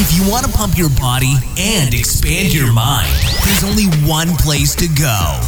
[0.00, 3.12] If you want to pump your body and expand your mind,
[3.44, 5.40] there's only one place to go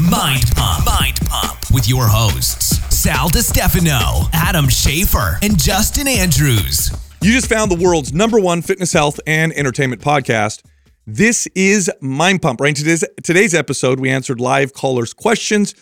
[0.00, 0.86] Mind Pump.
[0.86, 6.92] Mind Pump with your hosts, Sal DiStefano, Adam Schafer, and Justin Andrews.
[7.20, 10.62] You just found the world's number one fitness, health, and entertainment podcast.
[11.04, 12.60] This is Mind Pump.
[12.60, 12.76] Right?
[12.76, 15.74] Today's, today's episode, we answered live callers' questions,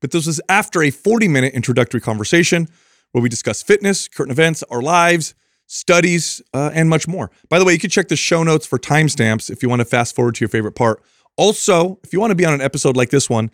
[0.00, 2.68] but this was after a 40 minute introductory conversation
[3.10, 5.34] where we discuss fitness, current events, our lives,
[5.72, 7.30] studies, uh, and much more.
[7.48, 9.86] By the way, you can check the show notes for timestamps if you want to
[9.86, 11.02] fast forward to your favorite part.
[11.38, 13.50] Also, if you want to be on an episode like this one,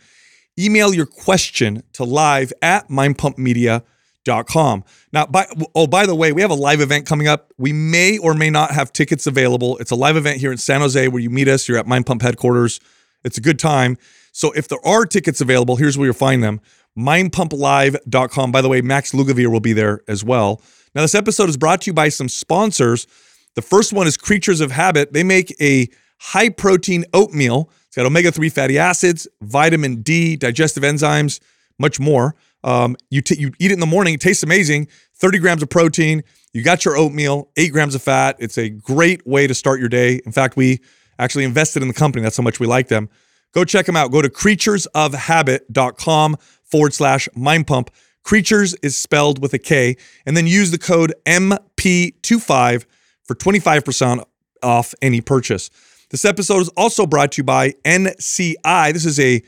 [0.59, 4.84] email your question to live at mindpumpmedia.com.
[5.12, 5.46] Now, by,
[5.77, 7.52] oh, by the way, we have a live event coming up.
[7.57, 9.79] We may or may not have tickets available.
[9.79, 11.69] It's a live event here in San Jose where you meet us.
[11.69, 12.80] You're at Mind Pump headquarters.
[13.24, 13.96] It's a good time.
[14.32, 16.60] So if there are tickets available, here's where you'll find them
[16.98, 18.51] mindpumplive.com.
[18.51, 20.60] By the way, Max Lugavere will be there as well.
[20.98, 23.07] Now, this episode is brought to you by some sponsors.
[23.55, 25.12] The first one is Kreatures of Habit.
[25.12, 25.87] They make a
[26.19, 27.71] high protein oatmeal.
[27.87, 31.38] It's got omega 3 fatty acids, vitamin D, digestive enzymes,
[31.79, 32.35] much more.
[32.65, 34.88] Um, you, t- you eat it in the morning, it tastes amazing.
[35.15, 36.24] 30 grams of protein.
[36.52, 38.35] You got your oatmeal, eight grams of fat.
[38.41, 40.21] It's a great way to start your day.
[40.26, 40.80] In fact, we
[41.21, 42.24] actually invested in the company.
[42.24, 43.09] That's how much we like them.
[43.54, 44.10] Go check them out.
[44.10, 47.93] Go to kreaturesofhabit.com forward slash mind pump.
[48.29, 52.85] Creatures is spelled with a K, and then use the code MP25
[53.24, 54.23] for 25%
[54.62, 55.70] off any purchase.
[56.10, 58.93] This episode is also brought to you by NCI.
[58.93, 59.43] This is a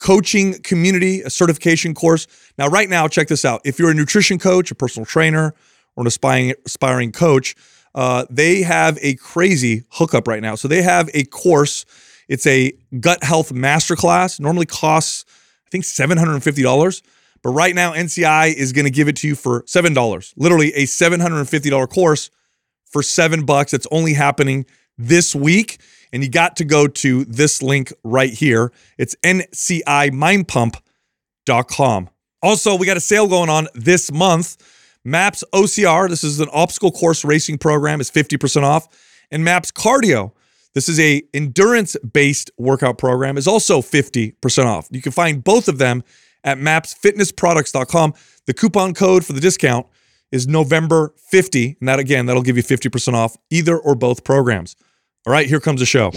[0.00, 2.26] coaching community, a certification course.
[2.58, 3.60] Now, right now, check this out.
[3.64, 5.54] If you're a nutrition coach, a personal trainer,
[5.94, 7.54] or an aspiring, aspiring coach,
[7.94, 10.56] uh, they have a crazy hookup right now.
[10.56, 11.84] So they have a course.
[12.26, 14.40] It's a gut health masterclass.
[14.40, 15.24] Normally costs,
[15.68, 17.00] I think, $750.
[17.44, 20.32] But right now, NCI is going to give it to you for $7.
[20.36, 22.30] Literally a $750 course
[22.86, 23.74] for seven bucks.
[23.74, 24.64] It's only happening
[24.96, 25.78] this week.
[26.10, 28.72] And you got to go to this link right here.
[28.96, 32.10] It's ncimindpump.com.
[32.42, 34.56] Also, we got a sale going on this month.
[35.04, 38.88] MAPS OCR, this is an obstacle course racing program, is 50% off.
[39.30, 40.32] And MAPS Cardio,
[40.72, 44.88] this is a endurance-based workout program, is also 50% off.
[44.90, 46.02] You can find both of them
[46.44, 48.14] at mapsfitnessproducts.com.
[48.46, 49.86] The coupon code for the discount
[50.30, 54.76] is November 50, and that again, that'll give you 50% off either or both programs.
[55.26, 56.10] All right, here comes the show.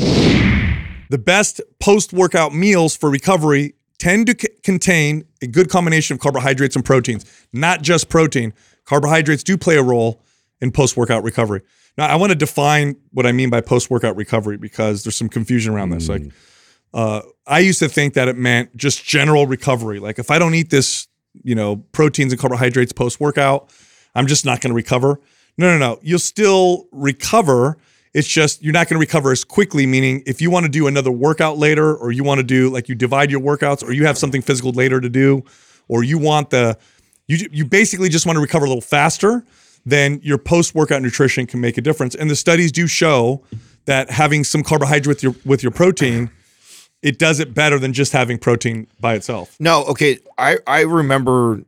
[1.09, 6.75] The best post-workout meals for recovery tend to c- contain a good combination of carbohydrates
[6.75, 8.53] and proteins, not just protein.
[8.85, 10.21] Carbohydrates do play a role
[10.59, 11.61] in post-workout recovery.
[11.97, 15.73] Now, I want to define what I mean by post-workout recovery because there's some confusion
[15.73, 16.09] around this.
[16.09, 16.33] Like mm.
[16.93, 19.99] Uh, I used to think that it meant just general recovery.
[19.99, 21.07] Like if I don't eat this,
[21.43, 23.69] you know, proteins and carbohydrates post workout,
[24.15, 25.19] I'm just not going to recover.
[25.57, 25.99] No, no, no.
[26.01, 27.77] You'll still recover.
[28.13, 29.85] It's just you're not going to recover as quickly.
[29.85, 32.89] Meaning, if you want to do another workout later, or you want to do like
[32.89, 35.43] you divide your workouts, or you have something physical later to do,
[35.87, 36.77] or you want the
[37.27, 39.45] you you basically just want to recover a little faster,
[39.85, 42.15] then your post workout nutrition can make a difference.
[42.15, 43.43] And the studies do show
[43.85, 46.31] that having some carbohydrate with your with your protein
[47.01, 49.55] it does it better than just having protein by itself.
[49.59, 50.19] No, okay.
[50.37, 51.61] I I remember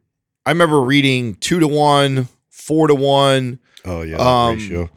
[0.46, 3.60] I remember reading two to one, four to one.
[3.86, 4.90] Oh yeah, that Um, ratio.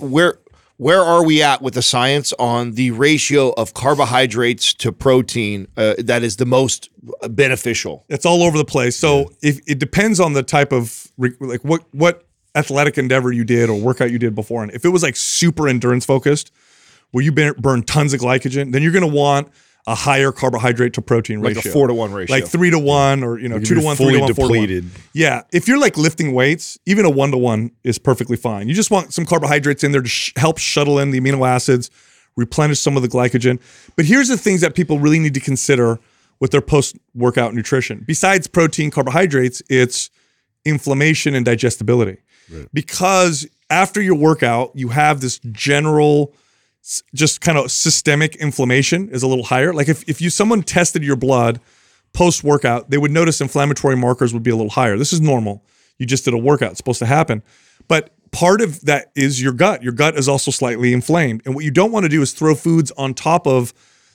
[0.00, 0.38] Where
[0.78, 5.94] where are we at with the science on the ratio of carbohydrates to protein uh,
[5.98, 6.90] that is the most
[7.30, 8.04] beneficial?
[8.08, 8.96] It's all over the place.
[8.96, 11.10] So if it depends on the type of
[11.40, 12.24] like what what
[12.54, 15.68] athletic endeavor you did or workout you did before, and if it was like super
[15.68, 16.50] endurance focused,
[17.12, 19.48] where you burn, tons of glycogen, then you're going to want
[19.88, 22.34] a higher carbohydrate to protein Like ratio, like a four to one ratio.
[22.34, 24.58] like three to one, or you know two to one, three to one, four to
[24.58, 24.90] one.
[25.12, 28.68] Yeah, if you're like lifting weights, even a one to one is perfectly fine.
[28.68, 31.90] You just want some carbohydrates in there to sh- help shuttle in the amino acids,
[32.36, 33.60] replenish some of the glycogen.
[33.94, 36.00] But here's the things that people really need to consider
[36.40, 38.02] with their post workout nutrition.
[38.06, 40.10] Besides protein, carbohydrates, it's
[40.64, 42.18] inflammation and digestibility.
[42.72, 46.34] Because after your workout, you have this general
[47.14, 49.72] just kind of systemic inflammation is a little higher.
[49.72, 51.60] Like if, if you someone tested your blood
[52.12, 54.96] post workout, they would notice inflammatory markers would be a little higher.
[54.96, 55.64] This is normal.
[55.98, 57.42] You just did a workout, it's supposed to happen.
[57.88, 59.82] But part of that is your gut.
[59.82, 61.42] Your gut is also slightly inflamed.
[61.44, 63.72] And what you don't want to do is throw foods on top of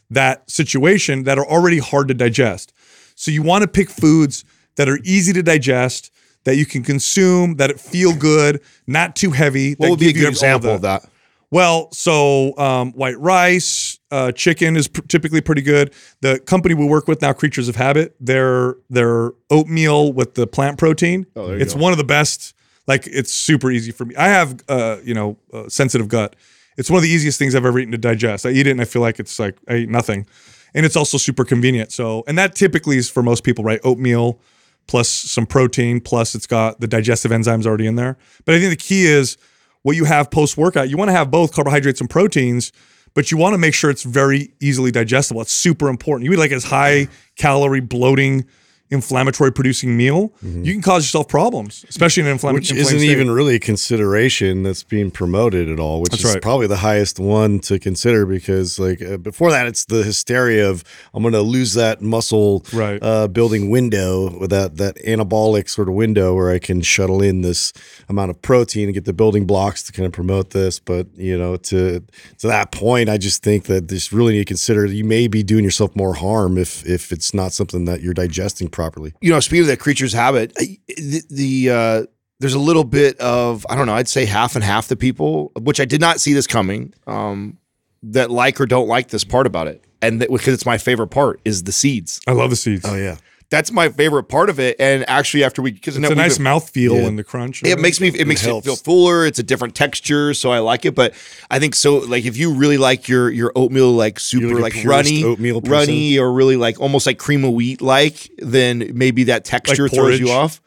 [0.09, 2.73] that situation that are already hard to digest.
[3.15, 4.43] So you want to pick foods
[4.75, 6.11] that are easy to digest,
[6.43, 9.71] that you can consume, that it feel good, not too heavy.
[9.73, 11.05] What that would be a good example of that?
[11.51, 15.93] Well, so um, white rice, uh, chicken is pr- typically pretty good.
[16.21, 20.77] The company we work with now, Kreatures of Habit, their their oatmeal with the plant
[20.77, 21.27] protein.
[21.35, 21.81] Oh, there you it's go.
[21.81, 22.53] one of the best.
[22.87, 24.15] Like it's super easy for me.
[24.15, 26.35] I have uh, you know uh, sensitive gut,
[26.77, 28.45] It's one of the easiest things I've ever eaten to digest.
[28.45, 30.25] I eat it and I feel like it's like I eat nothing,
[30.73, 31.91] and it's also super convenient.
[31.91, 33.79] So, and that typically is for most people, right?
[33.83, 34.39] Oatmeal
[34.87, 38.17] plus some protein plus it's got the digestive enzymes already in there.
[38.45, 39.37] But I think the key is
[39.83, 40.89] what you have post workout.
[40.89, 42.71] You want to have both carbohydrates and proteins,
[43.13, 45.41] but you want to make sure it's very easily digestible.
[45.41, 46.25] It's super important.
[46.25, 48.45] You eat like as high calorie bloating
[48.91, 52.65] inflammatory producing meal, you can cause yourself problems, especially in an inflammatory.
[52.77, 52.77] Mm-hmm.
[52.77, 56.41] Which isn't even really a consideration that's being promoted at all, which That's is right.
[56.41, 60.83] probably the highest one to consider because, like, uh, before that, it's the hysteria of
[61.13, 63.01] I'm going to lose that muscle Right.
[63.01, 67.41] uh, building window with that that anabolic sort of window where I can shuttle in
[67.41, 67.71] this
[68.09, 70.79] amount of protein and get the building blocks to kind of promote this.
[70.79, 72.03] But you know, to
[72.39, 75.43] to that point, I just think that this really need to consider you may be
[75.43, 78.80] doing yourself more harm if if it's not something that you're digesting properly.
[79.21, 82.03] You know, speaking of that creature's habit, the, the uh,
[82.39, 83.93] there's a little bit of I don't know.
[83.95, 87.57] I'd say half and half the people, which I did not see this coming, um,
[88.03, 91.09] that like or don't like this part about it, and that, because it's my favorite
[91.09, 92.19] part is the seeds.
[92.27, 92.85] I love the seeds.
[92.85, 93.17] Oh yeah.
[93.51, 94.77] That's my favorite part of it.
[94.79, 97.61] And actually, after we because It's a nice mouth feel and the crunch.
[97.63, 98.65] it makes me it makes it helps.
[98.65, 99.25] feel fuller.
[99.25, 100.95] It's a different texture, so I like it.
[100.95, 101.13] But
[101.51, 101.97] I think so.
[101.97, 105.73] Like if you really like your your oatmeal like super like like runny oatmeal person?
[105.73, 110.17] runny or really like almost like cream of wheat like, then maybe that texture throws
[110.17, 110.61] you off.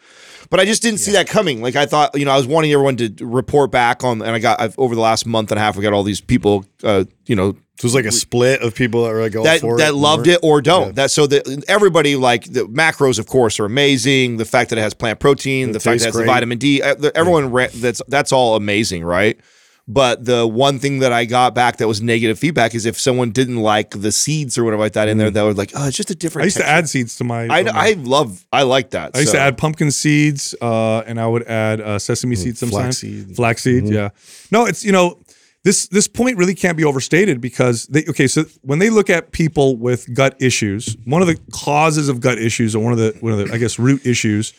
[0.51, 1.63] But I just didn't see that coming.
[1.63, 4.39] Like I thought, you know, I was wanting everyone to report back on, and I
[4.39, 7.05] got I've, over the last month and a half, we got all these people, uh,
[7.25, 9.79] you know, So it's like a split of people that were like all that for
[9.79, 10.87] that it loved it or don't.
[10.87, 10.93] Yeah.
[10.93, 14.37] That so that everybody like the macros, of course, are amazing.
[14.37, 16.82] The fact that it has plant protein, the fact that it has the vitamin D,
[16.82, 19.41] uh, everyone ra- that's that's all amazing, right?
[19.87, 23.32] But the one thing that I got back that was negative feedback is if someone
[23.32, 25.97] didn't like the seeds or whatever like that in there, that was like, oh, it's
[25.97, 26.44] just a different.
[26.44, 27.49] I used to add seeds to my.
[27.49, 29.11] I, I love I like that.
[29.15, 29.37] I used so.
[29.37, 33.00] to add pumpkin seeds, uh, and I would add uh, sesame seeds sometimes.
[33.00, 33.37] flaxseed.
[33.37, 34.09] Flaxseed, yeah.
[34.50, 35.19] No, it's you know
[35.64, 38.26] this this point really can't be overstated because they okay.
[38.26, 42.38] So when they look at people with gut issues, one of the causes of gut
[42.38, 44.52] issues, or one of the one of the I guess root issues,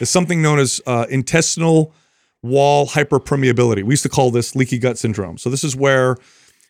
[0.00, 1.94] is something known as uh, intestinal
[2.42, 3.84] wall hyperpermeability.
[3.84, 5.38] We used to call this leaky gut syndrome.
[5.38, 6.16] So this is where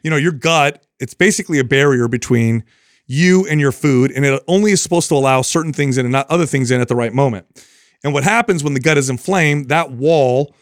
[0.03, 2.65] you know your gut it's basically a barrier between
[3.07, 6.13] you and your food and it only is supposed to allow certain things in and
[6.13, 7.47] not other things in at the right moment
[8.05, 10.55] and what happens when the gut is inflamed that wall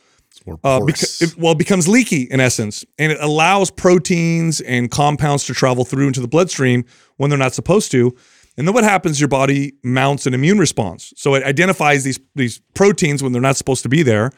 [0.48, 4.90] More uh, beca- it, well it becomes leaky in essence and it allows proteins and
[4.90, 6.84] compounds to travel through into the bloodstream
[7.16, 8.16] when they're not supposed to
[8.58, 11.12] and then what happens your body mounts an immune response.
[11.16, 14.32] So it identifies these these proteins when they're not supposed to be there.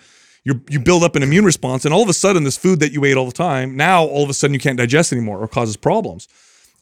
[0.45, 2.93] You you build up an immune response and all of a sudden this food that
[2.93, 5.49] you ate all the time now all of a sudden you can't digest anymore or
[5.49, 6.29] causes problems.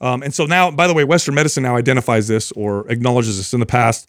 [0.01, 3.55] Um, and so now by the way western medicine now identifies this or acknowledges this
[3.55, 4.09] in the past.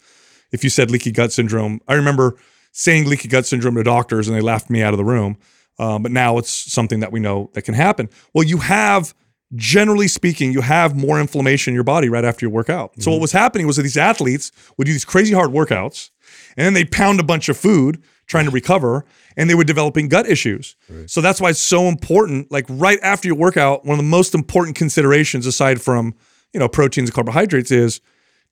[0.51, 2.35] If you said leaky gut syndrome i remember
[2.79, 5.37] saying leaky gut syndrome to doctors and they laughed me out of the room.
[5.79, 8.09] Um, but now it's something that we know that can happen.
[8.33, 9.13] Well you have
[9.55, 13.09] generally speaking you have more inflammation in your body right after you work out so
[13.09, 16.11] what was happening was that these athletes would do these crazy hard workouts
[16.55, 19.05] and then they'd pound a bunch of food trying to recover
[19.35, 20.75] and they were developing gut issues.
[21.07, 24.35] So that's why it's so important like right after your workout one of the most
[24.35, 26.13] important considerations aside from
[26.53, 28.01] you know proteins and carbohydrates is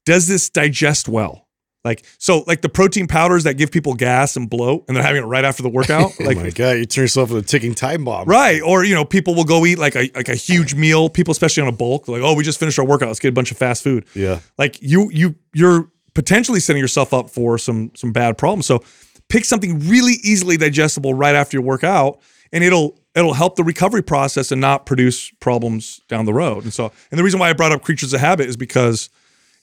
[0.04, 1.47] does this digest well
[1.88, 5.24] like so like the protein powders that give people gas and bloat and they're having
[5.24, 7.74] it right after the workout oh like my god, you turn yourself into a ticking
[7.74, 8.28] time bomb.
[8.28, 8.62] Right.
[8.62, 11.64] Or, you know, people will go eat like a like a huge meal, people especially
[11.64, 13.58] on a bulk, like, oh, we just finished our workout, let's get a bunch of
[13.58, 14.06] fast food.
[14.14, 14.40] Yeah.
[14.58, 18.66] Like you you you're potentially setting yourself up for some some bad problems.
[18.66, 18.84] So
[19.30, 22.20] pick something really easily digestible right after your workout
[22.52, 26.64] and it'll it'll help the recovery process and not produce problems down the road.
[26.64, 29.10] And so and the reason why I brought up Kreatures of Habit is because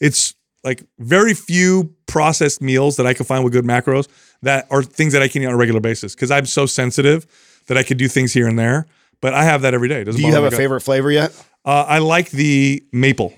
[0.00, 4.09] it's like very few processed meals that I can find with good macros
[4.42, 7.26] that are things that I can eat on a regular basis because I'm so sensitive
[7.66, 8.87] that I could do things here and there.
[9.21, 10.04] But I have that every day.
[10.04, 10.56] Doesn't Do you have a gut.
[10.59, 11.33] favorite flavor yet?
[11.64, 13.33] Uh, I like the maple.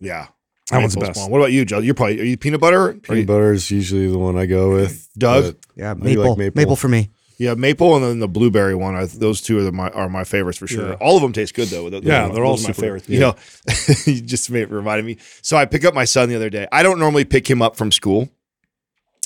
[0.00, 0.26] Yeah.
[0.70, 1.14] That one's the best.
[1.14, 1.30] bomb.
[1.30, 1.78] What about you, Joe?
[1.78, 2.88] You're probably are you peanut butter?
[2.88, 5.08] Are Peanut butter is usually the one I go with.
[5.16, 5.56] Doug?
[5.76, 6.76] Yeah, I do maple, maple.
[6.76, 7.10] for me.
[7.38, 8.96] Yeah, maple and then the blueberry one.
[8.96, 10.88] I, those two are the, my are my favorites for sure.
[10.88, 10.94] Yeah.
[10.94, 11.88] All of them taste good though.
[11.88, 13.06] Those Yeah, they're all my favorites.
[13.06, 13.14] good.
[13.14, 13.36] You know,
[14.06, 15.18] you just made, reminded me.
[15.40, 16.66] So I pick up my son the other day.
[16.72, 18.28] I don't normally pick him up from school,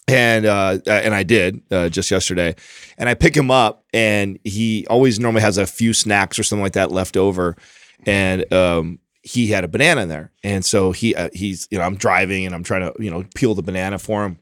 [0.07, 2.55] and uh, and I did uh, just yesterday.
[2.99, 6.63] And I pick him up, and he always normally has a few snacks or something
[6.63, 7.57] like that left over,
[8.05, 11.85] and um, he had a banana in there, and so he uh, he's you know
[11.85, 14.39] I'm driving and I'm trying to you know peel the banana for him.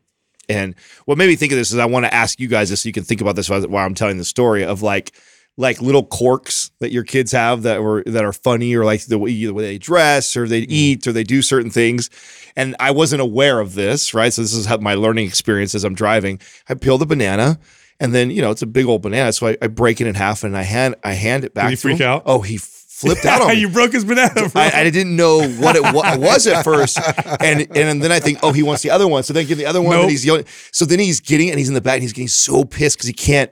[0.50, 2.82] And what made me think of this is I want to ask you guys this
[2.82, 5.12] so you can think about this while I'm telling the story of like
[5.56, 9.18] like little quirks that your kids have that were that are funny or like the
[9.18, 10.72] way, the way they dress or they mm-hmm.
[10.72, 12.08] eat or they do certain things.
[12.56, 14.32] And I wasn't aware of this, right?
[14.32, 16.40] So this is how my learning experience as I'm driving.
[16.68, 17.58] I peel the banana
[18.00, 20.14] And then you know it's a big old banana, so I, I break it in
[20.14, 21.68] half and I hand I hand it back.
[21.68, 22.08] he to freak him.
[22.08, 22.22] out?
[22.24, 22.58] Oh, he
[23.00, 23.54] flipped out on me.
[23.60, 24.32] you broke his banana.
[24.34, 24.50] Bro.
[24.54, 26.98] I, I didn't know what it wa- was at first,
[27.40, 29.22] and and then I think, oh, he wants the other one.
[29.22, 30.02] So then give the other one, Nope.
[30.02, 30.44] and he's yelling.
[30.72, 32.96] So then he's getting, it and he's in the back, and he's getting so pissed
[32.98, 33.50] because he can't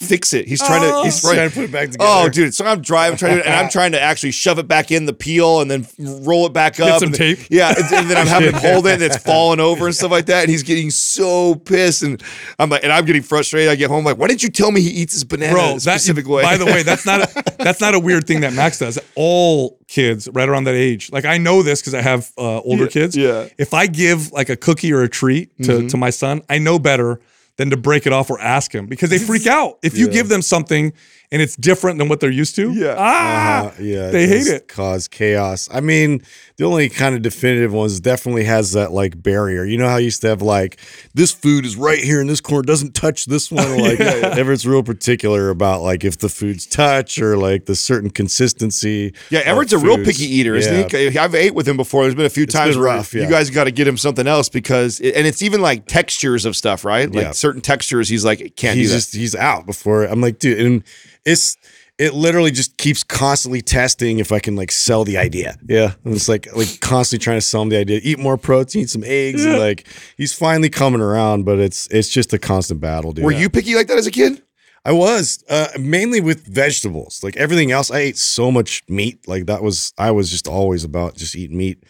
[0.00, 0.46] fix it.
[0.48, 1.00] He's trying Oh.
[1.02, 2.04] to, he's Trying trying to put it back together.
[2.10, 2.54] Oh, dude!
[2.54, 5.12] So I'm driving, trying to, and I'm trying to actually shove it back in the
[5.12, 6.98] peel and then roll it back up.
[7.00, 7.38] some and tape.
[7.50, 10.26] Yeah, and, then I'm having him hold it, and it's falling over and stuff like
[10.26, 10.42] that.
[10.42, 12.22] And he's getting so pissed, and
[12.58, 13.70] I'm like, and I'm getting frustrated.
[13.70, 15.78] I get home like, why didn't you tell me he eats his banana Bro, a
[15.80, 16.42] that, way?
[16.42, 18.98] by the way, that's not a, that's not a weird thing that Max does.
[19.14, 22.86] All kids right around that age, like I know this because I have uh, older
[22.88, 23.16] kids.
[23.16, 23.24] yeah.
[23.28, 23.54] Mm-hmm.
[23.58, 26.78] If I give like a cookie or a treat to, to my son, I know
[26.78, 27.20] better
[27.56, 29.78] than to break it off or ask him because they freak out.
[29.82, 30.92] If you give them something
[31.32, 32.94] and it's different than what they're used to, Yeah.
[32.98, 34.68] ah, Uh, yeah, they hate it.
[34.68, 35.68] Cause chaos.
[35.72, 36.22] I mean,
[36.58, 39.64] the only kind of definitive ones definitely has that like barrier.
[39.64, 40.78] You know how you used to have like
[41.14, 43.64] this food is right here in this corner, doesn't touch this one.
[43.74, 48.10] Or like Everett's real particular about like if the foods touch or like the certain
[48.10, 49.14] consistency.
[49.30, 51.10] Yeah, Everett's a real picky eater, isn't Yeah.
[51.10, 51.18] he?
[51.18, 52.02] I've ate with him before.
[52.02, 54.26] There's been a few times been where rough, you guys got to get him something
[54.26, 57.10] else because, and it's even like textures of stuff, right?
[57.10, 57.30] Like Yeah.
[57.32, 58.98] certain textures, he's like, can't he's do that.
[59.00, 60.84] just he's out before I'm like, dude, and
[61.24, 61.56] it's
[61.96, 65.56] it literally just keeps constantly testing if I can like sell the idea.
[65.66, 65.92] Yeah.
[66.04, 68.00] And it's like like constantly trying to sell him the idea.
[68.02, 72.32] Eat more protein, some eggs, and like he's finally coming around, but it's it's just
[72.32, 73.24] a constant battle, dude.
[73.24, 74.42] Were you picky like that as a kid?
[74.86, 77.22] I was uh, mainly with vegetables.
[77.22, 79.26] Like everything else, I ate so much meat.
[79.26, 81.84] Like that was I was just always about just eating meat.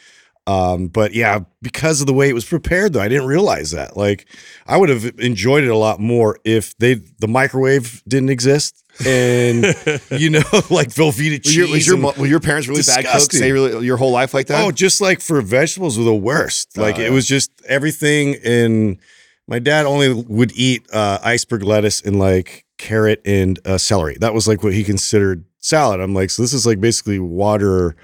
[0.47, 3.97] Um, but yeah, because of the way it was prepared, though, I didn't realize that.
[3.97, 4.27] Like
[4.67, 9.65] I would have enjoyed it a lot more if they the microwave didn't exist, and
[10.11, 11.57] you know, like Velveeta Was cheese.
[11.57, 13.29] your, was your, and- were your parents really bad cooks?
[13.29, 13.41] Disgusting.
[13.41, 14.65] They really your whole life like that?
[14.65, 16.77] Oh, just like for vegetables were the worst.
[16.77, 17.07] Like yeah.
[17.07, 18.99] it was just everything And
[19.47, 24.17] my dad only would eat uh, iceberg lettuce and like carrot and uh, celery.
[24.21, 26.01] That was like what he considered salad.
[26.01, 27.97] I'm like, so this is like basically water.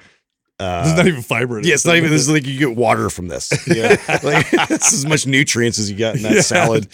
[0.61, 2.11] Uh, There's not even fiber yeah, it's not even.
[2.11, 3.51] This is like you get water from this.
[3.67, 6.41] Yeah, like it's as much nutrients as you got in that Yeah.
[6.43, 6.89] salad.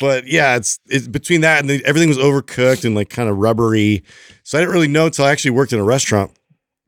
[0.00, 3.36] But yeah, it's it's between that and the, everything was overcooked and like kind of
[3.38, 4.02] rubbery.
[4.42, 6.32] So I didn't really know until I actually worked in a restaurant,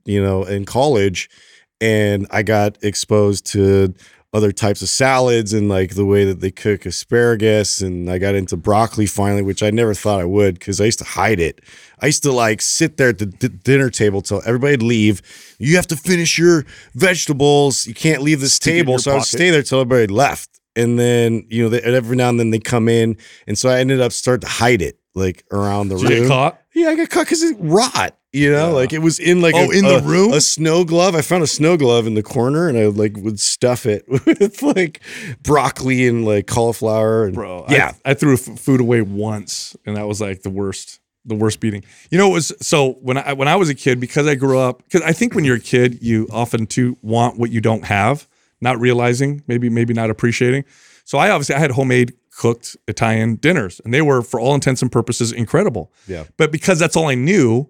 [0.05, 1.31] you know, in college,
[1.81, 3.95] and I got exposed to
[4.37, 8.35] other types of salads and like the way that they cook asparagus and I got
[8.35, 11.61] into broccoli finally which I never thought I would cuz I used to hide it.
[12.03, 15.23] I used to like sit there at the d- dinner table till everybody'd leave.
[15.59, 17.87] You have to finish your vegetables.
[17.87, 18.99] You can't leave this table.
[18.99, 20.51] So I would stay there till everybody left.
[20.75, 23.17] And then, you know, they, every now and then they come in
[23.47, 26.23] and so I ended up start to hide it like around the Did you room.
[26.25, 26.61] get caught?
[26.75, 28.15] Yeah, I got caught because it rot.
[28.37, 30.33] You know, like it was in like Oh, a, in the a- room?
[30.33, 31.15] a snow glove.
[31.15, 34.63] I found a snow glove in the corner, and I like would stuff it with
[34.63, 35.01] like
[35.43, 37.25] broccoli and like cauliflower.
[37.27, 37.65] And, bro.
[37.69, 41.35] I- yeah, I, threw f- food away once, and that was like the worst, the
[41.35, 41.83] worst beating.
[42.11, 44.59] You know, it was so when I when I was a kid because I grew
[44.59, 47.85] up because I think when you're a kid, you often too want what you don't
[47.85, 48.29] have,
[48.61, 50.65] not realizing maybe maybe not appreciating.
[51.05, 54.83] So I obviously I had homemade cooked Italian dinners, and they were for all intents
[54.83, 55.91] and purposes incredible.
[56.07, 56.25] Yeah.
[56.37, 57.69] But because that's all I knew,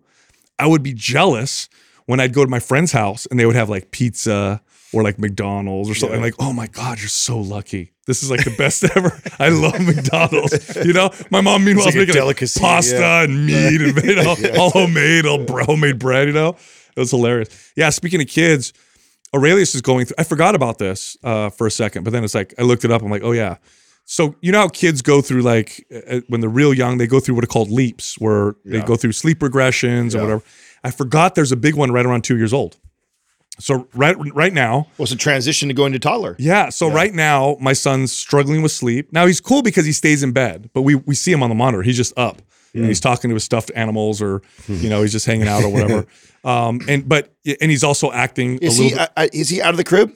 [0.58, 1.68] I would be jealous
[2.06, 5.18] when I'd go to my friend's house and they would have like pizza or like
[5.18, 6.20] McDonald's or something.
[6.20, 7.92] Like, oh my God, you're so lucky.
[8.06, 9.20] This is like the best ever.
[9.38, 10.76] I love McDonald's.
[10.76, 13.22] You know, my mom meanwhile like making like, pasta yeah.
[13.22, 16.28] and meat and you know, all homemade, all homemade bread.
[16.28, 16.56] You know,
[16.96, 17.72] it was hilarious.
[17.76, 17.90] Yeah.
[17.90, 18.72] Speaking of kids,
[19.34, 20.16] Aurelius is going through.
[20.18, 22.90] I forgot about this uh, for a second, but then it's like I looked it
[22.90, 23.02] up.
[23.02, 23.56] I'm like, oh yeah.
[24.08, 27.18] So you know how kids go through like uh, when they're real young, they go
[27.20, 30.42] through what are called leaps, where they go through sleep regressions or whatever.
[30.84, 32.76] I forgot there's a big one right around two years old.
[33.58, 36.36] So right right now, What's a transition to going to toddler?
[36.38, 36.68] yeah.
[36.68, 39.12] So right now, my son's struggling with sleep.
[39.12, 41.54] Now he's cool because he stays in bed, but we we see him on the
[41.56, 41.82] monitor.
[41.82, 42.42] He's just up.
[42.75, 45.70] And he's talking to his stuffed animals, or you know, he's just hanging out or
[45.70, 46.06] whatever.
[46.44, 49.70] um, and but and he's also acting Is a he uh, uh, is he out
[49.70, 50.12] of the crib?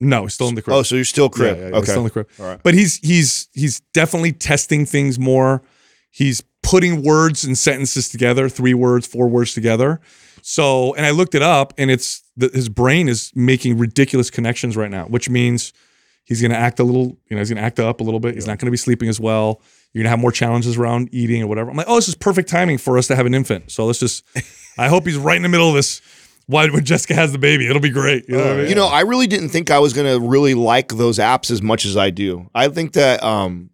[0.00, 0.76] No, he's still in the crib.
[0.76, 1.56] Oh, so you're still crib.
[1.56, 1.86] Yeah, yeah, yeah, okay.
[1.86, 2.28] still in the crib.
[2.38, 2.60] All right.
[2.62, 5.62] But he's he's he's definitely testing things more.
[6.10, 10.00] He's putting words and sentences together, three words, four words together.
[10.42, 14.76] So, and I looked it up, and it's that his brain is making ridiculous connections
[14.76, 15.72] right now, which means
[16.24, 18.20] he's going to act a little, you know, he's going to act up a little
[18.20, 18.34] bit.
[18.34, 19.60] He's not going to be sleeping as well.
[19.92, 21.70] You're going to have more challenges around eating or whatever.
[21.70, 23.70] I'm like, oh, this is perfect timing for us to have an infant.
[23.70, 24.24] So let's just,
[24.76, 26.00] I hope he's right in the middle of this.
[26.48, 28.26] Why when Jessica has the baby, it'll be great.
[28.26, 28.68] You know what I mean?
[28.70, 31.60] You know, I really didn't think I was going to really like those apps as
[31.60, 32.50] much as I do.
[32.54, 33.68] I think that um,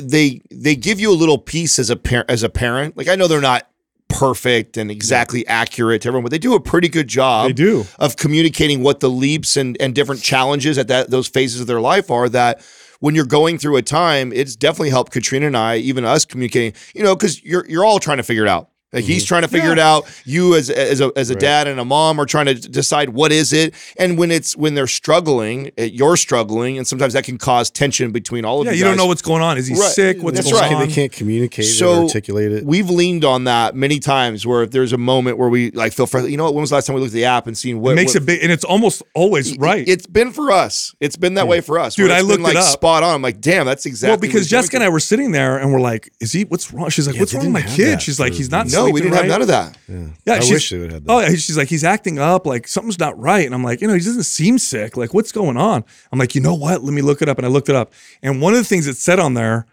[0.00, 2.96] they they give you a little piece as a parent as a parent.
[2.96, 3.68] Like I know they're not
[4.08, 7.48] perfect and exactly accurate to everyone, but they do a pretty good job.
[7.48, 7.84] They do.
[7.98, 11.80] of communicating what the leaps and and different challenges at that those phases of their
[11.80, 12.62] life are that
[13.00, 16.74] when you're going through a time, it's definitely helped Katrina and I, even us communicating,
[16.94, 18.69] you know, because you're you're all trying to figure it out.
[18.92, 20.04] Like he's trying to figure it out.
[20.24, 23.30] You as as a as a dad and a mom are trying to decide what
[23.32, 23.74] is it.
[23.98, 28.10] And when it's when they're struggling, uh, you're struggling, and sometimes that can cause tension
[28.10, 28.70] between all of you.
[28.70, 28.78] Yeah, you.
[28.78, 29.58] you don't know what's going on.
[29.58, 29.90] Is he Right.
[29.92, 30.22] sick?
[30.22, 30.72] What's That's going right.
[30.74, 30.88] on?
[30.88, 32.64] They can't communicate So or articulate it.
[32.64, 34.44] we've leaned on that many times.
[34.46, 36.54] Where if there's a moment where we like feel frustrated, you know what?
[36.54, 38.14] When was the last time we looked at the app and seen what It makes
[38.14, 39.86] what, it big, and it's almost always right.
[39.88, 40.94] It's been for us.
[41.00, 41.94] It's been that way for us.
[41.94, 42.72] Dude, where I it's been, looked it like up.
[42.72, 43.14] spot on.
[43.14, 44.10] I'm like, damn, that's exactly.
[44.12, 46.44] well, because he's Jessica and I were sitting there, and we're like, "Is he?
[46.44, 48.88] What's wrong?" She's like, Yeah, "What's wrong with my kid?" She's like, "He's not." Through.
[48.88, 49.78] No, we didn't have none of that.
[49.88, 51.12] Yeah, I wish they would have that.
[51.12, 53.46] Oh, yeah, she's like, he's acting up, like something's not right.
[53.46, 54.96] And I'm like, you know, he doesn't seem sick.
[54.96, 55.84] Like, what's going on?
[56.12, 56.82] I'm like, you know what?
[56.82, 57.38] Let me look it up.
[57.38, 57.92] And I looked it up.
[58.22, 59.66] And one of the things it said on there,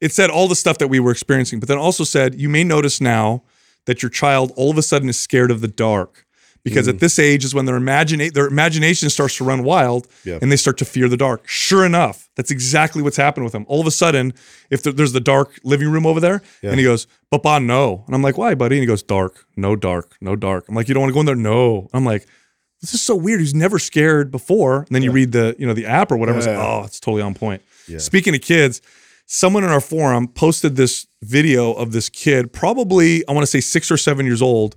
[0.00, 2.64] it said all the stuff that we were experiencing, but then also said, you may
[2.64, 3.42] notice now
[3.86, 6.26] that your child all of a sudden is scared of the dark.
[6.64, 6.90] Because Mm.
[6.94, 10.38] at this age is when their imagine their imagination starts to run wild Yeah.
[10.40, 11.46] and they start to fear the dark.
[11.46, 13.66] Sure enough, that's exactly what's happened with them.
[13.68, 14.32] All of a sudden,
[14.70, 18.04] if there- there's the dark living room over there, and he goes, Papa, no.
[18.06, 18.76] And I'm like, why, buddy?
[18.76, 20.64] And he goes, dark, no dark, no dark.
[20.68, 21.36] I'm like, you don't want to go in there?
[21.36, 21.90] No.
[21.92, 22.26] I'm like,
[22.80, 23.40] this is so weird.
[23.40, 24.78] He's never scared before.
[24.86, 26.38] And then you read the, you know, the app or whatever.
[26.38, 27.60] It's like, oh, it's totally on point.
[27.98, 28.80] Speaking of kids,
[29.26, 33.60] someone in our forum posted this video of this kid, probably I want to say
[33.60, 34.76] six or seven years old,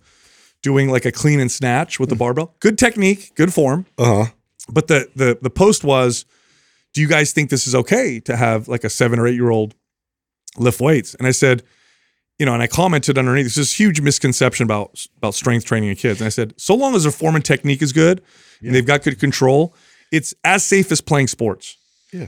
[0.64, 2.56] doing like a clean and snatch with the barbell.
[2.60, 3.86] Good technique, good form.
[3.98, 4.32] Uh huh.
[4.70, 6.26] But the the the post was,
[6.94, 9.50] do you guys think this is okay to have like a seven or eight year
[9.50, 9.76] old
[10.58, 11.14] lift weights?
[11.16, 11.64] And I said,
[12.40, 15.90] you know, and I commented underneath, this is a huge misconception about about strength training
[15.90, 16.20] in kids.
[16.20, 18.22] And I said, so long as their form and technique is good
[18.62, 19.74] and they've got good control,
[20.12, 21.78] it's as safe as playing sports.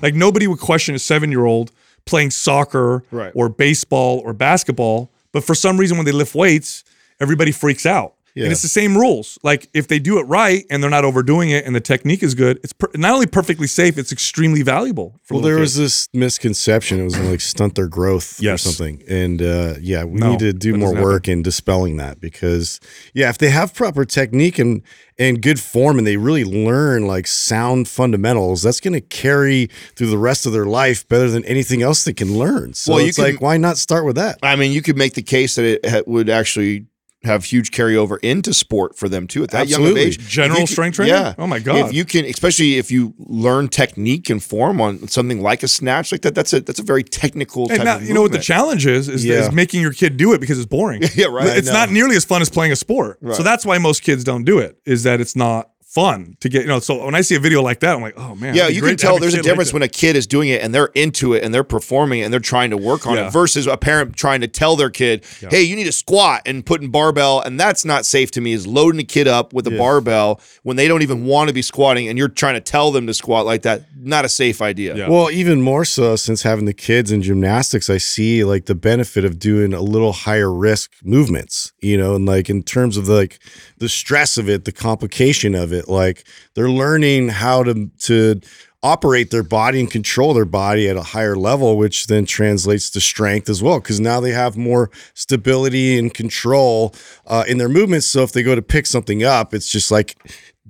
[0.01, 1.71] Like nobody would question a seven year old
[2.05, 3.31] playing soccer Right.
[3.35, 6.83] or baseball or basketball, but for some reason when they lift weights,
[7.19, 8.13] everybody freaks out.
[8.39, 8.45] Yeah.
[8.45, 9.37] And it's the same rules.
[9.43, 12.35] Like if they do it right and they're not overdoing it and the technique is
[12.35, 15.19] good, it's per- not only perfectly safe, it's extremely valuable.
[15.23, 15.77] For Well, there kids.
[15.77, 17.01] was this misconception.
[17.01, 18.65] It was gonna like stunt their growth Yes.
[18.65, 19.03] or something.
[19.09, 22.79] And uh, yeah, we No, need to do more doesn't work in dispelling that because
[23.13, 24.81] yeah, if they have proper technique and
[25.17, 30.17] and good form and they really learn like sound fundamentals, that's gonna carry through the
[30.17, 32.73] rest of their life better than anything else they can learn.
[32.73, 34.39] So Well, you it's can- like why not start with that?
[34.41, 36.85] I mean, you could make the case that it ha- would actually
[37.23, 40.17] have huge carryover into sport for them too at that young of age.
[40.19, 41.13] General If you can- strength training?
[41.15, 41.33] Yeah.
[41.37, 41.87] Oh my God.
[41.87, 46.11] If you can, especially if you learn technique and form on something like a snatch
[46.13, 47.67] like that, that's a that's a very technical.
[47.69, 49.39] And type now, you know what the challenge is, is, Yeah.
[49.47, 51.03] is making your kid do it because it's boring.
[51.15, 51.57] Yeah, right.
[51.57, 53.19] It's not nearly as fun as playing a sport.
[53.33, 56.61] So that's why most kids don't do it, is that it's not fun to get,
[56.61, 58.53] you know, so when I see a video like that, I'm like, oh man.
[58.53, 59.73] Yeah, you great can tell there's a kid like difference that.
[59.73, 62.31] when a kid is doing it and they're into it and they're performing it and
[62.33, 63.27] they're trying to work on Yeah.
[63.27, 66.63] it versus a parent trying to tell their kid, "Hey, you need to squat and
[66.63, 68.53] putting barbell." And that's not safe to me.
[68.53, 71.61] Is loading a kid up with a barbell when they don't even want to be
[71.63, 73.83] squatting and you're trying to tell them to squat like that.
[73.99, 74.95] Not a safe idea.
[74.95, 75.09] Yeah.
[75.09, 79.25] Well, even more so since having the kids in gymnastics, I see like the benefit
[79.25, 83.39] of doing a little higher risk movements, you know, and like in terms of like
[83.79, 88.41] the stress of it, the complication of it, like they're learning how to to
[88.81, 93.01] operate their body and control their body at a higher level, which then translates to
[93.01, 93.79] strength as well.
[93.81, 96.93] Cause now they have more stability and control
[97.27, 98.07] uh, in their movements.
[98.07, 100.15] So if they go to pick something up, it's just like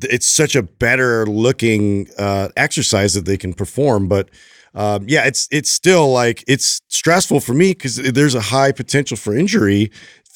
[0.03, 4.07] it's such a better looking uh, exercise that they can perform.
[4.07, 4.29] But
[4.73, 9.17] um, yeah, it's it's still like it's stressful for me because there's a high potential
[9.17, 9.91] for injury.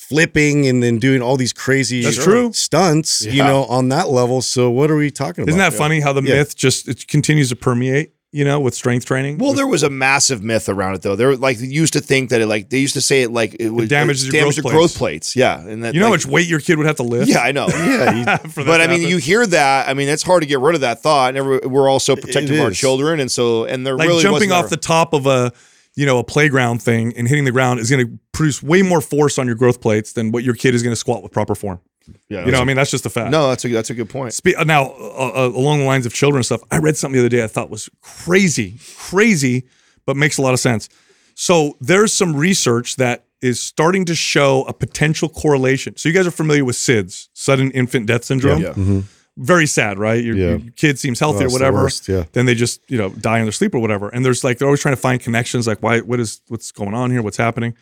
[0.10, 2.52] Flipping and then doing all these crazy That's true.
[2.54, 4.42] stunts, you know, on that level.
[4.42, 5.50] So what are we talking about?
[5.50, 6.36] Isn't that funny how the Yeah.
[6.36, 9.38] myth just it continues to permeate, you know, with strength training?
[9.38, 11.16] Well, there was a massive myth around it, though.
[11.16, 13.32] They were like they used to think that it like they used to say it
[13.32, 15.36] like it would damage it your growth your growth plates.
[15.36, 17.30] Yeah, and that you know how much weight your kid would have to lift?
[17.30, 17.68] Yeah, I know.
[17.74, 19.88] Yeah, you- but I mean, you hear that.
[19.88, 21.36] I mean, it's hard to get rid of that thought.
[21.36, 24.66] And we're also protective of our children, and so and they're like really jumping off
[24.66, 25.54] a- the top of a
[25.96, 29.02] you know a playground thing and hitting the ground is going to produce way more
[29.02, 31.56] force on your growth plates than what your kid is going to squat with proper
[31.56, 31.80] form.
[32.28, 33.32] Yeah, You know, I mean, that's just a fact.
[33.32, 34.34] no, that's a that's a good point.
[34.34, 37.26] Spe- now, uh, uh, along the lines of children and stuff, I read something the
[37.26, 39.64] other day I thought was crazy, crazy,
[40.06, 40.90] but makes a lot of sense.
[41.36, 45.96] So there's some research that is starting to show a potential correlation.
[45.98, 48.62] So you guys are familiar with SIDS, sudden infant death syndrome.
[48.62, 49.02] Yeah.
[49.38, 50.24] Very sad, right?
[50.24, 50.50] Your, Yeah.
[50.58, 51.78] your kid seems healthy Oh, or it's the whatever.
[51.84, 52.26] worst, yeah.
[52.34, 54.10] Then they just you know die in their sleep or whatever.
[54.10, 55.66] And there's like they're always trying to find connections.
[55.68, 56.00] Like why?
[56.02, 57.22] What is what's going on here?
[57.22, 57.74] What's happening?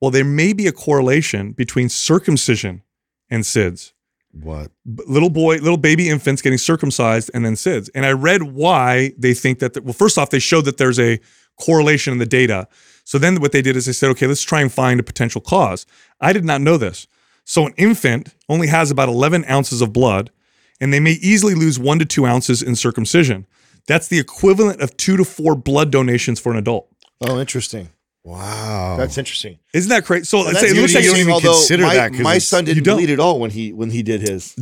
[0.00, 2.82] Well, there may be a correlation between circumcision
[3.30, 3.92] and SIDS
[4.32, 4.70] what?
[4.84, 7.88] little boy, little baby infants getting circumcised and then SIDS.
[7.94, 11.20] And I read why they think that, well, first off, they showed that there's a
[11.60, 12.66] correlation in the data.
[13.04, 15.40] So then what they did is they said, okay, let's try and find a potential
[15.40, 15.86] cause.
[16.20, 17.06] I did not know this.
[17.44, 20.30] So an infant only has about 11 ounces of blood,
[20.80, 23.46] and they may easily lose one to two ounces in circumcision.
[23.86, 26.88] That's the equivalent of two to four blood donations for an adult.
[27.20, 27.90] Oh, interesting.
[28.24, 28.96] Wow.
[28.98, 29.58] That's interesting.
[29.74, 30.26] Isn't that crazy?
[30.26, 33.18] So it looks like you don't even consider my, that my son didn't bleed at
[33.18, 34.54] all when he when he did his.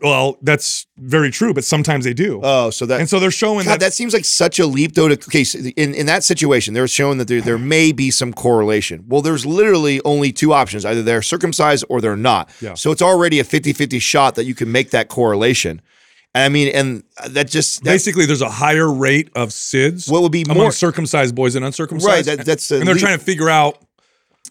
[0.00, 2.40] well, that's very true, but sometimes they do.
[2.44, 4.94] Oh, so that and so they're showing God, that, that seems like such a leap,
[4.94, 5.08] though.
[5.08, 8.32] To okay, so in in that situation, they're showing that there there may be some
[8.32, 9.04] correlation.
[9.08, 12.48] Well, there's literally only two options: either they're circumcised or they're not.
[12.60, 12.74] Yeah.
[12.74, 15.80] So it's already a 50-50 shot that you can make that correlation.
[16.34, 20.10] I mean, and that just that, basically there's a higher rate of SIDS.
[20.10, 22.28] What would be among more- circumcised boys and uncircumcised?
[22.28, 23.02] Right, that- that's and they're leap.
[23.02, 23.82] trying to figure out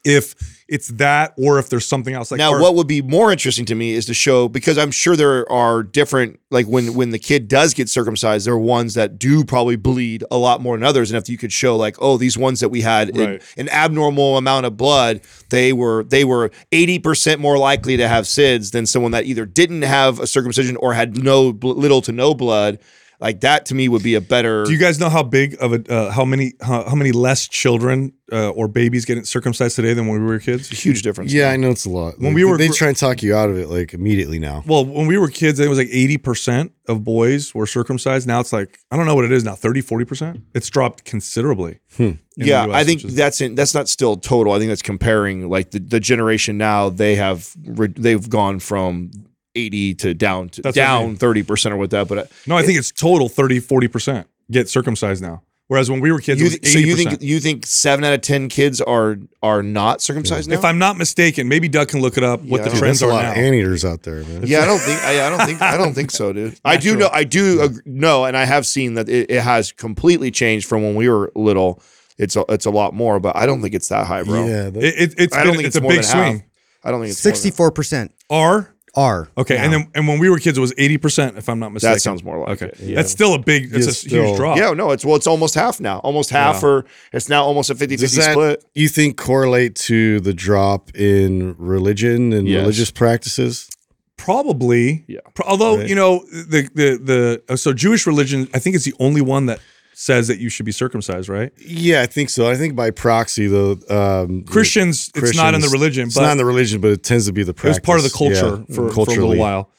[0.03, 0.35] if
[0.69, 2.29] it's that or if there's something else.
[2.31, 4.91] Like now, our- what would be more interesting to me is to show because I'm
[4.91, 8.93] sure there are different like when when the kid does get circumcised, there are ones
[8.95, 11.95] that do probably bleed a lot more than others, and if you could show like,
[11.99, 13.41] oh, these ones that we had in, Right.
[13.57, 18.25] an abnormal amount of blood, they were they were 80 percent more likely to have
[18.25, 22.33] SIDS than someone that either didn't have a circumcision or had no little to no
[22.33, 22.79] blood.
[23.19, 24.63] Like that to me would be a better.
[24.63, 27.47] Do you guys know how big of a uh, how many how, how many less
[27.47, 30.69] children uh, or babies getting circumcised today than when we were kids?
[30.69, 31.33] huge difference.
[31.33, 32.19] Yeah, I know it's a lot.
[32.19, 34.63] When Like, we were they try and talk you out of it like immediately now.
[34.67, 38.27] Well, when we were kids, it was like 80% of boys were circumcised.
[38.27, 40.41] Now it's like, I don't know what it is now, 30, 40%.
[40.53, 41.79] It's dropped considerably.
[41.97, 44.53] in the yeah, US, I think is- that's in, that's not still total.
[44.53, 46.89] I think that's comparing like the, the generation now.
[46.89, 49.09] They have re- they've gone from
[49.57, 51.15] eighty to down to That's what I down mean.
[51.17, 52.07] thirty percent or what that.
[52.07, 55.41] But uh, No, I think it's total 30, 40% get circumcised now.
[55.69, 58.05] Whereas when we were kids, you it was th- so you think you think seven
[58.05, 60.55] out of ten kids are are not circumcised now?
[60.55, 62.99] if I'm not mistaken, maybe Doug can look it up what the I don't- trends
[63.01, 63.31] There's a are lot now.
[63.31, 64.43] of anteaters out there, man.
[64.47, 66.57] yeah, I don't think I, I don't think I don't think so, dude.
[66.65, 67.09] I do Natural.
[67.09, 70.69] know I do ag- know, and I have seen that it, it has completely changed
[70.69, 71.81] from when we were little.
[72.17, 74.47] It's a, it's a lot more, but I don't think it's that high, bro.
[74.47, 76.15] Yeah, that- It, it, it's I don't been- think it's, it's, a more big than
[76.15, 76.27] half.
[76.29, 76.43] swing.
[76.85, 80.17] I don't think it's more than- Sixty-four percent R are okay, and then and when
[80.19, 81.37] we were kids, it was 80%.
[81.37, 82.65] If I'm not mistaken, That sounds more like okay.
[82.67, 82.95] it, yeah.
[82.95, 83.73] That's still a big.
[83.75, 84.25] It's a still.
[84.27, 84.57] huge drop.
[84.57, 85.99] Yeah, no, it's well, it's almost half now.
[85.99, 86.69] Almost half, Yeah.
[86.69, 88.63] or it's now almost a 50 Does 50 split.
[88.73, 92.61] you think correlate to the drop in religion and Yes.
[92.61, 93.69] religious practices?
[94.17, 95.05] Probably.
[95.07, 95.19] Yeah.
[95.35, 95.87] Pro- Although Right.
[95.89, 99.45] you know the the the uh, so Jewish religion, I think it's the only one
[99.45, 99.59] that
[99.99, 101.51] says that you should be circumcised, right?
[101.57, 102.47] Yeah, I think so.
[102.47, 106.21] I think by proxy though, um, Christians, it's not in the Christians- religion, It's but
[106.21, 108.11] not in the religion, but it tends to be the it was part of the
[108.11, 109.71] culture Yeah, for, for a little while.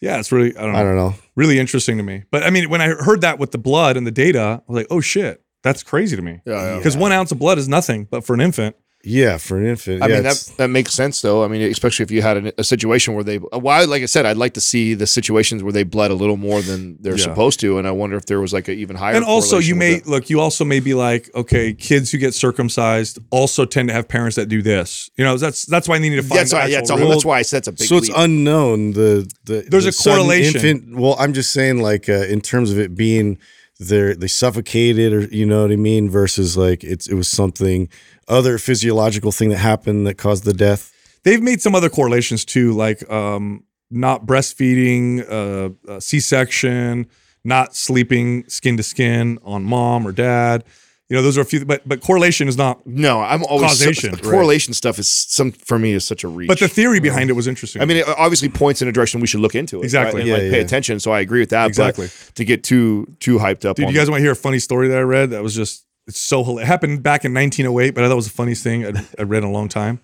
[0.00, 1.14] Yeah, it's really I don't know, I don't know.
[1.36, 2.24] really interesting to me.
[2.32, 4.76] But I mean, when I heard that with the blood and the data, I was
[4.76, 6.40] like, oh shit, that's crazy to me.
[6.44, 6.76] Yeah, yeah.
[6.78, 10.02] Because one ounce of blood is nothing, but for an infant, Yeah, for an infant.
[10.02, 11.42] I yeah, mean, that, that makes sense, though.
[11.42, 14.26] I mean, especially if you had a, a situation where they, well, like I said,
[14.26, 17.24] I'd like to see the situations where they bled a little more than they're Yeah.
[17.24, 17.78] supposed to.
[17.78, 19.14] And I wonder if there was like an even higher.
[19.14, 20.06] and also you may that.
[20.06, 24.06] look, you also may be like, okay, kids who get circumcised also tend to have
[24.06, 25.10] parents that do this.
[25.16, 26.38] You know, that's that's why they need to find.
[26.40, 27.96] That's the why, yeah, actual it's a that's why I said that's a big so
[27.96, 28.92] it's unknown.
[28.92, 30.56] The the There's the a correlation.
[30.56, 33.38] Infant, well, I'm just saying, like uh, in terms of it being
[33.80, 37.88] they they suffocated, or you know what I mean, versus like it's it was something
[38.28, 40.92] other physiological thing that happened that caused the death.
[41.24, 47.06] they've made some other correlations too, like um, not breastfeeding, uh, uh, C-section,
[47.44, 50.64] not sleeping skin to skin on mom or dad.
[51.10, 52.86] You know, those are a few, but but correlation is not.
[52.86, 56.46] no, I'm always Causation, the correlation stuff is some for me is such a reach.
[56.46, 57.82] But the theory behind it was interesting.
[57.82, 59.84] I mean, it obviously points in a direction we should look into it.
[59.84, 60.20] Exactly.
[60.20, 60.28] right?
[60.28, 60.64] Yeah, like pay yeah.
[60.64, 61.00] attention.
[61.00, 61.66] So I agree with that.
[61.66, 62.08] Exactly.
[62.36, 64.86] To get too too hyped up, dude, you guys want to hear a funny story
[64.86, 65.30] that I read?
[65.30, 66.68] That was just it's so hilarious.
[66.68, 69.28] It happened back in 1908, but I thought it was the funniest thing I'd, I'd
[69.28, 69.98] read in a long time.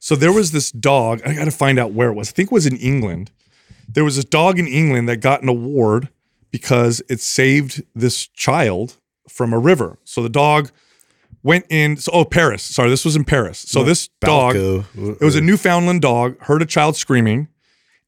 [0.00, 1.22] So there was this dog.
[1.24, 2.28] I got to find out where it was.
[2.28, 3.30] I think it was in England.
[3.88, 6.10] There was this dog in England that got an award
[6.50, 9.98] because it saved this child from a river.
[10.04, 10.70] So the dog
[11.42, 11.96] went in.
[11.96, 12.62] So, oh, Paris.
[12.62, 13.58] Sorry, this was in Paris.
[13.58, 17.48] So this dog, it was a Newfoundland dog, heard a child screaming,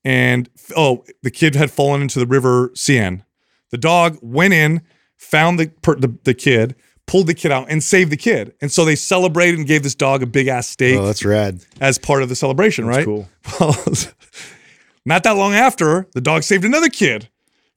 [0.05, 3.23] and oh, the kid had fallen into the river Seine.
[3.71, 4.83] The dog went in,
[5.17, 8.55] found the, per, the the kid, pulled the kid out, and saved the kid.
[8.61, 11.61] And so they celebrated and gave this dog a big ass steak Oh, that's rad.
[11.81, 13.05] as part of the celebration, right?
[13.05, 13.29] cool.
[13.61, 13.77] Well,
[15.05, 17.29] not that long after, the dog saved another kid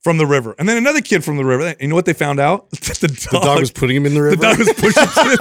[0.04, 1.76] from the river, and then another kid from the river.
[1.80, 2.70] You know what they found out?
[2.98, 4.36] The dog, The dog was putting him in the river.
[4.36, 5.38] the dog was pushing kids.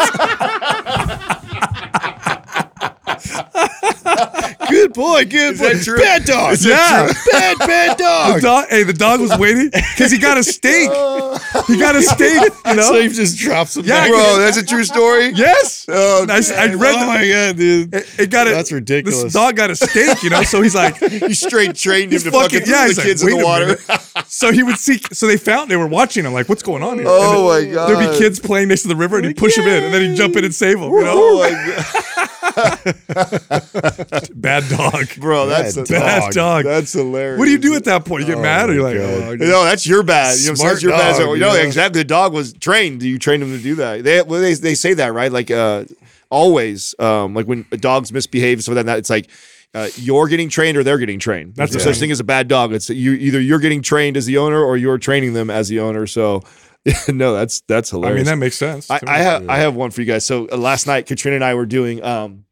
[4.68, 5.72] good boy, good boy.
[5.96, 6.56] Bad dog.
[6.60, 7.12] Yeah.
[7.32, 8.40] bad, bad The dog.
[8.42, 10.90] dog, hey, the dog was waiting because he got a steak.
[11.66, 12.82] He got a steak, you know.
[12.82, 13.84] So he just drops him.
[13.84, 14.10] Yeah, back.
[14.10, 15.30] bro, that's a true story.
[15.30, 15.86] yes.
[15.88, 16.94] Oh, oh I, s- I read.
[16.96, 17.94] Oh the, my god, dude.
[17.94, 19.22] it, it got a, That's ridiculous.
[19.22, 20.42] This dog got a steak, you know.
[20.42, 23.30] So he's like, You straight trained him to fucking- fucking yeah, the like, kids in
[23.38, 23.76] the water.
[24.26, 24.98] so he would see.
[25.12, 26.32] So they found they were watching him.
[26.32, 27.06] Like, what's going on here?
[27.08, 27.88] Oh And my god.
[27.88, 30.02] There'd be kids playing next to the river, and he'd push him in, and then
[30.10, 30.90] he'd jump in and save them.
[30.90, 31.50] You know, Oh my
[33.14, 33.65] god,
[34.34, 36.64] bad dog, bro, that's Bad a, bad dog.
[36.64, 37.38] that's hilarious.
[37.38, 38.26] What do you do at that point?
[38.26, 40.38] You get mad, or you're like, oh, I guess- No, that's your bad.
[40.38, 41.18] You know, Smart that's your bad.
[41.18, 41.62] dog, you know, yeah.
[41.62, 42.00] exactly.
[42.00, 43.00] The dog was trained.
[43.00, 44.04] Do you trained him to do that.
[44.04, 45.30] They well, they, they say that right.
[45.32, 45.84] Like uh,
[46.30, 49.30] always, um, like when dogs misbehave, so that it's like.
[49.74, 51.54] Uh, you're getting trained or they're getting trained.
[51.54, 51.94] There's That's no right.
[51.94, 52.72] such thing as a bad dog.
[52.72, 55.80] It's you either you're getting trained as the owner or you're training them as the
[55.80, 56.06] owner.
[56.06, 56.44] So
[57.08, 58.14] no, that's that's hilarious.
[58.14, 58.90] I mean, that makes sense.
[58.90, 59.24] I, I me.
[59.24, 60.24] have I have one for you guys.
[60.24, 62.02] So uh, last night, Katrina and I were doing.
[62.02, 62.45] Um,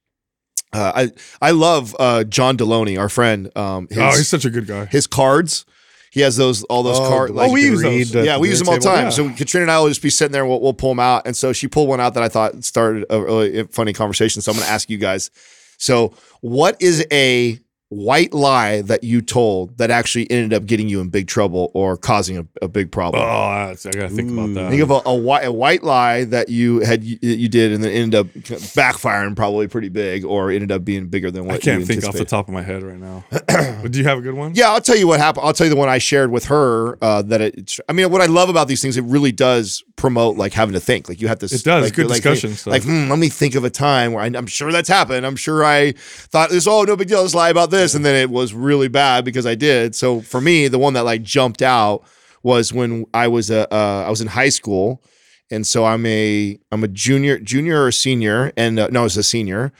[0.72, 3.50] uh, I I love uh, John Deloney, our friend.
[3.56, 4.86] Um, his, oh, he's such a good guy.
[4.86, 5.64] his cards.
[6.10, 7.32] He has those all those Oh, cards.
[7.32, 8.12] Like, Oh, we use can those.
[8.12, 9.10] read at yeah, the we use them all the time.
[9.10, 9.12] table?
[9.12, 10.46] So Katrina and I will just be sitting there.
[10.46, 13.04] We'll, we'll pull them out, and so she pulled one out that I thought started
[13.10, 14.40] a really funny conversation.
[14.40, 15.30] So I'm going to ask you guys.
[15.76, 17.58] So, what is a
[17.94, 21.96] white lie that you told that actually ended up getting you in big trouble or
[21.96, 23.22] causing a, a big Oh, problem?
[23.68, 24.70] that's, I gotta think about that.
[24.70, 27.92] Think of a, a, white, a white lie that you had you, did and then
[27.92, 28.26] ended up
[28.74, 32.04] backfiring probably pretty big or ended up being bigger than what I can't you think
[32.04, 33.24] off the top of my head right now.
[33.30, 34.54] but do you have a good one?
[34.54, 35.46] Yeah, I'll tell you what happened.
[35.46, 36.98] I'll tell you the one I shared with her.
[37.02, 40.36] Uh, that it, I mean, what I love about these things, it really does promote
[40.36, 41.08] like having to think.
[41.08, 41.46] Like you have to.
[41.46, 41.84] It does.
[41.84, 42.72] Like, Good like, discussion stuff.
[42.72, 45.26] Like, hmm, let me think of a time where I, I'm sure that's happened.
[45.26, 46.66] I'm sure I thought this.
[46.66, 47.22] Oh, no big deal.
[47.22, 49.94] Let's lie about this, and then it was really bad because I did.
[49.94, 52.04] So for me, the one that like jumped out
[52.42, 55.02] was when I was a uh, I was in high school.
[55.50, 59.16] And so I'm a I'm a junior junior or senior and uh, no, I was
[59.18, 59.72] a senior.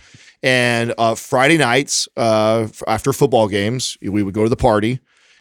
[0.43, 5.01] And uh, Friday nights uh, after football games, we would go to the party,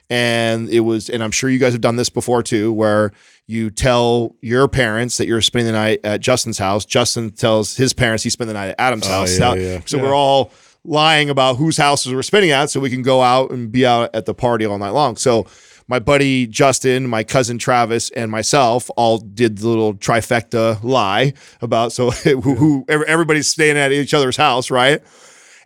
[0.09, 3.11] and it was and I'm sure you guys have done this before too, where
[3.45, 6.85] you tell your parents that you're spending the night at Justin's house.
[6.85, 9.31] Justin tells his parents he spent the night at Adam's Oh, house.
[9.31, 9.79] yeah, So- yeah.
[9.85, 10.03] So Yeah.
[10.03, 10.51] we're all
[10.83, 14.09] lying about whose houses we're spending at, so we can go out and be out
[14.13, 15.15] at the party all night long.
[15.15, 15.47] So
[15.87, 21.91] my buddy Justin, my cousin Travis, and myself all did the little trifecta lie about
[21.91, 25.01] so who, who everybody's staying at each other's house, right?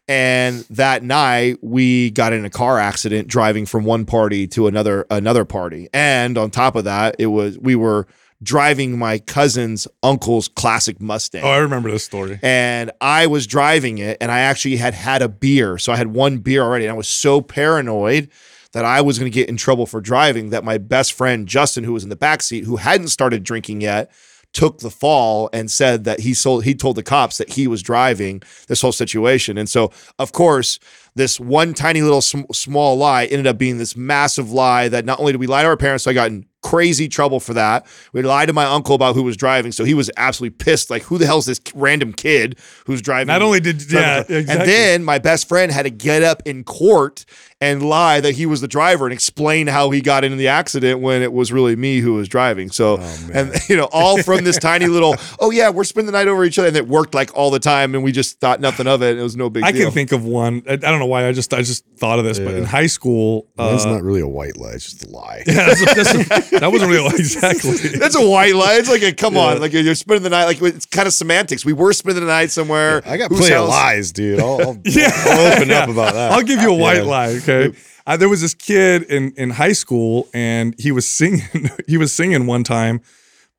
[0.09, 5.05] And that night we got in a car accident driving from one party to another
[5.11, 5.89] another party.
[5.93, 8.07] And on top of that, it was we were
[8.43, 12.39] driving my cousin's uncle's classic Mustang Oh, I remember this story.
[12.43, 15.77] and I was driving it and I actually had had a beer.
[15.79, 18.29] So I had one beer already and I was so paranoid
[18.73, 21.83] that I was going to get in trouble for driving that my best friend Justin
[21.83, 24.11] who was in the back seat who hadn't started drinking yet
[24.53, 27.81] took the fall and said that he sold he told the cops that he was
[27.81, 29.57] driving this whole situation.
[29.57, 30.77] And so of course
[31.15, 35.19] this one tiny little sm- small lie ended up being this massive lie that not
[35.19, 37.85] only did we lie to our parents, so I got in crazy trouble for that.
[38.13, 40.89] We lied to my uncle about who was driving, so he was absolutely pissed.
[40.89, 43.27] Like, who the hell's this random kid who's driving?
[43.27, 44.37] Not only did- yeah, exactly.
[44.37, 47.25] and then my best friend had to get up in court
[47.59, 50.99] and lie that he was the driver and explain how he got into the accident
[51.01, 52.69] when it was really me who was driving.
[52.69, 52.97] So,
[53.33, 56.43] and you know, all from this tiny little, oh yeah, we're spending the night over
[56.45, 59.01] each other, and it worked like all the time, and we just thought nothing of
[59.01, 59.17] it.
[59.17, 59.85] It was no big I deal.
[59.85, 60.61] can think of one.
[60.69, 61.27] I, I don't know why.
[61.27, 64.21] I just I just thought of this, but in high school, uh, Mine's not really
[64.21, 65.43] a white lie; it's just a lie.
[65.47, 67.71] yeah, that's a- that's a- that wasn't real exactly.
[67.97, 68.75] That's a white lie.
[68.75, 70.45] It's like a come on, like you're spending the night.
[70.45, 71.65] Like it's kind of semantics.
[71.65, 73.01] We were spending the night somewhere.
[73.05, 74.39] I got Whose plenty of lies, dude.
[74.39, 75.11] I'll, I'll, Yeah.
[75.13, 76.31] I'll open up about that.
[76.31, 77.03] I'll give you a white Yeah.
[77.03, 77.29] lie.
[77.43, 77.73] Okay.
[78.05, 81.41] Uh, there was this kid in in high school, and he was singing.
[81.87, 83.01] he was singing one time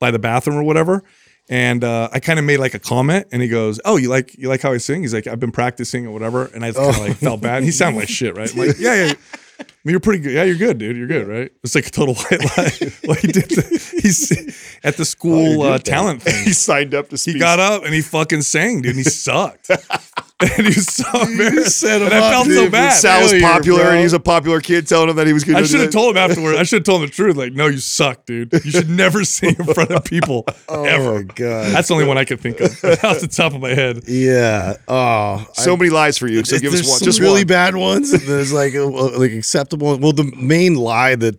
[0.01, 1.05] by the bathroom or whatever.
[1.49, 4.37] And uh, I kind of made like a comment, and he goes, "Oh, you like
[4.37, 6.79] you like how I sing?" He's like, "I've been practicing or whatever." And I just
[6.79, 7.57] kind of like felt bad.
[7.59, 8.53] And he sounded like shit, right?
[8.53, 9.13] I'm like, "Yeah, yeah."
[9.61, 10.33] I mean, you're pretty good.
[10.33, 10.97] Yeah, you're good, dude.
[10.97, 11.51] You're good, right?
[11.65, 12.93] It's like a total white lie.
[13.05, 13.49] well, he did.
[13.49, 16.35] The, he's at the school uh, talent thing.
[16.45, 17.35] He signed up to speak.
[17.35, 19.71] He got up and he fucking sang, dude, and he sucked.
[20.40, 21.83] and he was so embarrassed.
[21.83, 22.92] and I felt dude, so bad.
[22.92, 23.88] Sal was popular, bro.
[23.90, 25.90] and he was a popular kid, telling him that he was going I should have
[25.90, 26.55] told him afterward.
[26.55, 27.37] I should have told him the truth.
[27.37, 28.53] Like, no, you suck, dude.
[28.53, 30.57] You should never sing in front of people Ever.
[30.68, 31.14] oh ever.
[31.16, 31.72] my god.
[31.72, 32.70] That's the only one I could think of
[33.05, 34.03] off the top of my head.
[34.07, 34.74] yeah.
[34.87, 36.44] Oh, so many lies for you.
[36.44, 37.01] So give us one.
[37.03, 37.46] Just really one.
[37.48, 38.12] bad ones.
[38.27, 38.87] There's like uh,
[39.18, 39.98] like acceptable.
[39.98, 41.37] Well, the main lie that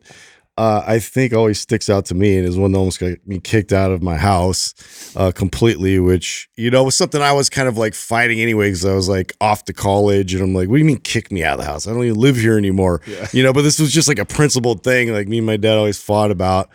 [0.60, 3.40] uh, I think always sticks out to me and is one that almost got me
[3.40, 4.74] kicked out of my house
[5.16, 6.00] uh, completely.
[6.00, 9.08] Which you know was something I was kind of like fighting anyway because I was
[9.08, 11.66] like off to college and I'm like, what do you mean kick me out of
[11.66, 11.88] the house?
[11.88, 13.02] I don't even live here anymore.
[13.32, 15.14] You know, but this was just like a principled thing.
[15.14, 16.70] Like me and my dad always fought about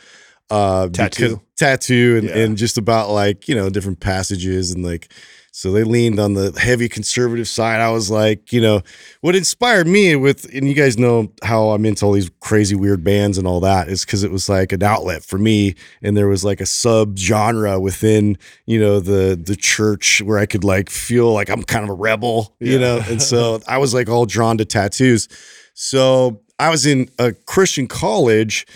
[0.50, 1.22] uh Tattoo.
[1.28, 2.38] because- tattoo and, Yeah.
[2.44, 5.12] and just about like you know different passages and like
[5.56, 7.80] so they leaned on the heavy conservative side.
[7.80, 8.82] I was like you know
[9.20, 13.04] what inspired me with and you guys know how i'm into all these crazy weird
[13.04, 16.26] bands and all that is because it was like an outlet for me and there
[16.26, 18.36] was like a sub genre within
[18.66, 21.94] you know the the church where i could like feel like i'm kind of a
[21.94, 23.00] rebel you know?
[23.08, 25.28] And so i was like all drawn to tattoos.
[25.74, 28.66] So i was in a christian college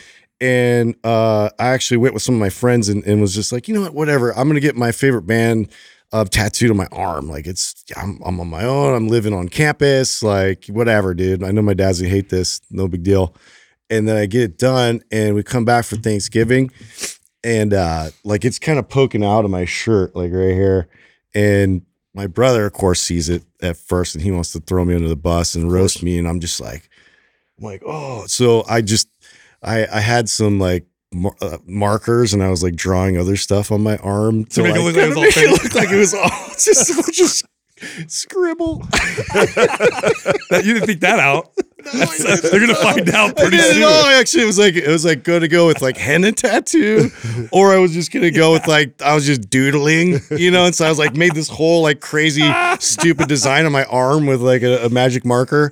[0.41, 3.67] and uh, I actually went with some of my friends and, and was just like,
[3.67, 4.31] you know what, whatever.
[4.39, 5.69] I'm gonna get my favorite band
[6.13, 7.29] uh, tattooed on my arm.
[7.29, 8.95] Like it's, I'm, I'm on my own.
[8.95, 10.23] I'm living on campus.
[10.23, 11.43] Like whatever, dude.
[11.43, 12.61] I know my dad's gonna hate this.
[12.71, 13.35] No big deal.
[13.91, 16.71] And then I get it done, and we come back for Thanksgiving,
[17.43, 20.89] and uh, like it's kind of poking out of my shirt, like right here.
[21.35, 24.95] And my brother, of course, sees it at first, and he wants to throw me
[24.95, 26.19] under the bus and roast me.
[26.19, 26.91] And I'm just like,
[27.57, 28.27] I'm like, oh.
[28.27, 29.09] So I just,
[29.63, 33.71] I, I had some like mar- uh, markers, and I was like drawing other stuff
[33.73, 35.91] on my arm To make it look like it was all make it look like
[35.91, 38.83] it was all just of scribble.
[40.51, 41.51] That, you didn't think that out.
[41.85, 43.81] That's- they're gonna find out I pretty didn't soon.
[43.83, 44.05] know.
[44.19, 47.11] Actually, it was like it was like to go with like henna tattoo,
[47.53, 50.65] or I was just gonna go with like I was just doodling, you know.
[50.67, 54.27] And so I was like made this whole like crazy stupid design on my arm
[54.27, 55.71] with like a, a magic marker,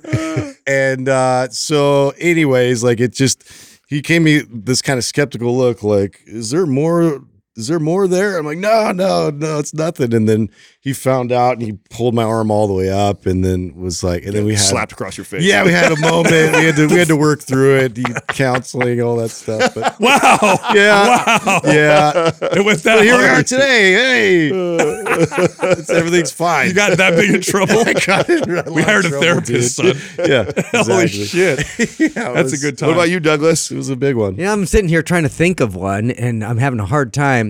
[0.65, 3.43] and uh, so anyways, like it just
[3.87, 7.23] he gave me this kind of skeptical look, like is there more?
[7.57, 8.37] Is there more there?
[8.37, 10.13] I'm like, no, no, no, it's nothing.
[10.13, 13.43] And then he found out and he pulled my arm all the way up and
[13.43, 15.43] then was like, and then we had slapped across your face.
[15.43, 16.55] yeah, we had a moment.
[16.55, 19.73] We had to we had to work through it, the counseling, all that stuff.
[19.73, 20.37] But Wow.
[20.73, 21.07] yeah,
[21.45, 21.61] Wow.
[21.65, 22.31] yeah.
[22.41, 23.93] It was that But here we are today.
[23.93, 24.49] Hey,
[25.17, 26.67] It's- everything's fine.
[26.67, 27.79] You got that big in trouble.
[27.79, 28.47] I got it.
[28.47, 29.97] in we lot hired a trouble, therapist, dude.
[29.97, 30.29] son.
[30.29, 30.51] Yeah,
[30.83, 31.59] Holy shit.
[31.99, 32.89] Yeah, it That's a good time.
[32.89, 33.71] What about you, Douglas?
[33.71, 34.35] It was a big one.
[34.35, 37.46] Yeah, I'm sitting here trying to think of one, and I'm having a hard time.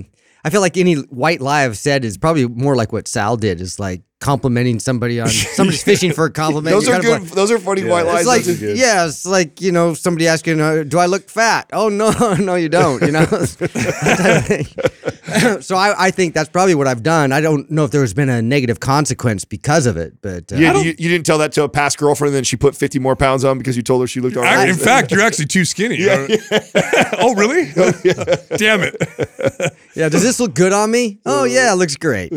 [0.47, 3.59] I feel like any white lie I've said is probably more like what Sal did,
[3.59, 6.73] is like complimenting somebody on somebody's fishing for a compliment.
[6.75, 7.27] Those You're are kind of good.
[7.29, 8.19] like- those are funny white lies.
[8.21, 8.77] it's like, Those are good.
[8.77, 12.55] yeah, it's like you know somebody asking, uh, "Do I look fat?" Oh no, no,
[12.55, 13.01] you don't.
[13.03, 15.61] You know, That type of thing.
[15.61, 17.31] so I, I think that's probably what I've done.
[17.31, 20.77] I don't know if there's been a negative consequence because of it, but uh, Yeah,
[20.81, 23.15] you, you didn't tell that to a past girlfriend, and then she put 50 more
[23.15, 24.69] pounds on because you told her she looked all I- right.
[24.69, 25.97] in fact, you're actually too skinny.
[25.97, 26.27] Yeah.
[27.19, 27.65] oh, really?
[28.57, 29.75] Damn it.
[29.95, 31.19] yeah, does this look good on me?
[31.25, 32.31] Oh yeah, it looks great.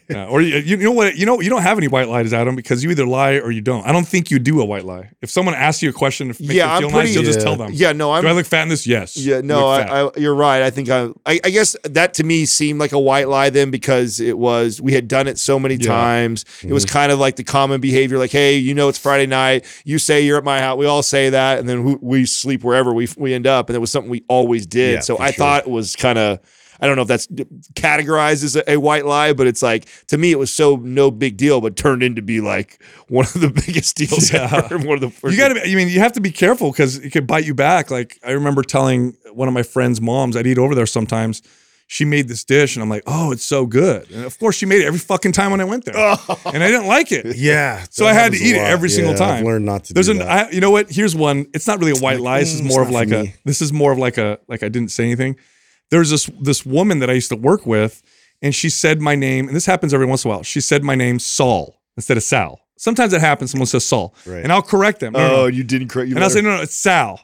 [0.12, 1.16] Yeah, or you, you know what?
[1.16, 3.62] You know you don't have any white lies, Adam, because you either lie or you
[3.62, 3.86] don't.
[3.86, 5.10] I don't think you do a white lie.
[5.22, 7.24] If someone asks you a question to make Yeah, you I'm feel pretty- nice, you'll
[7.24, 7.44] just Yeah.
[7.44, 7.70] tell them.
[7.72, 8.86] Yeah, no, I'm- Do I look fat in this?
[8.86, 9.16] Yes.
[9.16, 10.02] Yeah, no, I.
[10.02, 10.62] I, you're right.
[10.62, 13.70] I think I, I, I guess that to me seemed like a white lie then
[13.70, 16.44] because it was we had done it so many times.
[16.62, 16.92] It was mm-hmm.
[16.92, 19.64] kind of like the common behavior, like, hey, you know, it's Friday night.
[19.84, 20.76] You say you're at my house.
[20.76, 23.76] We all say that, and then we, we sleep wherever we we end up, and
[23.76, 24.94] it was something we always did.
[24.94, 25.32] Yeah, so I sure.
[25.44, 26.40] thought it was kind of.
[26.82, 27.28] I don't know if that's
[27.74, 31.10] categorized as a, a white lie, but it's like to me it was so no
[31.10, 34.50] big deal, but turned into be like one of the biggest deals Yeah.
[34.52, 34.78] ever.
[34.78, 35.62] One of the first you got to.
[35.62, 37.90] I mean, you have to be careful because it could bite you back.
[37.90, 41.40] Like I remember telling one of my friends' moms, I'd eat over there sometimes.
[41.88, 44.64] She made this dish, and I'm like, "Oh, it's so good!" And of course, she
[44.64, 45.94] made it every fucking time when I went there,
[46.46, 47.36] and I didn't like it.
[47.36, 47.84] Yeah.
[47.90, 48.70] So I had to eat it lot.
[48.70, 49.40] every single time.
[49.40, 49.92] I've learned not to.
[49.94, 50.48] There's do an, that.
[50.48, 50.90] I, you know what?
[50.90, 51.46] Here's one.
[51.52, 52.40] It's not really a white lie.
[52.40, 53.34] This is more of like for a.
[53.44, 55.36] This is more of like a like I didn't say anything.
[55.90, 58.02] There's this this woman that I used to work with,
[58.40, 60.42] and she said my name, and this happens every once in a while.
[60.42, 62.60] She said my name Saul instead of Sal.
[62.76, 63.52] Sometimes it happens.
[63.52, 64.42] Someone says Saul, Right.
[64.42, 65.12] and I'll correct them.
[65.12, 65.42] No, no, no.
[65.42, 66.08] Oh, you didn't correct.
[66.08, 67.20] You And I'll say, no, no, it's Sal.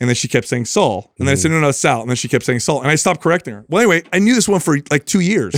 [0.00, 1.12] And then she kept saying Saul.
[1.18, 1.58] And then I said, mm-hmm.
[1.58, 2.00] no, no, it's Sal.
[2.00, 2.80] And then she kept saying Saul.
[2.80, 3.64] And I stopped correcting her.
[3.68, 5.54] Well, anyway, I knew this one for like two years.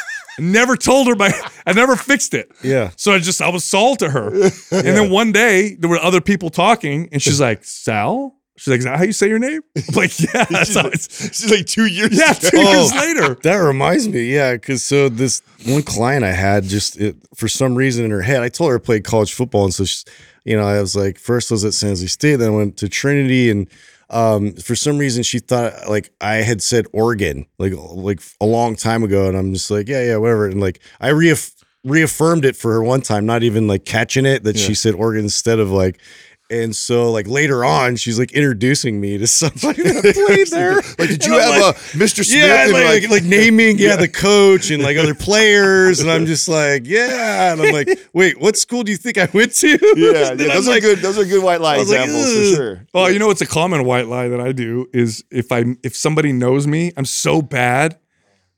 [0.38, 1.32] never told her my,
[1.66, 2.50] I never fixed it.
[2.62, 2.90] Yeah.
[2.96, 4.30] So I just, I was Saul to her.
[4.70, 8.35] And then one day there were other people talking and she's like, Sal?
[8.58, 9.60] She's like, is that how you say your name?
[9.76, 12.16] I'm like, yeah, that's how it's, She's like two years.
[12.18, 12.72] yeah, two Oh.
[12.72, 13.34] years later.
[13.42, 17.74] That reminds me, yeah, because so this one client I had just it, for some
[17.74, 20.04] reason in her head, I told her I played college football, and so she,
[20.44, 22.76] you know, I was like, first I was at San Jose State, then I went
[22.78, 23.66] to Trinity, and
[24.08, 28.74] um, for some reason she thought like I had said Oregon like like a long
[28.76, 32.56] time ago, and I'm just like, yeah, yeah, whatever, and like I reaff- reaffirmed it
[32.56, 35.70] for her one time, not even like catching it that she said Oregon instead of
[35.70, 36.00] like.
[36.48, 40.76] And so, like later on, she's like introducing me to somebody that played there.
[40.76, 42.24] Like, did you I'm have like, uh, a Mr.
[42.24, 42.28] Smith?
[42.28, 46.24] yeah, and like, like, like naming, yeah, the coach and like other players, and I'm
[46.24, 49.68] just like, yeah, and I'm like, wait, what school do you think I went to?
[49.96, 50.98] yeah, And yeah, I'm those are like, good.
[51.00, 52.86] Those are good white lie I like, examples for sure.
[52.94, 55.96] Well, you know what's a common white lie that I do is if I if
[55.96, 57.98] somebody knows me, I'm so bad.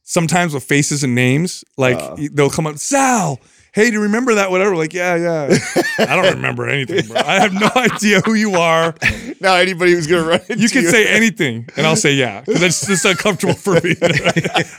[0.02, 2.16] Sometimes with faces and names, like uh.
[2.32, 3.40] they'll come up, Sal.
[3.74, 4.50] Hey, do you remember that?
[4.50, 4.74] Whatever.
[4.76, 5.58] Like, yeah, yeah.
[5.98, 7.16] I don't remember anything, bro.
[7.20, 8.94] I have no idea who you are.
[9.40, 12.62] Now anybody who's gonna run into You can say anything, and I'll say yeah, because
[12.62, 13.94] it's just uncomfortable for me.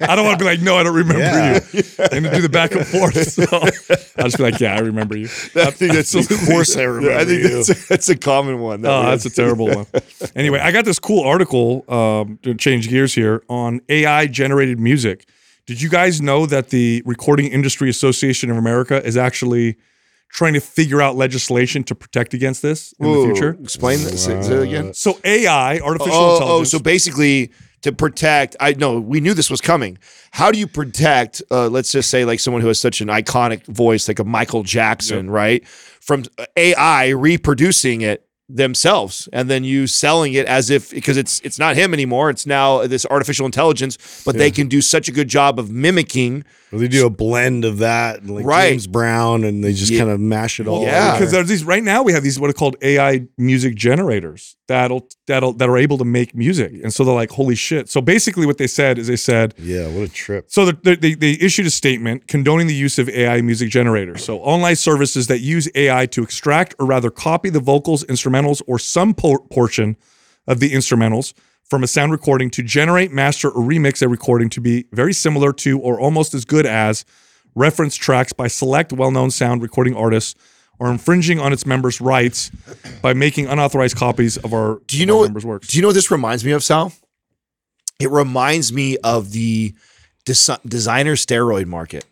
[0.02, 1.60] I don't want to be like, no, I don't remember Yeah.
[1.72, 3.16] you, and to do the back and forth.
[3.32, 3.44] So
[4.18, 5.26] I'll just be like, yeah, I remember you.
[5.28, 6.38] I think that's Absolutely.
[6.38, 7.50] Of course I remember I think you.
[7.50, 8.82] that's a, that's a common one.
[8.82, 9.86] That Oh, that's a terrible one.
[10.36, 15.26] Anyway, I got this cool article um, to change gears here on AI generated music.
[15.70, 19.78] Did you guys know that the Recording Industry Association of America is actually
[20.32, 23.56] trying to figure out legislation to protect against this in Ooh, the future.
[23.62, 24.96] Explain this say it again.
[24.96, 26.72] So AI, artificial Oh, oh, intelligence.
[26.72, 27.52] so basically
[27.84, 30.00] to protect, I know we knew this was coming.
[30.32, 33.64] How do you protect, uh, let's just say, like someone who has such an iconic
[33.68, 35.68] voice, like a Michael Jackson, right?
[35.68, 36.24] From
[36.58, 41.76] AI reproducing it themselves and then you selling it as if because it's it's not
[41.76, 45.60] him anymore it's now this artificial intelligence but they can do such a good job
[45.60, 48.70] of mimicking Or they do a blend of that, and like Right.
[48.70, 50.00] James Brown, and they just Yeah.
[50.02, 50.84] kind of mash it all.
[50.84, 51.14] Yeah.
[51.18, 55.08] because there's these right now we have these what are called AI music generators that'll
[55.26, 57.90] that'll that are able to make music, and so they're like, holy shit!
[57.90, 59.56] So basically, what they said is they said.
[59.58, 60.46] yeah, what a trip.
[60.50, 64.24] So they, they, they issued a statement condoning the use of AI music generators.
[64.24, 68.04] So online services that use AI to extract or rather copy the vocals,
[68.40, 69.98] instrumentals, or some por- portion
[70.48, 71.34] of the instrumentals
[71.70, 75.54] from a sound recording to generate, master, or remix a recording to be very similar
[75.54, 77.06] to or almost as good as
[77.56, 80.36] reference tracks by select well-known sound recording artists
[80.80, 82.50] or infringing on its members' rights
[83.02, 85.26] by making unauthorized copies of our, Do you know what?
[85.26, 85.68] members' works.
[85.68, 86.94] Do you know what this reminds me of, Sal?
[88.00, 89.74] It reminds me of the
[90.26, 92.06] desi- designer steroid market.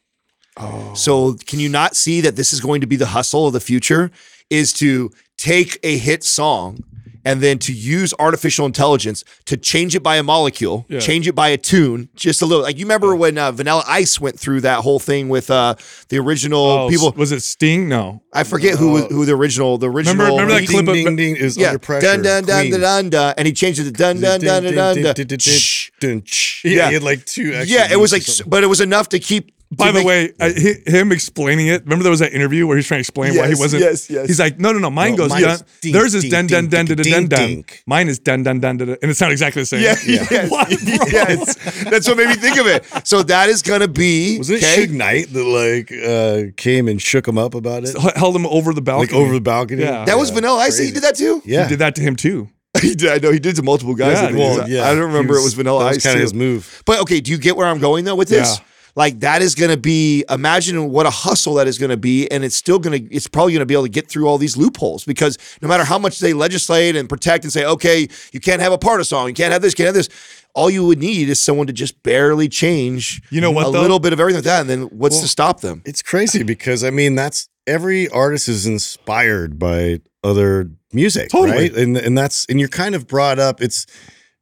[0.57, 0.93] Oh.
[0.95, 3.59] So can you not see that this is going to be the hustle of the
[3.61, 4.11] future?
[4.49, 6.83] Is to take a hit song
[7.25, 11.01] and then to use artificial intelligence to change it by a molecule, Yeah.
[11.01, 12.63] change it by a tune, just a little.
[12.63, 15.75] Like you remember when uh, Vanilla Ice went through that whole thing with uh,
[16.07, 17.11] the original Oh, people.
[17.17, 17.89] was it Sting?
[17.89, 18.21] No.
[18.31, 20.15] I forget who who the original the original.
[20.15, 22.07] Remember- remember that ding, clip of- ding, ding is yeah, under pressure.
[22.07, 24.73] dun dun dun dun dun dun, and he changed it to dun dun dun dun
[25.03, 25.13] dun.
[25.27, 25.37] dun.
[25.39, 25.89] Shh.
[25.99, 26.63] Dun, shh.
[26.63, 26.71] Yeah.
[26.71, 27.51] Yeah, he had like two.
[27.53, 28.49] Extra Yeah, it was like, beats or something.
[28.51, 29.51] but it was enough to keep.
[29.69, 30.49] By the make- way, I,
[30.89, 31.83] him explaining it.
[31.83, 33.83] Remember there was that interview where he's trying to explain why he wasn't.
[33.83, 34.27] yes, yes.
[34.27, 34.89] He's like, no, no, no.
[34.89, 35.51] Mine No, goes mine dun.
[35.55, 37.65] is ding, Theirs is ding, dun dun ding, dun dun ding, dun dun.
[37.85, 38.97] Mine is dun dun dun dun, dun.
[39.01, 39.81] and it sounded exactly the same.
[39.81, 40.69] yeah, yes, What,
[41.11, 42.85] yes, that's what made me think of it.
[43.05, 44.87] So that is gonna be Wasn't it okay.
[44.87, 47.93] Suge Knight that like uh, came and shook him up about it?
[47.97, 49.11] H- Held him over the balcony.
[49.11, 49.83] Like over the balcony?
[49.83, 50.05] Yeah.
[50.05, 50.77] That was Vanilla Ice.
[50.77, 51.41] He did that too.
[51.45, 51.63] Yeah.
[51.63, 52.49] He did that to him too.
[52.81, 53.09] he did.
[53.11, 54.21] I know he did to multiple guys.
[54.21, 54.83] Yeah, I well, yeah.
[54.85, 55.95] I don't remember He it was Vanilla that Ice.
[55.95, 56.83] was kind of his move.
[56.85, 58.57] But okay, do you get where I'm going though with this?
[58.59, 58.63] Yeah.
[58.97, 62.27] Like that is going to be imagine what a hustle that is going to be
[62.31, 64.39] and it's still going to it's probably going to be able to get through all
[64.39, 68.39] these loopholes because no matter how much they legislate and protect and say okay, you
[68.39, 70.09] can't have a part of song, you can't have this, you can't have this.
[70.55, 73.81] All you would need is someone to just barely change You know what, a though?
[73.81, 75.83] little bit of everything like that and then what's to stop them?
[75.85, 81.69] It's crazy because I mean that's every artist is inspired by other music, Totally.
[81.69, 81.75] right?
[81.77, 83.61] And and that's and you're kind of brought up.
[83.61, 83.85] It's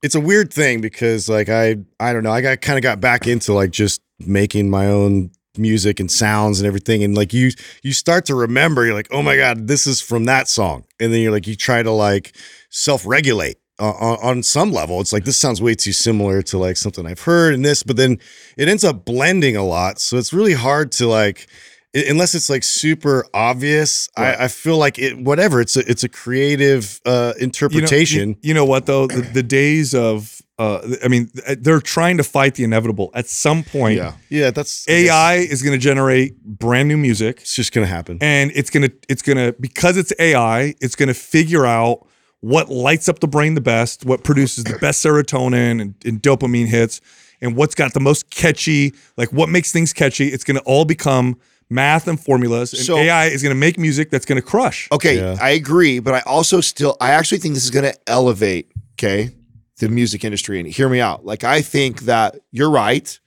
[0.01, 3.01] it's a weird thing because like I I don't know I got kind of got
[3.01, 7.49] back into like just making my own music and sounds and everything and like you
[7.81, 10.83] you start to remember you're like oh my god this is from that song.
[10.99, 12.35] And then you're like you try to like
[12.69, 15.01] self-regulate uh, on, on some level.
[15.01, 17.95] It's like this sounds way too similar to like something i've heard and this but
[17.97, 18.19] then
[18.57, 21.47] it ends up blending a lot so it's really hard to like
[21.95, 26.03] i- unless it's like super obvious I, I feel like it whatever it's a it's
[26.03, 28.29] a creative uh You know, interpretation.
[28.29, 29.07] you, you know what though?
[29.07, 31.29] The, the days of, uh, I mean,
[31.59, 33.11] they're trying to fight the inevitable.
[33.13, 37.41] At some point, yeah yeah, that's AI is going to generate brand new music.
[37.41, 41.65] it's just gonna happen and it's gonna it's gonna because it's AI, it's gonna figure
[41.65, 42.07] out
[42.39, 46.67] what lights up the brain the best, what produces the best serotonin and, and dopamine
[46.67, 47.01] hits,
[47.41, 50.27] and what's got the most catchy, like what makes things catchy.
[50.29, 51.37] It's gonna all become
[51.69, 54.87] math and formulas, and So- AI is gonna make music that's gonna crush.
[54.91, 55.35] Okay, Yeah.
[55.41, 59.31] I agree, but I also still I actually think this is going to elevate, okay,
[59.79, 61.25] the music industry and hear me out.
[61.25, 63.19] Like I think that you're right.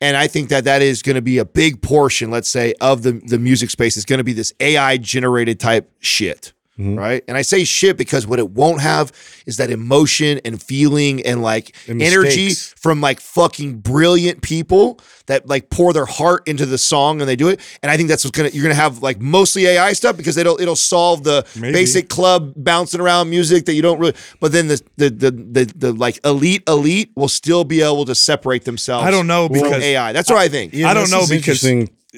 [0.00, 3.02] And I think that that is going to be a big portion, let's say, of
[3.02, 6.52] the the music space is going to be this AI generated type shit.
[6.78, 6.94] Mm-hmm.
[6.98, 7.24] Right.
[7.26, 9.10] And I say shit because what it won't have
[9.46, 12.74] is that emotion and feeling and like And energy mistakes.
[12.78, 17.34] from like fucking brilliant people that like pour their heart into the song and they
[17.34, 17.60] do it.
[17.82, 20.60] And I think that's what's gonna you're gonna have like mostly AI stuff because it'll
[20.60, 21.72] it'll solve the Maybe.
[21.72, 25.72] basic club bouncing around music that you don't really but then the the the the,
[25.74, 29.82] the like elite elite will still be able to separate themselves I don't know because
[29.82, 30.12] AI.
[30.12, 30.74] That's what I think.
[30.74, 31.62] I don't know because-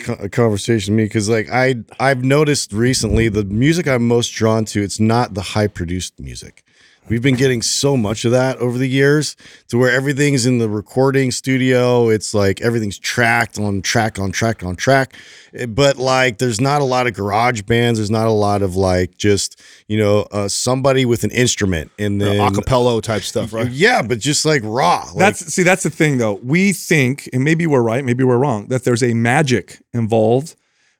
[0.00, 4.64] co- conversation to me because like I I've noticed recently the music I'm most drawn
[4.66, 6.64] to it's not the high produced music.
[7.08, 9.34] We've been getting so much of that over the years
[9.68, 12.10] to where everything's in the recording studio.
[12.10, 15.14] It's like everything's tracked on track on track on track.
[15.54, 17.98] Eh, But like there's not a lot of garage bands.
[17.98, 22.20] There's not a lot of like just, you know, uh, somebody with an instrument and
[22.20, 23.70] then acapella type stuff, right?
[23.70, 25.04] Yeah, but just like raw.
[25.06, 26.34] Like, That's see, that's the thing though.
[26.42, 30.56] We think, and maybe we're right, maybe we're wrong, that there's a magic involved,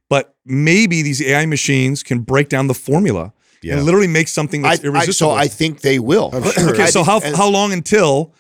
[0.09, 3.77] but maybe these AI machines can break down the formula Yeah.
[3.77, 5.31] and literally make something I, that's I, so.
[5.31, 6.31] I think they will.
[6.35, 8.35] okay, so how how long until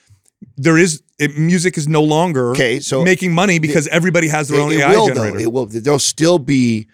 [0.57, 4.61] there is it, music is no longer Okay, so making money because everybody has their
[4.61, 5.37] own it, it AI will generator?
[5.39, 5.43] though.
[5.43, 5.67] It will.
[5.67, 6.87] There'll still be.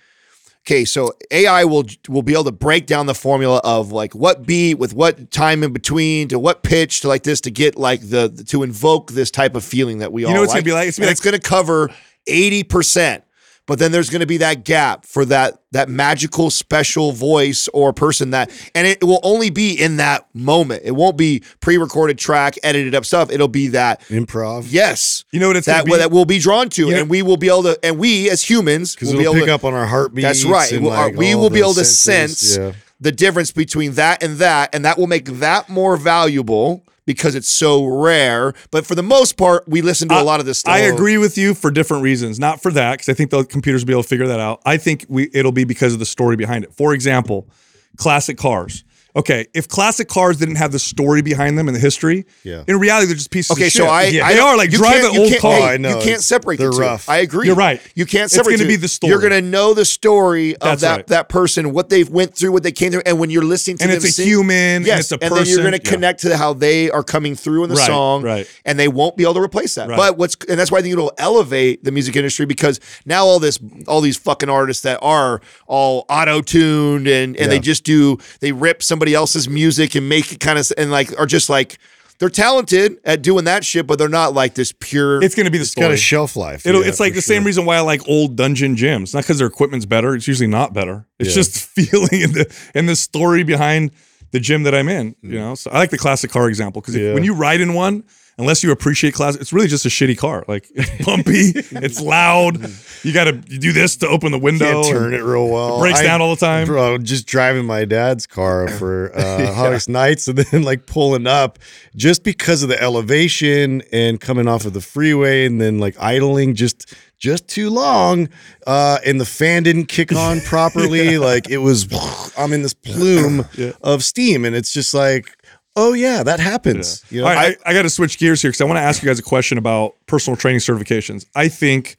[0.67, 4.47] okay, so AI will will be able to break down the formula of like what
[4.47, 8.01] beat with what time in between to what pitch to like this to get like
[8.09, 10.65] the to invoke this type of feeling that we all You know what it's like.
[10.65, 10.89] gonna be like?
[10.89, 11.91] It's gonna be it's going to cover
[12.27, 13.25] eighty percent.
[13.67, 17.95] But then there's going to be that gap for that that magical special voice or
[17.95, 20.83] person that, and it will only be in that moment.
[20.85, 23.33] It won't be pre-recorded track, edited up stuff.
[23.33, 24.67] It'll be that Improv.
[24.69, 25.97] yes, You know what it's that be?
[25.97, 28.43] that we'll be drawn to, know- and we will be able to, and we as
[28.49, 30.23] humans Because will be it'll able pick to up on our heartbeat.
[30.25, 30.71] that's right.
[30.81, 32.73] We'll- uh, like, we will be the able to sense Yeah.
[33.01, 37.49] the difference between that and that, and that will make that more valuable because it's
[37.49, 38.55] so rare.
[38.71, 40.75] But for the most part, we listen to a lot of this stuff.
[40.75, 42.39] I agree with you for different reasons.
[42.39, 44.61] Not for that, because I think the computers will be able to figure that out.
[44.65, 46.73] I think we it'll be because of the story behind it.
[46.75, 47.49] For example,
[47.97, 48.85] classic cars.
[49.17, 52.65] Okay, if classic cars didn't have the story behind them and the history, Yeah.
[52.67, 53.83] in reality they're just pieces Okay, of shit.
[53.83, 54.27] so I, Yeah.
[54.27, 55.53] I they are like drive an you old car.
[55.53, 56.81] hey, I know, You can't separate they're the two.
[56.83, 57.09] rough.
[57.09, 57.47] I agree.
[57.47, 57.81] You're right.
[57.95, 58.55] You can't separate.
[58.55, 58.67] It's separate.
[58.67, 59.11] gonna be the story.
[59.13, 61.07] You're gonna know the story of That's that right.
[61.09, 63.85] that person, what they've went through, what they came through, and when you're listening to
[63.85, 65.91] And them it's a sing- human, and yes, it's a and then you're gonna Yeah.
[65.91, 68.47] connect to how they are coming through in the Right, song, right.
[68.65, 69.89] And they won't be able to replace that.
[69.89, 69.97] Right.
[69.97, 73.39] But what's and that's why I think it'll elevate the music industry because now all
[73.39, 78.19] this, all these fucking artists that are all auto tuned and and they just do
[78.41, 81.79] they rip somebody else's music and make it kind of and like are just like.
[82.21, 85.21] They're talented at doing that shit, but they're not like this pure.
[85.21, 85.95] It's going to be got story.
[85.95, 86.65] a shelf life.
[86.65, 89.13] It'll, yeah, it's like the same reason why I like old dungeon gyms.
[89.13, 90.15] Not because their equipment's better.
[90.15, 91.09] It's usually not better.
[91.19, 91.35] It's Yeah.
[91.35, 93.91] just feeling in the and the story behind
[94.31, 95.15] the gym that I'm in.
[95.15, 95.17] Mm.
[95.25, 97.15] You know, so I like the classic car example because Yeah.
[97.15, 98.05] when you ride in one,
[98.39, 100.45] unless you appreciate classic, it's really just a shitty car.
[100.49, 102.59] Like it's bumpy, it's loud.
[103.03, 104.83] You got to do this to open the window.
[104.83, 105.81] Can't turn it real well.
[105.81, 106.67] breaks down all the time.
[106.67, 111.59] Bro, just driving my dad's car for uh, Hollis Nights and then like pulling up
[111.97, 116.55] just because of the elevation and coming off of the freeway and then like idling
[116.55, 118.29] just just too long.
[118.67, 121.19] Uh, and the fan didn't kick on properly.
[121.19, 121.89] Like it was,
[122.37, 123.47] I'm in this plume
[123.83, 125.37] of steam, and it's just like.
[125.77, 127.05] Oh yeah, that happens.
[127.11, 128.83] You know, All right, I, I got to switch gears here because I want to
[128.83, 131.27] ask you guys a question about personal training certifications.
[131.35, 131.97] I think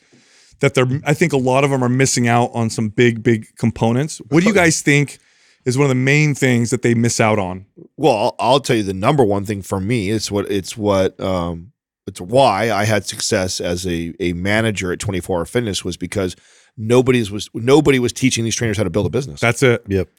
[0.62, 3.48] that they're, I think a lot of them are missing out on some big, big
[3.58, 4.20] components.
[4.30, 5.20] What do you guys think
[5.66, 7.66] is one of the main things that they miss out on?
[7.98, 10.10] Well, I'll, I'll tell you the number one thing for me.
[10.12, 11.74] It's what it's what um
[12.08, 16.36] it's why I had success as a a manager at 24 Hour Fitness was because
[16.78, 19.40] nobody's was nobody was teaching these trainers how to build a business.
[19.42, 19.84] That's it.
[19.88, 20.10] yep.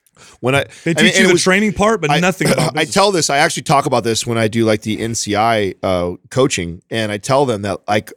[0.40, 2.76] when I They I teach mean, you the was- training part, but I- nothing about
[2.78, 3.28] I tell this.
[3.30, 7.18] I actually talk about this when I do like the NCI uh, coaching, and I
[7.18, 8.12] tell them that like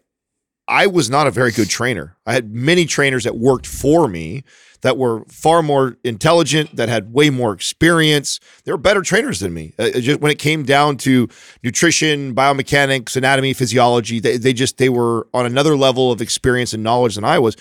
[0.68, 2.16] I was not a very good trainer.
[2.26, 4.44] I had many trainers that worked for me
[4.82, 8.40] that were far more intelligent, that had way more experience.
[8.64, 9.74] They were better trainers than me.
[9.78, 11.28] Uh, just when it came down to
[11.64, 16.82] nutrition, biomechanics, anatomy, physiology, they, they just they were on another level of experience and
[16.82, 17.58] knowledge than I was.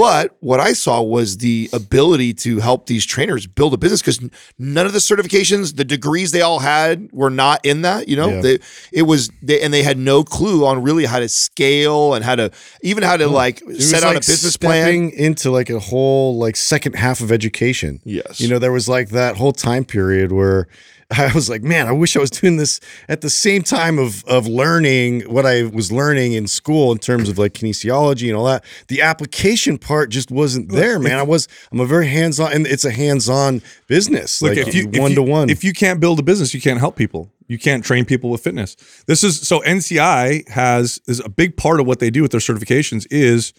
[0.00, 4.18] But what I saw was the ability to help these trainers build a business because
[4.58, 8.08] none of the certifications, the degrees they all had were not in that.
[8.08, 8.40] You know, Yeah.
[8.40, 8.58] they,
[8.92, 12.34] it was, they, and they had no clue on really how to scale and how
[12.34, 12.50] to
[12.82, 15.10] even how to like set out like a business plan.
[15.10, 18.00] into like a whole like second half of education.
[18.04, 18.40] Yes.
[18.40, 20.66] You know, there was like that whole time period where
[21.18, 24.24] I was like, man, I wish I was doing this at the same time of
[24.24, 28.44] of learning what I was learning in school in terms of like kinesiology and all
[28.44, 28.64] that.
[28.88, 31.18] The application part just wasn't there, man.
[31.18, 34.40] I was I'm a very hands-on and it's a hands-on business.
[34.40, 35.50] Look, like if you one to one.
[35.50, 37.32] if you can't build a business, you can't help people.
[37.48, 38.76] You can't train people with fitness.
[39.06, 42.40] This is so NCI has is a big part of what they do with their
[42.40, 43.52] certifications is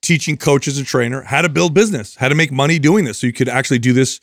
[0.00, 3.26] teaching coaches and trainer how to build business, how to make money doing this, so
[3.26, 4.20] you could actually do this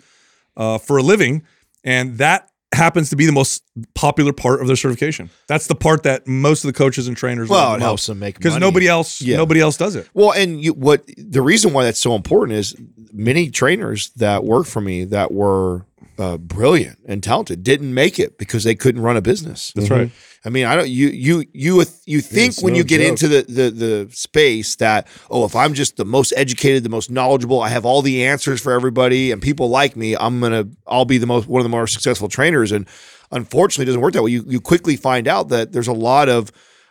[0.56, 1.44] uh, for a living,
[1.88, 3.64] and that happens to be the most
[3.96, 5.30] popular part of their certification.
[5.48, 8.20] That's the part that most of the coaches and trainers Well, love it helps them
[8.20, 8.44] make money.
[8.44, 9.38] because nobody else Yeah.
[9.38, 10.10] nobody else does it.
[10.14, 12.76] Well, and you, what the reason why that's so important is
[13.14, 15.86] many trainers that work for me that were
[16.20, 19.72] uh, brilliant and talented didn't make it because they couldn't run a business.
[19.76, 20.12] That's right.
[20.48, 20.88] I mean, I don't.
[20.88, 23.10] You you you you think it's when no you get joke.
[23.10, 27.12] into the, the the space that oh, if I'm just the most educated, the most
[27.12, 31.04] knowledgeable, I have all the answers for everybody, and people like me, I'm gonna I'll
[31.04, 32.72] be the most one of the more successful trainers.
[32.72, 32.88] And
[33.30, 34.32] unfortunately, it doesn't work that way.
[34.32, 36.50] You you quickly find out that there's a lot of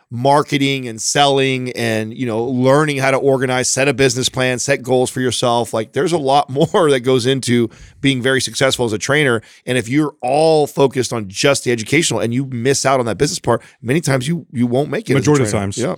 [0.09, 4.81] marketing and selling and you know learning how to organize set a business plan set
[4.81, 8.93] goals for yourself like there's a lot more that goes into being very successful as
[8.93, 13.01] a trainer and if you're all focused on just the educational and you miss out
[13.01, 15.77] on that business part many times you you won't make it Majority of times.
[15.77, 15.93] yeah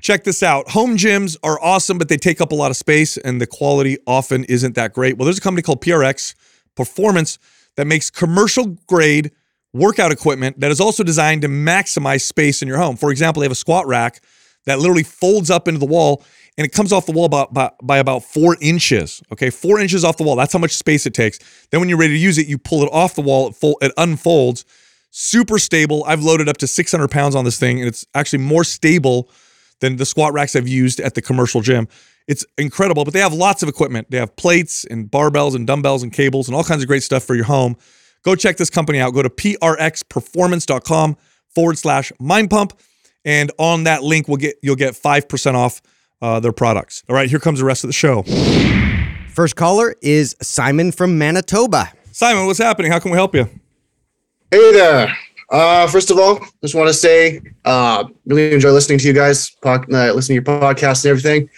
[0.00, 0.70] Check this out.
[0.70, 3.98] Home gyms are awesome, but they take up a lot of space and the quality
[4.06, 5.18] often isn't that great.
[5.18, 6.36] Well, there's a company called PRX
[6.76, 7.38] Performance
[7.74, 9.32] that makes commercial grade
[9.72, 12.96] workout equipment that is also designed to maximize space in your home.
[12.96, 14.20] For example, they have a squat rack
[14.66, 16.24] that literally folds up into the wall
[16.58, 19.22] and it comes off the wall about by, by about four inches.
[19.32, 20.34] Okay, four inches off the wall.
[20.34, 21.38] That's how much space it takes.
[21.70, 23.48] Then when you're ready to use it, you pull it off the wall.
[23.48, 24.64] It, fol- it unfolds.
[25.10, 26.02] Super stable.
[26.04, 29.30] I've loaded up to 600 pounds on this thing, and it's actually more stable
[29.80, 31.86] than the squat racks I've used at the commercial gym.
[32.26, 34.10] It's incredible, but they have lots of equipment.
[34.10, 37.22] They have plates and barbells and dumbbells and cables and all kinds of great stuff
[37.22, 37.76] for your home.
[38.24, 39.14] Go check this company out.
[39.14, 41.16] Go to prxperformance.com
[41.54, 42.78] forward slash mind pump.
[43.24, 45.82] And on that link, we'll get you'll get 5% off
[46.22, 47.02] uh, their products.
[47.08, 48.22] All right, here comes the rest of the show.
[49.34, 51.92] First caller is Simon from Manitoba.
[52.12, 52.90] Simon, what's happening?
[52.90, 53.48] How can we help you?
[54.50, 55.14] Hey there.
[55.50, 59.50] Uh, first of all, just want to say, uh, really enjoy listening to you guys,
[59.62, 61.48] pod, uh, listening to your podcast and everything.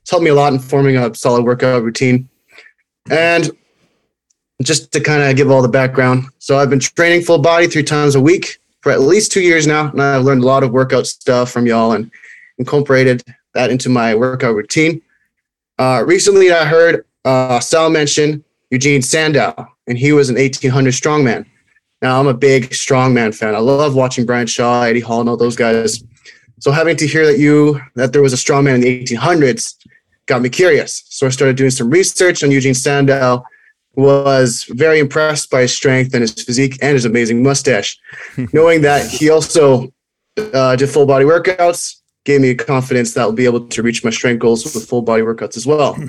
[0.00, 2.28] It's helped me a lot in forming a solid workout routine.
[3.10, 3.50] And
[4.62, 7.82] just to kind of give all the background, so I've been training full body three
[7.82, 10.72] times a week for at least two years now, and I've learned a lot of
[10.72, 12.10] workout stuff from y'all and
[12.58, 13.22] incorporated
[13.54, 15.02] that into my workout routine.
[15.78, 21.46] Uh, recently, I heard uh, Sal mention Eugene Sandow, and he was an 1800 strongman.
[22.02, 23.54] Now, I'm a big strongman fan.
[23.54, 26.02] I love watching Brian Shaw, Eddie Hall, and all those guys.
[26.60, 29.74] So having to hear that you that there was a strongman in the 1800s
[30.26, 31.04] got me curious.
[31.08, 33.44] So I started doing some research on Eugene Sandow.
[33.96, 37.98] Was very impressed by his strength and his physique and his amazing mustache.
[38.52, 39.92] Knowing that he also
[40.36, 44.10] uh, did full body workouts gave me confidence that I'll be able to reach my
[44.10, 45.96] strength goals with full body workouts as well.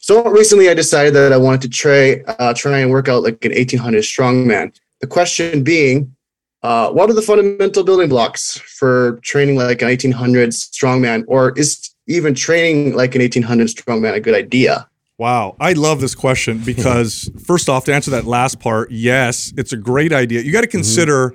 [0.00, 3.44] So recently, I decided that I wanted to try uh, try and work out like
[3.44, 4.72] an 1800 strongman.
[5.00, 6.14] The question being,
[6.62, 11.90] uh, what are the fundamental building blocks for training like an 1800 strongman, or is
[12.06, 14.88] even training like an 1800 strongman a good idea?
[15.18, 19.72] Wow, I love this question because first off, to answer that last part, yes, it's
[19.72, 20.42] a great idea.
[20.42, 20.78] You got to mm-hmm.
[20.78, 21.34] consider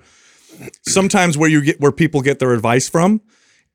[0.84, 3.22] sometimes where you get where people get their advice from,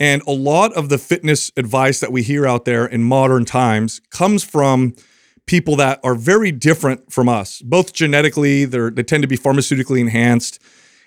[0.00, 4.00] and a lot of the fitness advice that we hear out there in modern times
[4.11, 4.94] comes from
[5.44, 7.61] people that are very different from us.
[7.61, 10.59] Both genetically, they they tend to be pharmaceutically enhanced.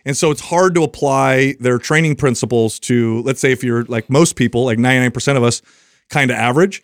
[0.06, 4.10] And so it's hard to apply their training principles to, let's say, if you're like
[4.10, 5.62] most people, like 99% of us,
[6.10, 6.82] kind of average.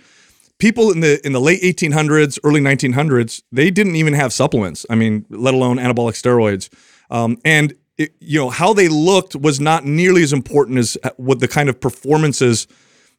[0.59, 4.85] People in the in the late 1800s, early 1900s, they didn't even have supplements.
[4.89, 6.69] I mean, let alone anabolic steroids.
[7.11, 11.11] Um, and it, you know how they looked was not nearly as important as uh,
[11.17, 12.67] what the kind of performances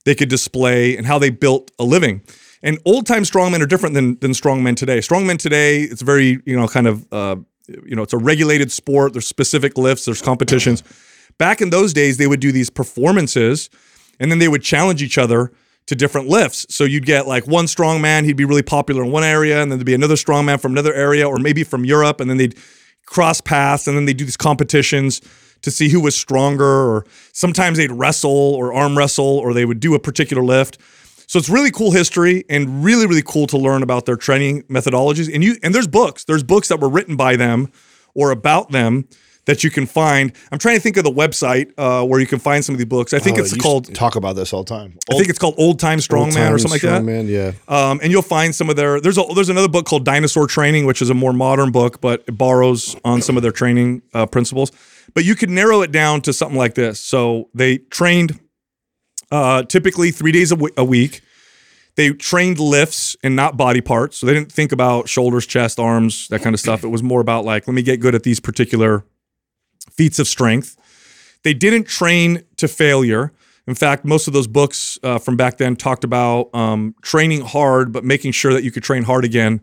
[0.05, 2.23] they could display and how they built a living.
[2.63, 4.99] And old time strongmen are different than than strongmen today.
[4.99, 7.37] Strongmen today, it's very you know kind of uh,
[7.69, 9.13] you know it's a regulated sport.
[9.13, 10.07] There's specific lifts.
[10.07, 10.83] There's competitions.
[11.39, 13.71] Back in those days, they would do these performances,
[14.19, 15.53] and then they would challenge each other
[15.89, 16.67] to different lifts.
[16.69, 19.73] So you'd get like one strong man, he'd be really popular in one area, and
[19.73, 22.37] then there'd be another strong man from another area, or maybe from Europe, and then
[22.37, 22.57] they'd
[23.07, 25.23] cross paths, and then they'd do these competitions
[25.63, 29.81] to see who was stronger, or sometimes they'd wrestle or arm wrestle, or they would
[29.81, 30.79] do a particular lift.
[31.27, 35.33] So it's really cool history and really, really cool to learn about their training methodologies.
[35.33, 36.25] And you and there's books.
[36.25, 37.71] There's books that were written by them
[38.15, 39.09] or about them
[39.49, 40.31] that you can find.
[40.53, 42.85] I'm trying to think of the website uh, where you can find some of the
[42.85, 43.15] books.
[43.15, 44.93] I think Oh, it's called talk about this all the time.
[45.11, 47.03] I think it's called Old Time Strongman Old-time or something like that.
[47.03, 47.53] strongman, yeah.
[47.67, 50.85] Um, and you'll find some of their there's a there's another book called Dinosaur Training,
[50.85, 54.27] which is a more modern book, but it borrows on some of their training uh,
[54.27, 54.71] principles.
[55.15, 57.01] But you could narrow it down to something like this.
[57.01, 58.39] So they trained
[59.31, 61.23] uh, typically three days a w- a week.
[61.97, 64.19] They trained lifts and not body parts.
[64.19, 66.85] So they didn't think about shoulders, chest, arms, that kind of stuff.
[66.85, 69.05] It was more about like, let me get good at these particular
[69.91, 70.77] feats of strength.
[71.43, 73.33] They didn't train to failure.
[73.67, 77.93] In fact, most of those books uh, from back then talked about um, training hard,
[77.93, 79.61] but making sure that you could train hard again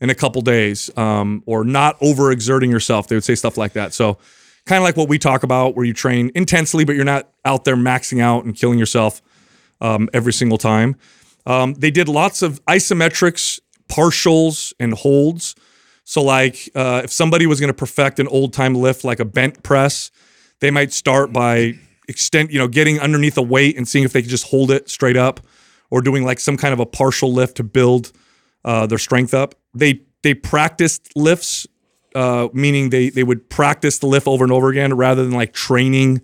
[0.00, 3.08] in a couple days, um, or not overexerting yourself.
[3.08, 3.94] They would say stuff like that.
[3.94, 4.18] So,
[4.66, 7.64] kind of like what we talk about, where you train intensely, but you're not out
[7.64, 9.22] there maxing out and killing yourself
[9.80, 10.96] um, every single time.
[11.46, 15.54] Um, they did lots of isometrics, partials, and holds.
[16.08, 19.24] So, like uh, if somebody was going to perfect an old time lift like a
[19.24, 20.12] bent press,
[20.60, 21.74] they might start by
[22.06, 24.88] extent, you know, getting underneath a weight and seeing if they could just hold it
[24.88, 25.40] straight up,
[25.90, 28.12] or doing like some kind of a partial lift to build
[28.64, 29.56] uh, their strength up.
[29.74, 31.66] They they practiced lifts,
[32.14, 35.54] uh, meaning they they would practice the lift over and over again rather than like
[35.54, 36.22] training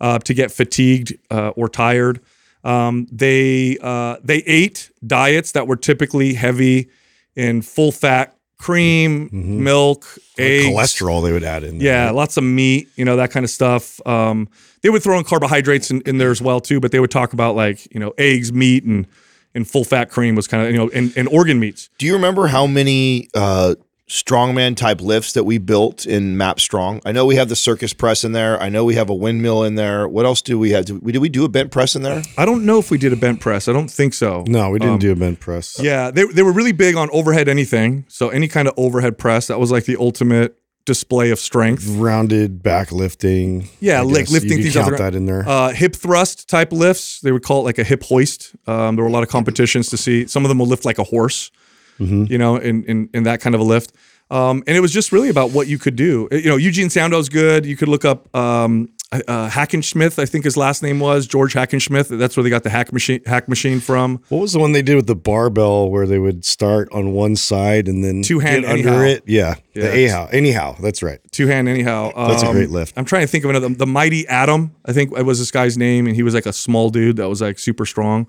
[0.00, 2.22] uh, to get fatigued uh, or tired.
[2.64, 6.88] Um, they uh, they ate diets that were typically heavy
[7.36, 10.06] in full fat cream, milk,
[10.38, 11.78] eggs, cholesterol they would add in.
[11.78, 11.86] there.
[11.86, 14.06] yeah, lots of meat, you know, that kind of stuff.
[14.06, 14.48] Um,
[14.82, 17.32] they would throw in carbohydrates in, in there as well too, but they would talk
[17.32, 19.06] about like, you know, eggs, meat, and
[19.54, 21.88] and full fat cream was kind of, you know, and, and organ meats.
[21.98, 23.74] Do you remember how many uh,
[24.10, 27.00] strongman type lifts that we built in MAPS Strong?
[27.06, 28.60] I know we have the circus press in there.
[28.60, 30.08] I know we have a windmill in there.
[30.08, 30.84] What else do we have?
[30.86, 32.22] Did we, did we do a bent press in there?
[32.36, 33.68] I don't know if we did a bent press.
[33.68, 34.44] I don't think so.
[34.48, 35.78] No, we didn't Um, do a bent press.
[35.80, 38.04] Yeah, they, they were really big on overhead anything.
[38.08, 40.56] So any kind of overhead press, that was like the ultimate
[40.86, 41.86] display of strength.
[41.86, 43.68] Rounded back lifting.
[43.78, 44.32] Yeah, I like guess.
[44.32, 45.04] lifting you things could count ground.
[45.12, 45.48] that in there.
[45.48, 47.20] Uh, hip thrust type lifts.
[47.20, 48.56] They would call it like a hip hoist.
[48.66, 50.26] Um, there were a lot of competitions to see.
[50.26, 51.52] Some of them will lift like a horse,
[52.00, 53.92] you know, in, in in that kind of a lift.
[54.30, 56.28] Um, and it was just really about what you could do.
[56.30, 57.66] Uh, You know, Eugene Sandow's good.
[57.66, 62.16] You could look up um, uh, Hackenschmidt, I think his last name was George Hackenschmidt.
[62.16, 64.20] That's where they got the hack machine hack machine from.
[64.28, 67.34] what was the one they did with the barbell where they would start on one
[67.34, 69.02] side and then Two hand under anyhow.
[69.02, 69.24] it?
[69.26, 69.82] Yeah, Yeah.
[69.82, 70.28] the anyhow.
[70.30, 71.18] Anyhow, that's right.
[71.32, 72.12] Two hand anyhow.
[72.28, 72.94] That's a Um, great lift.
[72.96, 73.68] I'm trying to think of another.
[73.70, 76.52] The Mighty Atom, I think it was this guy's name, and he was like a
[76.52, 78.28] small dude that was like super strong.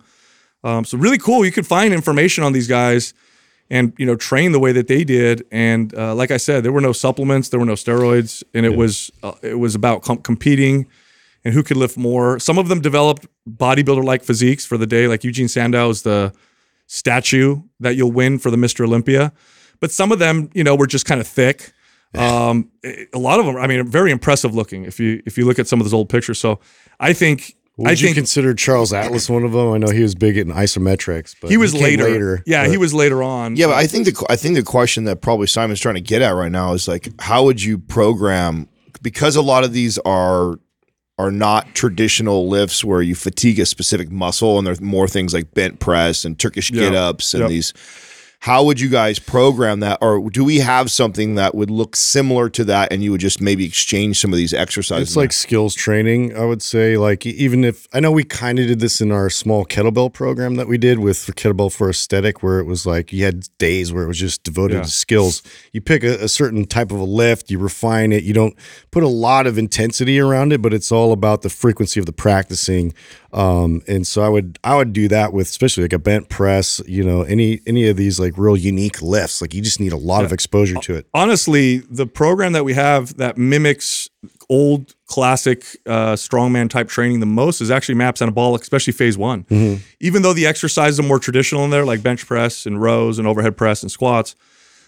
[0.64, 1.46] Um, so really cool.
[1.46, 3.14] You could find information on these guys,
[3.72, 5.48] and you know train the way that they did.
[5.50, 8.76] And uh, like I said, there were no supplements, there were no steroids, and it
[8.76, 10.88] was uh, it was about com- competing
[11.44, 12.38] and who could lift more.
[12.38, 16.34] Some of them developed bodybuilder like physiques for the day, like Eugene Sandow is the
[16.86, 18.86] statue that you'll win for the Mr.
[18.86, 19.32] Olympia.
[19.80, 21.74] But some of them, you know, were just kind of thick.
[22.14, 25.60] Um, a lot of them, I mean, very impressive looking if you if you look
[25.60, 26.40] at some of those old pictures.
[26.40, 26.60] So
[27.00, 29.72] I think Would I you think consider Charles Atlas one of them?
[29.72, 32.44] I know he was big in isometrics, but he was came later.
[32.46, 33.56] Yeah, he was later on.
[33.56, 36.22] Yeah, but I think the I think the question that probably Simon's trying to get
[36.22, 38.68] at right now is like, how would you program?
[39.02, 40.60] Because a lot of these are
[41.20, 45.54] are not traditional lifts where you fatigue a specific muscle, and there's more things like
[45.54, 46.82] bent press and Turkish Yeah.
[46.90, 47.50] get ups and Yep.
[47.50, 47.74] these.
[48.42, 52.50] How would you guys program that, or do we have something that would look similar
[52.50, 55.10] to that, and you would just maybe exchange some of these exercises?
[55.10, 56.98] It's like skills training, I would say.
[56.98, 60.56] Like even if I know we kind of did this in our small kettlebell program
[60.56, 63.94] that we did with for kettlebell for aesthetic, where it was like you had days
[63.94, 64.84] where it was just devoted Yeah.
[64.84, 65.44] to skills.
[65.72, 68.24] You pick a, a certain type of a lift, you refine it.
[68.24, 68.56] You don't
[68.90, 72.12] put a lot of intensity around it, but it's all about the frequency of the
[72.12, 72.96] practicing.
[73.34, 76.82] Um, and so I would I would do that with especially like a bent press,
[76.88, 79.42] you know, any any of these like real unique lifts.
[79.42, 81.08] Like you just need a lot of exposure to it.
[81.14, 84.10] honestly, the program that we have that mimics
[84.50, 89.46] old classic uh, strongman type training the most is actually MAPS anabolic, especially phase one.
[90.00, 93.28] Even though the exercises are more traditional in there, like bench press and rows and
[93.28, 94.36] overhead press and squats,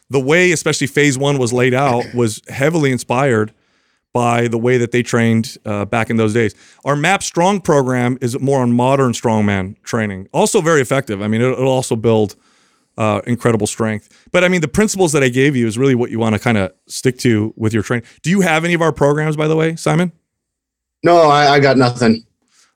[0.10, 3.54] the way, especially phase one, was laid out was heavily inspired
[4.14, 6.54] by the way that they trained uh, back in those days.
[6.86, 11.22] Our MAPS Strong program is more on modern strongman training, also very effective.
[11.22, 12.36] I mean, it'll, it'll also build
[12.98, 14.28] uh, incredible strength.
[14.32, 16.40] But I mean, the principles that I gave you is really what you want to
[16.40, 18.06] kind of stick to with your training.
[18.22, 20.12] Do you have any of our programs, by the way, Simon?
[21.04, 22.26] No, I, I got nothing.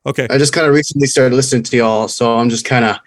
[0.05, 0.27] Okay.
[0.29, 2.97] I just kind of recently started listening to y'all, so I'm just kind of,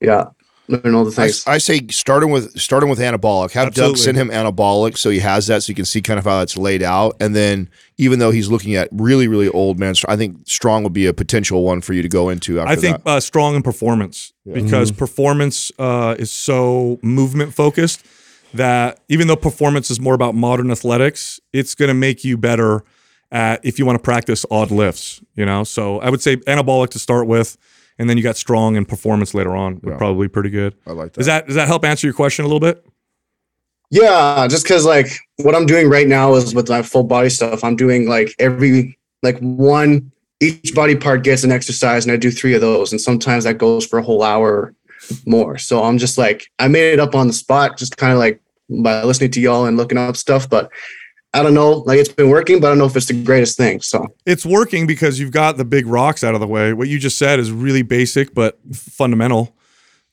[0.00, 0.24] yeah,
[0.68, 1.46] learning all the I, things.
[1.46, 3.52] I say starting with starting with anabolic.
[3.52, 4.00] Have Doug Absolutely.
[4.00, 6.56] send him anabolic so he has that so you can see kind of how that's
[6.56, 7.16] laid out.
[7.20, 10.92] And then even though he's looking at really really old man, I think strong would
[10.92, 12.60] be a potential one for you to go into.
[12.60, 13.10] After I think that.
[13.10, 18.04] uh, strong in performance because performance uh, is so movement focused
[18.54, 22.84] that even though performance is more about modern athletics, it's going to make you better
[23.30, 25.20] at if you want to practice odd lifts.
[25.34, 27.56] You know, so I would say anabolic to start with,
[27.98, 29.80] and then you got strong and performance later on.
[29.82, 30.74] Would probably be pretty good.
[30.86, 31.18] I like that.
[31.18, 32.84] Does that does that help answer your question a little bit?
[33.90, 37.64] Yeah, just because like what I'm doing right now is with my full body stuff.
[37.64, 42.30] I'm doing like every like one each body part gets an exercise, and I do
[42.30, 44.74] three of those, and sometimes that goes for a whole hour
[45.26, 45.58] more.
[45.58, 48.40] So I'm just like I made it up on the spot, just kind of like
[48.70, 50.48] by listening to y'all and looking up stuff.
[50.48, 50.70] But
[51.34, 53.56] I don't know, like it's been working, but I don't know if it's the greatest
[53.58, 53.80] thing.
[53.82, 56.72] So It's working because you've got the big rocks out of the way.
[56.72, 59.54] What you just said is really basic but fundamental.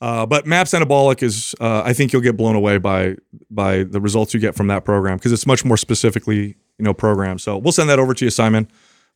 [0.02, 3.16] Uh, but Maps Anabolic is, uh, I think you'll get blown away by
[3.50, 6.94] by the results you get from that program because it's much more specifically, you know,
[6.94, 7.40] programmed.
[7.40, 8.68] So we'll send that over to you, Simon.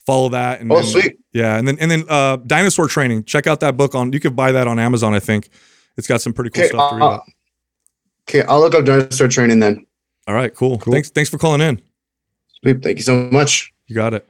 [0.06, 1.20] Follow that, and Oh, then- sweet.
[1.34, 3.26] yeah, and then and then uh, Dinosaur Training.
[3.26, 4.14] Check out that book on.
[4.14, 5.14] You could buy that on Amazon.
[5.14, 5.50] I think
[5.98, 7.02] it's got some pretty cool okay, stuff to read.
[7.04, 7.24] uh, about.
[8.30, 9.86] okay, I'll look up dinosaur training then.
[10.28, 10.78] All right, cool.
[10.80, 11.82] Thanks, thanks for calling in.
[12.64, 13.74] Sweet, thank you so much.
[13.88, 14.28] You got it.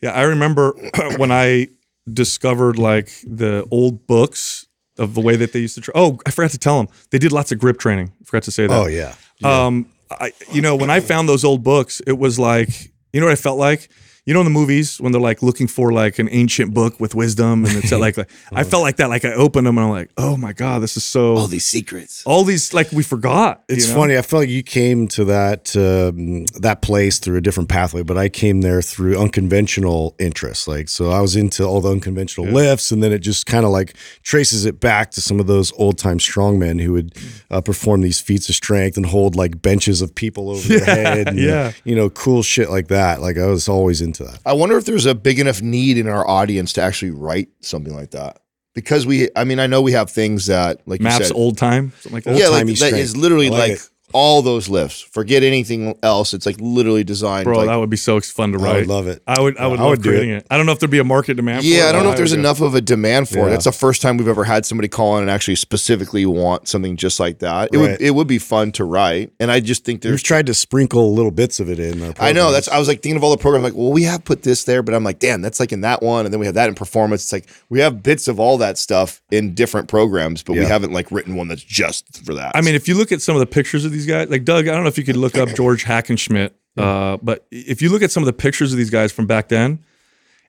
[0.00, 0.72] Yeah, I remember
[1.16, 1.68] when I
[2.10, 4.66] discovered like the old books
[4.98, 5.80] of the way that they used to.
[5.80, 8.12] Tra- oh, I forgot to tell them they did lots of grip training.
[8.20, 8.78] I forgot to say that.
[8.78, 9.14] Oh yeah.
[9.42, 13.26] Um, I, you know, when I found those old books, it was like, you know
[13.26, 13.88] what I felt like?
[14.24, 17.14] You know in the movies when they're like looking for like an ancient book with
[17.14, 19.92] wisdom and it's like, like I felt like that like I opened them and I'm
[19.92, 22.22] like oh my god this is so All these secrets.
[22.26, 23.62] all these like we forgot.
[23.68, 24.00] It's you know?
[24.00, 24.16] funny.
[24.16, 28.16] I felt like you came to that um, that place through a different pathway, but
[28.16, 30.66] I came there through unconventional interests.
[30.68, 33.70] Like, so I was into all the unconventional lifts, and then it just kind of
[33.70, 37.14] like traces it back to some of those old time strongmen who would
[37.50, 41.28] uh, perform these feats of strength and hold like benches of people over their head.
[41.28, 41.72] And, yeah.
[41.84, 43.20] you know, cool shit like that.
[43.20, 44.40] Like I was always into that.
[44.46, 47.94] I wonder if there's a big enough need in our audience to actually write something
[47.94, 48.40] like that.
[48.72, 51.58] Because we, I mean, I know we have things that, like you maps said, old
[51.58, 52.36] time something like that.
[52.36, 53.90] yeah, like old-timey that literally I like like, it.
[54.12, 55.00] All those lifts.
[55.00, 56.34] Forget anything else.
[56.34, 57.44] It's like literally designed.
[57.44, 58.74] Bro, like, that would be so fun to write.
[58.74, 59.22] I would love it.
[59.26, 59.56] I would.
[59.58, 60.46] I would I love would do creating it.
[60.50, 61.60] I don't know if there'd be a market demand.
[61.62, 62.40] for yeah, it, I don't know if there's would it.
[62.40, 63.42] enough of a demand for it.
[63.44, 63.48] Yeah.
[63.50, 66.96] That's the first time we've ever had somebody call in and actually specifically want something
[66.96, 67.70] just like that.
[67.72, 67.90] It Right.
[67.92, 70.22] would it would be fun to write, and I just think We've there's.
[70.22, 72.14] tried to sprinkle little bits of it in.
[72.18, 72.68] I know that's.
[72.68, 73.64] I was like thinking of all the programs.
[73.64, 76.02] Like, well, we have put this there, but I'm like, damn, that's like in that
[76.02, 77.22] one, and then we have that in performance.
[77.24, 80.92] It's like we have bits of all that stuff in different programs, but we haven't
[80.92, 82.52] like written one that's just for that.
[82.54, 84.68] I mean, if you look at some of the pictures of these guys, like Doug,
[84.68, 88.02] I don't know if you could look up George Hackenschmidt, uh, but if you look
[88.02, 89.80] at some of the pictures of these guys from back then,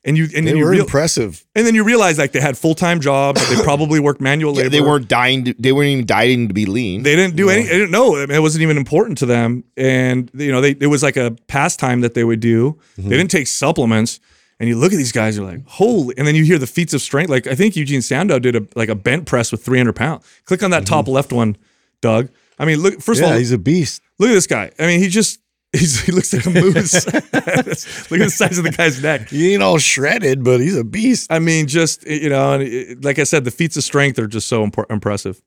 [0.03, 1.45] and you and they then you were real, impressive.
[1.55, 4.69] and then you realize like they had full time jobs, they probably worked manual labor.
[4.69, 5.45] they weren't dying.
[5.45, 7.03] To, they weren't even dying to be lean.
[7.03, 7.63] They didn't do any.
[7.63, 8.15] They didn't know.
[8.15, 11.17] I mean, it wasn't even important to them, and you know, they it was like
[11.17, 12.79] a pastime that they would do.
[12.97, 13.09] Mm-hmm.
[13.09, 14.19] They didn't take supplements.
[14.59, 16.15] And you look at these guys, you're like, holy!
[16.19, 17.31] And then you hear the feats of strength.
[17.31, 20.23] Like I think Eugene Sandow did a like a bent press with 300 pounds.
[20.45, 21.57] Click on that top left one,
[21.99, 22.29] Doug.
[22.61, 23.01] I mean, look.
[23.01, 23.33] First of Mm-hmm.
[23.33, 24.01] All, he's a beast.
[24.19, 24.71] Look at this guy.
[24.79, 25.39] I mean, he just
[25.73, 27.05] he's, he looks like a moose.
[27.13, 29.29] look at the size of the guy's neck.
[29.29, 31.31] He ain't all shredded, but he's a beast.
[31.31, 34.47] I mean, just you know, and like I said, the feats of strength are just
[34.47, 35.41] so impor- impressive.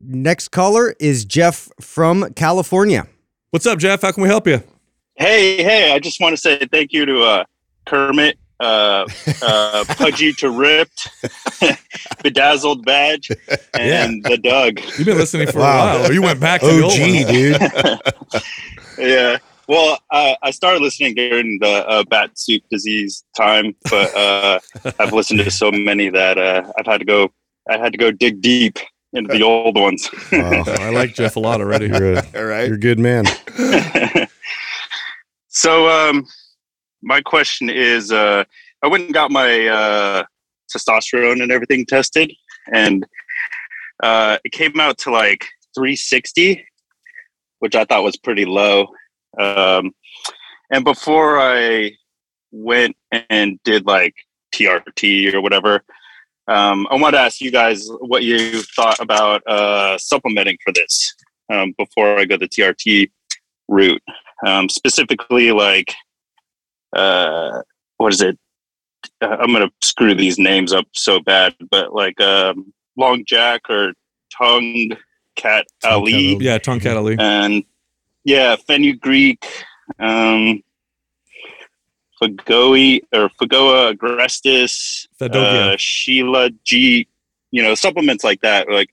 [0.00, 3.06] Next caller is Jeff from California.
[3.50, 4.02] What's up, Jeff?
[4.02, 4.62] How can we help you?
[5.14, 7.44] Hey, hey, I just want to say thank you to uh,
[7.86, 9.06] Kermit, uh,
[9.42, 11.08] uh, Pudgy to Ripped,
[12.22, 13.28] Bedazzled Badge,
[13.74, 14.80] and the Doug.
[14.96, 15.96] You've been listening for Wow.
[15.96, 17.24] a while, or you went back to the old one.
[17.24, 18.42] OG, dude.
[18.98, 19.38] Yeah.
[19.68, 24.58] Well, I, I started listening during the uh, bat soup disease time, but uh,
[24.98, 27.32] I've listened to so many that uh, I've had to go.
[27.70, 28.78] I had to go dig deep
[29.14, 30.08] into the old ones.
[30.32, 31.86] Oh, I like Jeff a lot already.
[31.86, 32.66] You're a, All right.
[32.66, 33.24] you're a good man.
[35.48, 36.26] so um
[37.02, 38.44] my question is uh
[38.82, 40.22] i went and got my uh
[40.74, 42.32] testosterone and everything tested
[42.72, 43.06] and
[44.02, 46.64] uh it came out to like 360
[47.60, 48.88] which i thought was pretty low.
[49.38, 49.92] Um
[50.70, 51.90] and before i
[52.50, 52.96] went
[53.30, 54.14] and did like
[54.54, 55.82] trt or whatever
[56.48, 61.14] um i wanted to ask you guys what you thought about uh supplementing for this
[61.52, 63.08] um before i go the trt
[63.72, 64.02] route.
[64.46, 65.94] Um, specifically like
[66.92, 67.62] uh,
[67.98, 68.38] what is it?
[69.20, 73.92] Uh, I'm gonna screw these names up so bad, but like um, Long Jack or
[74.36, 74.90] Tongue
[75.36, 77.16] Cat Ali, Yeah, Tongkat Ali.
[77.18, 77.64] and
[78.24, 79.44] yeah, Fenugreek,
[79.98, 80.62] um,
[82.22, 85.74] Fagoe or Fagoa agrestis, Fadogia.
[85.74, 87.08] uh, Sheila G,
[87.50, 88.68] you know, supplements like that.
[88.70, 88.88] Like,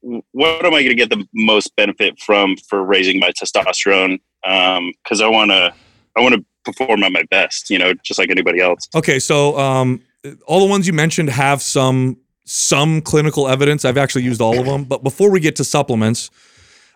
[0.00, 4.18] what am I going to get the most benefit from for raising my testosterone?
[4.42, 5.72] Because I want to,
[6.16, 7.70] I want to perform at my best.
[7.70, 8.88] You know, just like anybody else.
[8.94, 10.02] Okay, so um,
[10.46, 13.84] all the ones you mentioned have some some clinical evidence.
[13.84, 14.84] I've actually used all of them.
[14.84, 16.30] But before we get to supplements,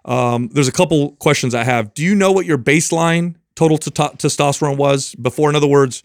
[0.06, 1.94] um, there's a couple questions I have.
[1.94, 5.50] Do you know what your baseline total t- testosterone was before?
[5.50, 6.02] In other words,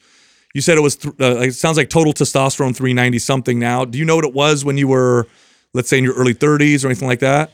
[0.54, 0.98] you said it was.
[0.98, 3.86] Th- uh, it sounds like total testosterone 390 something now.
[3.86, 5.28] Do you know what it was when you were,
[5.74, 7.52] let's say, in your early 30s or anything like that?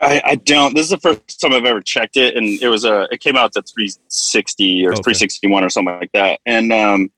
[0.00, 0.74] I, I don't.
[0.74, 3.06] This is the first time I've ever checked it, and it was a.
[3.10, 5.02] It came out to 360 or Okay.
[5.02, 6.40] 361 or something like that.
[6.46, 7.10] And um,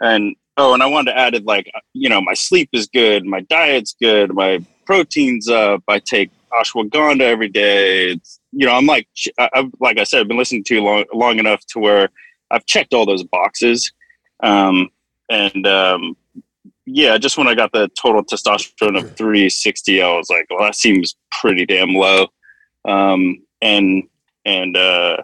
[0.00, 3.24] and oh, and I wanted to add it like you know, my sleep is good,
[3.24, 5.82] my diet's good, my protein's up.
[5.88, 8.10] I take ashwagandha every day.
[8.12, 9.08] It's, you know, I'm like,
[9.38, 12.10] I- I've like I said, I've been listening to you long long enough to where
[12.50, 13.92] I've checked all those boxes.
[14.42, 14.90] Um,
[15.30, 16.16] and um,
[16.86, 20.74] yeah, just when I got the total testosterone of 360, I was like, well, that
[20.76, 22.28] seems pretty damn low.
[22.86, 24.04] Um, and
[24.44, 25.16] and uh,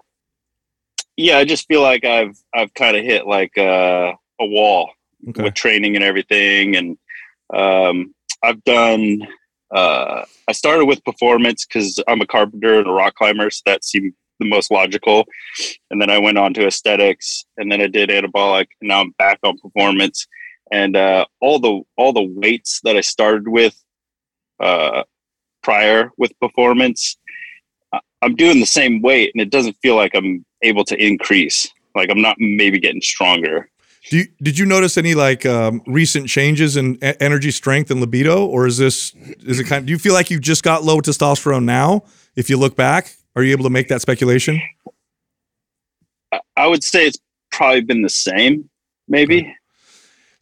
[1.17, 4.91] yeah, I just feel like I've I've kind of hit like uh, a wall
[5.29, 5.45] Okay.
[5.45, 6.75] with training and everything.
[6.77, 6.99] And
[7.55, 9.21] um, I've done.
[9.73, 13.85] Uh, I started with performance because I'm a carpenter and a rock climber, so that
[13.85, 15.25] seemed the most logical.
[15.91, 19.13] And then I went on to aesthetics, and then I did anabolic, and now I'm
[19.13, 20.27] back on performance.
[20.73, 23.77] And uh, all the all the weights that I started with
[24.59, 25.03] uh,
[25.63, 27.19] prior with performance,
[27.93, 31.69] I- I'm doing the same weight, and it doesn't feel like I'm able to increase.
[31.95, 33.69] Like I'm not maybe getting stronger.
[34.11, 38.01] Do you, did you notice any like um, recent changes in e- energy, strength, and
[38.01, 39.15] libido, or is this
[39.45, 39.81] is it kind?
[39.83, 42.05] Of, do you feel like you've just got low testosterone now?
[42.35, 44.61] If you look back, are you able to make that speculation?
[46.33, 47.19] I, I would say it's
[47.51, 48.71] probably been the same,
[49.07, 49.55] maybe.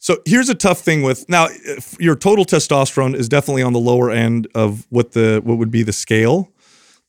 [0.03, 3.79] So here's a tough thing with now if your total testosterone is definitely on the
[3.79, 6.49] lower end of what the what would be the scale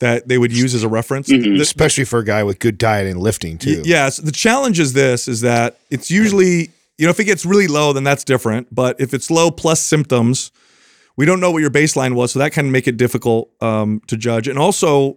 [0.01, 1.29] that they would use as a reference.
[1.29, 1.57] Mhm.
[1.57, 3.77] The- especially for a guy with good diet and lifting too.
[3.79, 4.19] Y- Yes.
[4.19, 7.95] The challenge is this is that it's usually, you know, if it gets really low,
[7.95, 8.67] then that's different.
[8.75, 10.51] But if it's low plus symptoms,
[11.17, 12.33] we don't know what your baseline was.
[12.33, 14.49] So that can make it difficult um, to judge.
[14.49, 15.17] And also,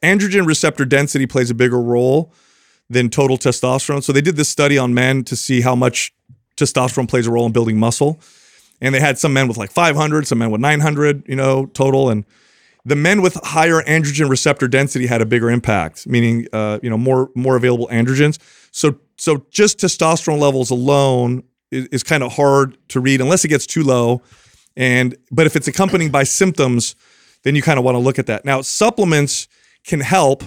[0.00, 2.32] androgen receptor density plays a bigger role
[2.88, 4.02] than total testosterone.
[4.04, 6.12] So they did this study on men to see how much
[6.56, 8.20] testosterone plays a role in building muscle.
[8.80, 12.10] And they had some men with like 500, some men with 900, you know, total.
[12.10, 12.26] And
[12.86, 16.96] the men with higher androgen receptor density had a bigger impact, meaning uh, you know
[16.96, 18.38] more more available androgens.
[18.70, 21.42] So so just testosterone levels alone
[21.72, 24.22] is, is kind of hard to read unless it gets too low.
[24.76, 26.94] And but if it's accompanied by symptoms,
[27.42, 28.44] then you kind of want to look at that.
[28.44, 29.48] Now supplements
[29.84, 30.44] can help,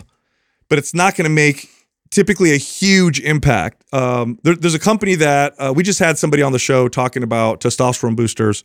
[0.69, 1.69] but it's not going to make
[2.11, 3.83] typically a huge impact.
[3.93, 7.23] Um, there, there's a company that uh, we just had somebody on the show talking
[7.23, 8.63] about testosterone boosters,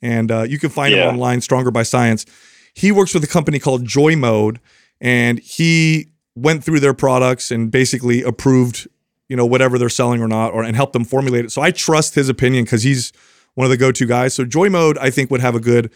[0.00, 1.06] and uh, you can find Yeah.
[1.06, 1.40] them online.
[1.40, 2.26] Stronger by Science.
[2.74, 4.60] He works with a company called Joy Mode,
[5.00, 8.88] and he went through their products and basically approved,
[9.28, 11.50] you know, whatever they're selling or not, or and helped them formulate it.
[11.52, 13.12] So I trust his opinion because he's
[13.54, 14.32] one of the go-to guys.
[14.32, 15.92] So Joy Mode, I think, would have a good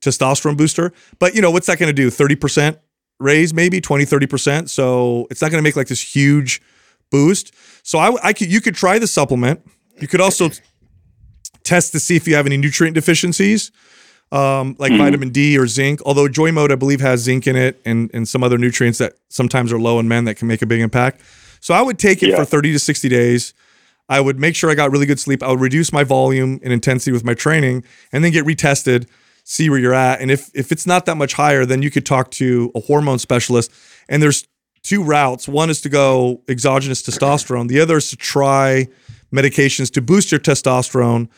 [0.00, 0.92] testosterone booster.
[1.20, 2.10] But you know, what's that going to do?
[2.10, 2.78] 30%
[3.18, 4.68] raise, maybe 20, 30%.
[4.68, 6.60] So it's not going to make like this huge
[7.10, 7.54] boost.
[7.82, 9.60] So I, I could, you could try the supplement.
[10.00, 10.50] You could also
[11.62, 13.70] test to see if you have any nutrient deficiencies,
[14.32, 16.00] um, like vitamin D or zinc.
[16.04, 19.14] Although Joy Mode, I believe, has zinc in it and, and some other nutrients that
[19.28, 21.20] sometimes are low in men that can make a big impact.
[21.60, 22.36] So I would take it Yeah.
[22.36, 23.54] for 30 to 60 days.
[24.08, 25.42] I would make sure I got really good sleep.
[25.42, 29.08] I would reduce my volume and intensity with my training and then get retested,
[29.46, 30.20] see where you're at.
[30.20, 33.18] And if if it's not that much higher, then you could talk to a hormone
[33.18, 33.72] specialist.
[34.08, 34.46] And there's
[34.82, 35.48] two routes.
[35.48, 37.68] One is to go exogenous testosterone.
[37.68, 38.88] The other is to try
[39.32, 41.28] medications to boost your testosterone,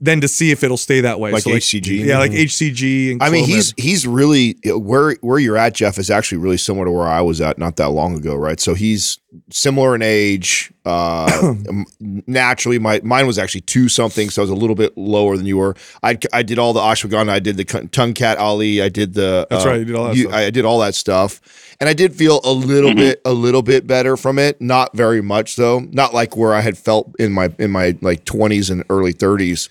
[0.00, 1.32] then to see if it'll stay that way.
[1.32, 2.04] Like So HCG?
[2.04, 2.42] Yeah, like mm-hmm.
[2.42, 6.58] HCG and I mean, he's he's really where where you're at, Jeff, is actually really
[6.58, 8.60] similar to where I was at not that long ago, right?
[8.60, 9.18] So he's
[9.50, 10.72] similar in age.
[10.84, 11.54] Uh,
[12.00, 15.46] naturally, my mine was actually two something, so I was a little bit lower than
[15.46, 15.74] you were.
[16.02, 19.46] I I did all the ashwagandha, I did the cu- Tongkat Ali, I did the.
[19.50, 20.34] That's uh, right, you did all that stuff.
[20.34, 23.86] I did all that stuff, and I did feel a little bit a little bit
[23.86, 24.60] better from it.
[24.60, 25.80] Not very much though.
[25.80, 29.68] Not like where I had felt in my in my like 20s and early 30s.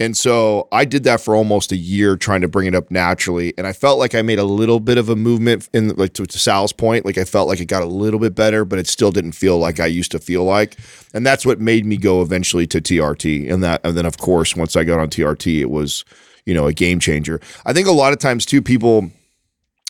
[0.00, 3.52] And so I did that for almost a year trying to bring it up naturally.
[3.58, 6.24] And I felt like I made a little bit of a movement in like to,
[6.24, 7.04] to Sal's point.
[7.04, 9.58] Like I felt like it got a little bit better, but it still didn't feel
[9.58, 10.76] like I used to feel like.
[11.12, 13.50] And that's what made me go eventually to TRT.
[13.52, 16.04] And that and then of course once I got on TRT, it was,
[16.46, 17.40] you know, a game changer.
[17.66, 19.10] I think a lot of times too, people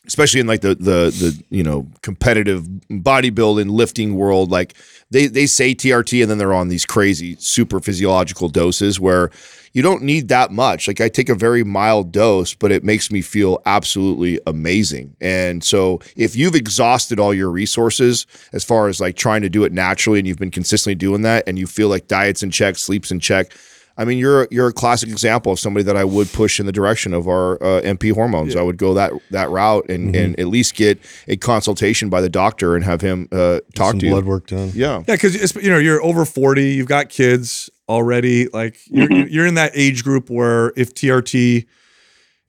[0.06, 4.74] especially in like the the the you know competitive bodybuilding lifting world like
[5.10, 9.30] they they say TRT and then they're on these crazy super physiological doses where
[9.72, 13.10] you don't need that much like I take a very mild dose but it makes
[13.10, 19.00] me feel absolutely amazing and so if you've exhausted all your resources as far as
[19.00, 21.88] like trying to do it naturally and you've been consistently doing that and you feel
[21.88, 23.52] like diets in check sleeps in check
[23.98, 26.72] I mean, you're you're a classic example of somebody that I would push in the
[26.72, 28.54] direction of our uh, MP hormones.
[28.54, 32.28] I would go that that route and, and at least get a consultation by the
[32.28, 34.12] doctor and have him uh, talk Some to you.
[34.12, 34.70] blood work done.
[34.72, 38.48] Yeah, Yeah, because you know you're over forty, you've got kids already.
[38.48, 41.66] Like you're you're in that age group where if TRT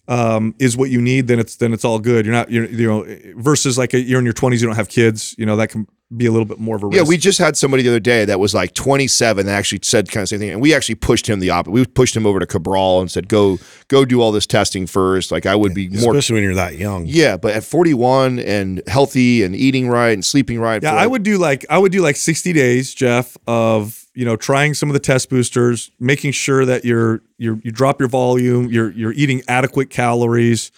[0.08, 2.26] um, is what you need, then it's then it's all good.
[2.26, 4.90] You're not you're you know versus like a, you're in your twenties, you don't have
[4.90, 5.36] kids.
[5.38, 6.98] You know that can be a little bit more of a risk.
[6.98, 7.08] yeah.
[7.08, 10.24] We just had somebody the other day that was like 27 that actually said kind
[10.24, 11.72] of same thing, and we actually pushed him the opposite.
[11.72, 15.32] We pushed him over to Cabral and said, "Go go do all this testing first.
[15.32, 17.06] Like I would be more." Especially when you're that young.
[17.06, 20.82] Yeah, but at 41 and healthy and eating right and sleeping right.
[20.82, 24.26] Yeah, I like- would do like I would do like 60 days, Jeff, of you
[24.26, 28.10] know trying some of the test boosters, making sure that you're you're you drop your
[28.10, 30.72] volume, you're you're eating adequate calories,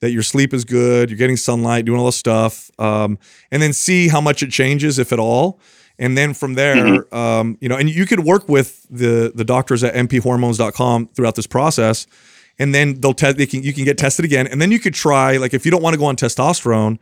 [0.00, 3.18] that your sleep is good, you're getting sunlight, doing all this stuff, um,
[3.50, 5.60] and then see how much it changes, if at all.
[5.98, 9.82] And then from there, um, you know, and you could work with the the doctors
[9.82, 12.06] at mphormones.com throughout this process,
[12.58, 13.36] and then they'll test.
[13.36, 15.72] They can you can get tested again, and then you could try like if you
[15.72, 16.98] don't want to go on testosterone,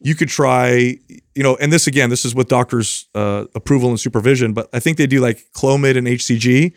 [0.00, 0.96] you could try,
[1.34, 4.80] you know, and this again, this is with doctors' uh, approval and supervision, but I
[4.80, 6.72] think they do like Clomid and HCG,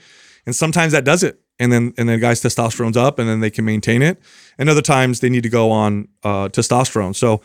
[0.46, 3.50] and sometimes that does it, and then and then guys' testosterone's up, and then they
[3.50, 4.20] can maintain it,
[4.58, 7.16] and other times they need to go on uh, testosterone.
[7.16, 7.42] So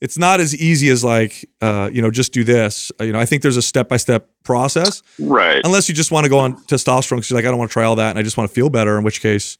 [0.00, 2.92] it's not as easy as like uh, you know just do this.
[3.00, 5.02] Uh, you know, I think there's a step by step process.
[5.18, 5.60] Right.
[5.64, 7.72] Unless you just want to go on testosterone because you're like I don't want to
[7.72, 8.96] try all that and I just want to feel better.
[8.96, 9.58] In which case,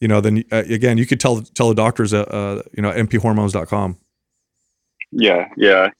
[0.00, 2.92] you know, then uh, again you could tell tell the doctors at uh, you know
[2.92, 3.98] mphormones.com.
[5.10, 5.90] Yeah, yeah.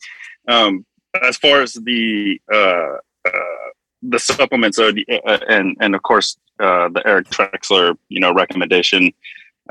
[0.48, 0.86] Um,
[1.22, 2.96] as far as the uh,
[3.26, 3.70] uh,
[4.02, 4.92] the supplements, uh,
[5.26, 9.12] uh, and and of course uh, the Eric Trexler, you know, recommendation.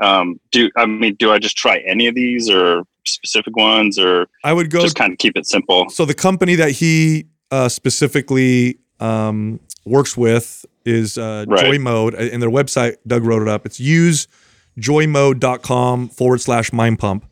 [0.00, 4.26] Um, do I mean do I just try any of these or specific ones, or
[4.44, 5.88] I would go just kind of keep it simple?
[5.90, 11.64] so the company that he uh, specifically um, works with is uh, Right.
[11.64, 12.96] Joy Mode, and their website.
[13.06, 13.66] Doug wrote it up.
[13.66, 17.26] It's usejoymode.com forward slash mind pump,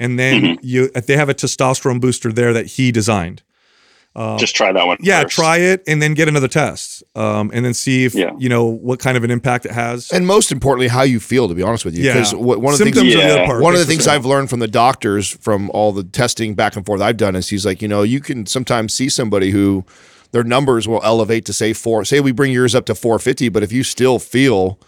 [0.00, 0.54] and then Mm-hmm.
[0.62, 3.42] you they have a testosterone booster there that he designed.
[4.38, 4.96] Just try that one.
[5.00, 5.34] Yeah, first.
[5.34, 8.30] try it and then get another test, um, and then see if Yeah.
[8.38, 10.10] you know what kind of an impact it has.
[10.12, 11.48] And most importantly, how you feel.
[11.48, 13.62] To be honest with you, yeah, because one of the symptoms things are the part.
[13.62, 16.86] one of the things I've learned from the doctors from all the testing back and
[16.86, 19.84] forth I've done is he's like, you know, you can sometimes see somebody who
[20.32, 22.04] their numbers will elevate to say four.
[22.04, 24.78] Say we bring yours up to 450, but if you still feel,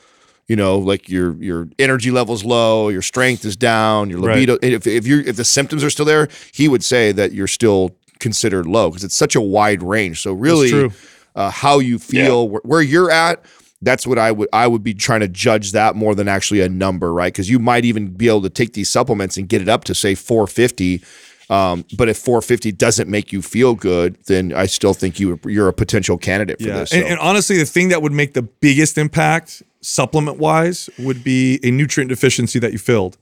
[0.48, 4.36] you know, like your your energy level's low, your strength is down, your Right.
[4.48, 4.58] libido.
[4.62, 7.96] If if you if the symptoms are still there, he would say that you're still
[8.20, 10.22] considered low because it's such a wide range.
[10.22, 10.90] So really,
[11.34, 13.44] uh, how you feel, where, where you're at.
[13.82, 16.68] That's what I would I would be trying to judge that more than actually a
[16.68, 17.30] number, right?
[17.32, 19.94] Because you might even be able to take these supplements and get it up to
[19.94, 21.02] say 450.
[21.48, 25.68] Um, but if 450 doesn't make you feel good, then I still think you you're
[25.68, 26.92] a potential candidate for Yeah, this.
[26.92, 27.08] and, so.
[27.08, 31.70] and honestly, the thing that would make the biggest impact supplement wise would be a
[31.70, 33.18] nutrient deficiency that you filled.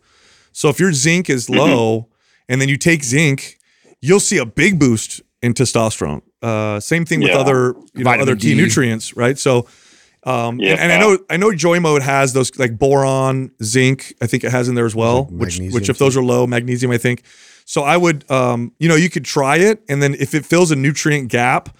[0.52, 1.58] So if your zinc is Mm-hmm.
[1.58, 2.08] low,
[2.48, 3.58] and then you take zinc,
[4.06, 6.22] you'll see a big boost in testosterone.
[6.42, 7.38] Uh, same thing with Yeah.
[7.38, 8.60] other you know Vitamin other key D.
[8.62, 9.38] nutrients, right?
[9.38, 9.66] So.
[10.26, 10.72] Um, Yeah.
[10.72, 14.14] and, and I know I know Joy Mode has those like boron, zinc.
[14.22, 15.24] I think it has in there as well.
[15.26, 17.22] Which magnesium which if those are low, magnesium, I think.
[17.66, 20.70] So I would, um, you know, you could try it, and then if it fills
[20.70, 21.76] a nutrient gap,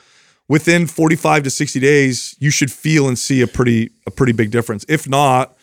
[0.49, 4.51] within 45 to 60 days, you should feel and see a pretty a pretty big
[4.51, 4.85] difference.
[4.91, 5.57] If not,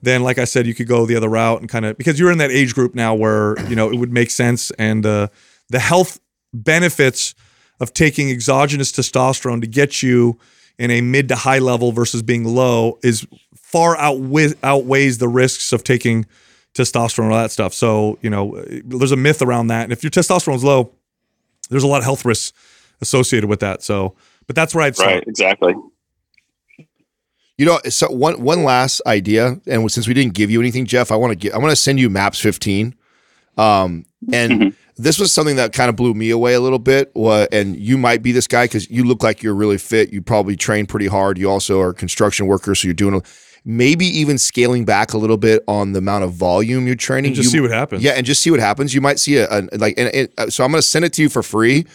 [0.00, 2.32] then like I said, you could go the other route and kind of because you're
[2.32, 5.28] in that age group now where you know it would make sense, and uh,
[5.68, 6.20] the health
[6.52, 7.34] benefits
[7.80, 10.38] of taking exogenous testosterone to get you
[10.78, 15.72] in a mid to high level versus being low is far outweigh, outweighs the risks
[15.72, 16.26] of taking
[16.74, 17.74] testosterone and all that stuff.
[17.74, 20.92] So you know, there's a myth around that, and if your testosterone's low,
[21.70, 22.52] there's a lot of health risks
[23.00, 23.82] associated with that.
[23.82, 24.14] So,
[24.46, 25.14] but that's where I'd start.
[25.14, 25.24] Right.
[25.26, 25.74] Exactly.
[27.58, 31.12] You know, so one one last idea, and since we didn't give you anything, Jeff,
[31.12, 32.94] I want to I want to send you Maps 15.
[33.58, 37.10] Um, and this was something that kind of blew me away a little bit.
[37.14, 40.12] And you might be this guy because you look like you're really fit.
[40.12, 41.38] You probably train pretty hard.
[41.38, 43.22] You also are a construction worker, so you're doing a,
[43.64, 47.30] maybe even scaling back a little bit on the amount of volume you're training.
[47.30, 48.02] And just You- see what happens.
[48.02, 48.92] Yeah, and just see what happens.
[48.94, 51.12] You might see a, a like, and it, uh, so I'm going to send it
[51.14, 51.86] to you for free,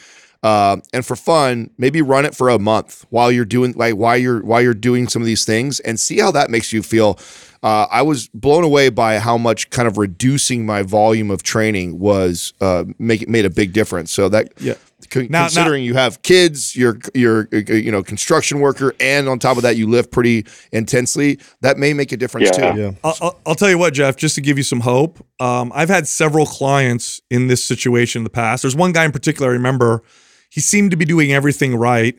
[0.43, 1.70] uh, and for fun.
[1.78, 5.08] Maybe run it for a month while you're doing like while you're while you're doing
[5.08, 7.20] some of these things, and see how that makes you feel.
[7.64, 11.99] Uh, I was blown away by how much kind of reducing my volume of training
[11.99, 14.12] was uh, make made a big difference.
[14.12, 14.76] So that Yeah.
[15.10, 19.39] con- Now- considering you have kids, you're you're uh, you know construction worker, and on
[19.39, 22.72] top of that you live pretty intensely, that may make a difference Yeah.
[22.74, 22.80] too.
[22.80, 22.91] Yeah.
[23.03, 25.18] I'll, I'll, I'll tell you what, Jeff, just to give you some hope.
[25.39, 28.62] Um, I've had several clients in this situation in the past.
[28.64, 30.03] There's one guy in particular I remember,
[30.49, 32.16] he seemed to be doing everything right.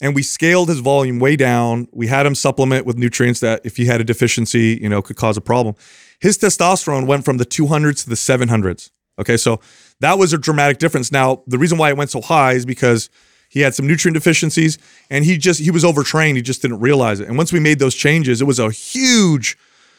[0.00, 1.88] And we scaled his volume way down.
[1.92, 5.16] We had him supplement with nutrients that, if he had a deficiency, you know, could
[5.16, 5.74] cause a problem.
[6.20, 8.90] His testosterone went from the 200s to the 700s.
[9.18, 9.60] Okay, so
[10.00, 11.10] that was a dramatic difference.
[11.10, 13.08] Now, the reason why it went so high is because
[13.48, 14.76] he had some nutrient deficiencies
[15.08, 16.36] and he just he was overtrained.
[16.36, 17.28] He just didn't realize it.
[17.28, 19.56] And once we made those changes, it was a huge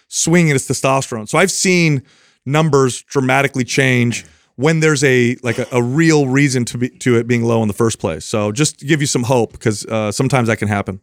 [0.07, 1.27] swing in his testosterone.
[1.27, 2.03] So I've seen
[2.45, 4.25] numbers dramatically change
[4.57, 7.67] when there's a like a, a real reason to be to it being low in
[7.69, 8.25] the first place.
[8.25, 10.99] So just to give you some hope because uh, sometimes that can happen.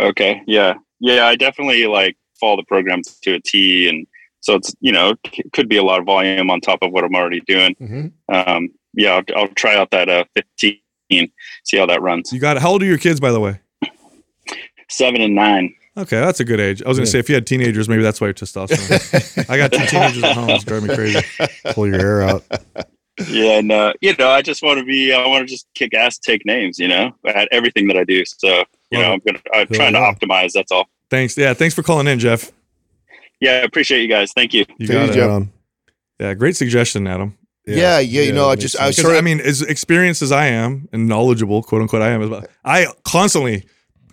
[0.00, 0.42] Okay.
[0.46, 0.74] Yeah.
[1.00, 1.26] Yeah.
[1.26, 4.06] I definitely like follow the program to a T, and
[4.40, 7.04] so it's you know c- could be a lot of volume on top of what
[7.04, 7.74] I'm already doing.
[7.80, 8.12] Mhm.
[8.28, 10.78] Um, yeah, I'll, I'll try out that uh 15,
[11.10, 12.32] see how that runs.
[12.32, 12.62] You got it.
[12.62, 13.58] how old are your kids by the way?
[14.88, 15.74] Seven and nine.
[15.96, 16.82] Okay, that's a good age.
[16.82, 19.46] I was gonna say if you had teenagers, maybe that's why your testosterone.
[19.50, 20.50] I got two teenagers at home.
[20.50, 21.20] It's driving me crazy.
[21.72, 22.44] Pull your hair out.
[23.28, 25.12] Yeah, and uh, you know, I just want to be.
[25.12, 26.80] I want to just kick ass, take names.
[26.80, 28.24] You know, at everything that I do.
[28.24, 29.40] So you Love know, I'm gonna.
[29.52, 30.12] I'm Hell trying yeah.
[30.12, 30.50] to optimize.
[30.52, 30.88] That's all.
[31.10, 31.36] Thanks.
[31.38, 32.50] Yeah, thanks for calling in, Jeff.
[33.40, 34.32] Yeah, I appreciate you guys.
[34.32, 34.64] Thank you.
[34.78, 35.14] You Thank got you, it.
[35.14, 35.30] Jeff.
[35.30, 35.52] Um,
[36.18, 37.36] Yeah, great suggestion, Adam.
[37.66, 40.22] Yeah, yeah, you know, I just- makes I was Sort of- I mean, as experienced
[40.22, 43.64] as I am and knowledgeable, quote unquote, I am, as well, I constantly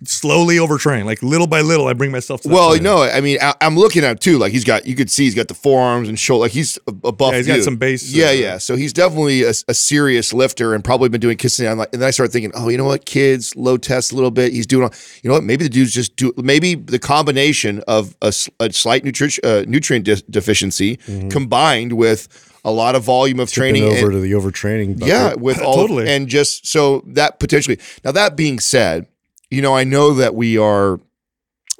[0.04, 1.86] slowly overtrain, like little by little.
[1.88, 2.48] I bring myself to.
[2.48, 2.82] That Well, point.
[2.82, 4.38] no, I mean, I, I'm looking at it too.
[4.38, 6.42] Like he's got, you could see he's got the forearms and shoulder.
[6.42, 7.32] Like he's a, a buff.
[7.32, 8.58] Yeah, he's got some base, Yeah, uh, yeah.
[8.58, 11.66] So he's definitely a, a serious lifter and probably been doing kissing.
[11.68, 14.14] I'm like, and then I started thinking, oh, you know what, kids, low test a
[14.14, 14.52] little bit.
[14.52, 14.92] He's doing, all,
[15.22, 15.44] you know what?
[15.44, 16.32] Maybe the dude's just do.
[16.36, 20.98] Maybe the combination of a slight nutrition uh, nutrient de- deficiency
[21.30, 23.82] combined with a lot of volume of training.
[23.84, 24.94] Over and- to the overtraining.
[24.98, 25.08] bucket.
[25.08, 26.08] yeah, with all Totally.
[26.08, 27.78] and just so that potentially.
[28.04, 29.06] Now that being said,
[29.52, 30.98] you know, I know that we are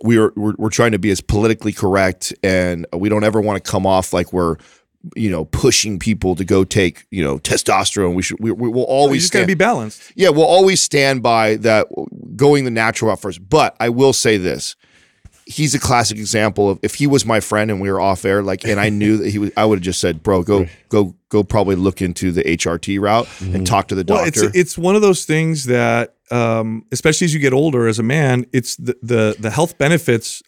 [0.03, 3.63] we are we're, we're trying to be as politically correct and we don't ever want
[3.65, 4.57] to come off like we're
[5.17, 8.15] you know pushing people to go take you know testosterone.
[8.15, 10.13] We should we, we will always just gotta be balanced.
[10.15, 11.89] yeah we'll always stand by that
[12.37, 13.49] going the natural route first.
[13.49, 14.77] But i will say this.
[15.45, 18.43] He's a classic example of if he was my friend and we were off air
[18.43, 21.17] like and i knew that he was i would have just said bro go go
[21.31, 23.65] go probably look into the hrt route and mm-hmm.
[23.65, 27.35] talk to the doctor Well, it's it's one of those things that, um, especially as
[27.35, 30.43] you get older as a man, it's the the, the health benefits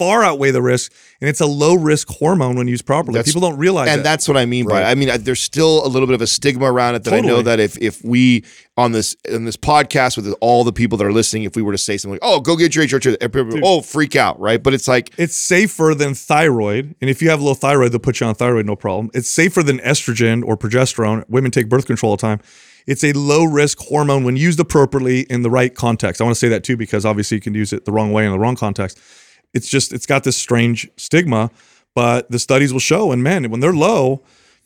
[0.00, 0.90] far outweigh the risk,
[1.20, 3.14] and it's a low risk hormone when used properly.
[3.16, 4.02] That's- People don't realize and that.
[4.04, 4.84] that's what I mean by it.
[4.84, 7.20] I mean I, there's still a little bit of a stigma around it that I
[7.20, 8.44] know that if if we
[8.78, 11.72] on this in this podcast with all the people that are listening, if we were
[11.72, 14.62] to say something like, "Oh, go get your HRT," oh, freak out, right?
[14.62, 18.20] But it's like it's safer than thyroid, and if you have low thyroid, they'll put
[18.20, 19.10] you on thyroid, no problem.
[19.12, 21.24] It's safer than estrogen or progesterone.
[21.28, 22.40] Women take birth control all the time.
[22.86, 26.20] It's a low risk hormone when used appropriately in the right context.
[26.20, 28.24] I want to say that too because obviously you can use it the wrong way
[28.24, 28.98] in the wrong context.
[29.52, 31.50] It's just it's got this strange stigma,
[31.94, 34.22] but the studies will show, and men when they're low,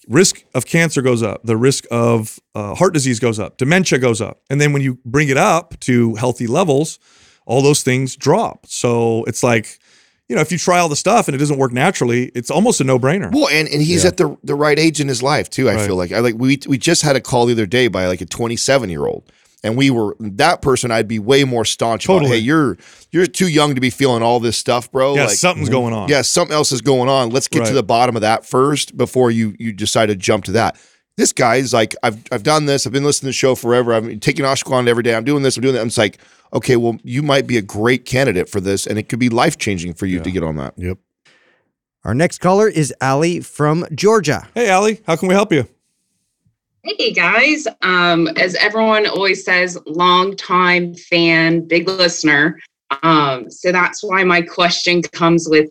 [0.09, 4.21] risk of cancer goes up, the risk of uh, heart disease goes up, dementia goes
[4.21, 6.99] up, and then when you bring it up to healthy levels,
[7.47, 8.67] all those things drop.
[8.67, 9.79] So it's like,
[10.29, 12.81] you know, if you try all the stuff and it doesn't work naturally, it's almost
[12.81, 13.31] a no brainer.
[13.33, 15.69] well, and and he's at the the right age in his life too.
[15.69, 15.87] I Right.
[15.87, 18.21] feel like I like we we just had a call the other day by like
[18.21, 19.31] a 27 year old.
[19.63, 20.91] And we were that person.
[20.91, 22.05] I'd be way more staunch.
[22.05, 22.33] About, Totally.
[22.33, 22.77] hey, you're
[23.13, 25.15] you're too young to be feeling all this stuff, bro.
[25.15, 25.79] yeah, like, something's mm-hmm.
[25.79, 26.09] going on.
[26.11, 27.31] yeah, something else is going on.
[27.31, 30.53] Let's get to the bottom of that first before you you decide to jump to
[30.53, 30.77] that.
[31.17, 32.87] This guy's like, I've I've done this.
[32.87, 33.93] I've been listening to the show forever.
[33.93, 35.15] I'm taking Ashquan every day.
[35.15, 35.57] I'm doing this.
[35.57, 35.81] I'm doing that.
[35.81, 36.19] I'm just like,
[36.53, 39.57] okay, well, you might be a great candidate for this, and it could be life
[39.59, 40.75] changing for you to get on that.
[40.77, 40.99] Yep.
[42.05, 44.49] Our next caller is Allie from Georgia.
[44.55, 45.67] Hey, Allie, how can we help you?
[46.83, 52.61] Hey guys, um, as everyone always says, long time fan, big listener.
[53.03, 55.71] Um, so that's why my question comes with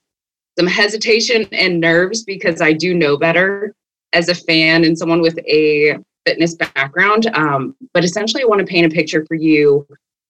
[0.57, 3.75] some hesitation and nerves because I do know better
[4.13, 7.27] as a fan and someone with a fitness background.
[7.35, 9.87] Um, but essentially, I want to paint a picture for you.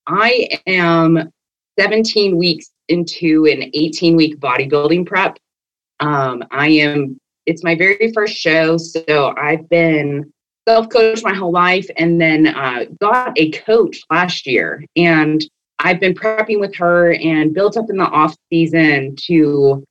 [0.07, 1.31] I am
[1.80, 5.38] 17 weeks into an 18 week bodybuilding prep.
[5.99, 8.77] Um, I am, it's my very first show.
[8.77, 10.31] So I've been
[10.68, 14.84] self coached my whole life and then uh, got a coach last year.
[14.95, 15.43] And
[15.80, 19.84] I've been prepping with her and built up in the off season to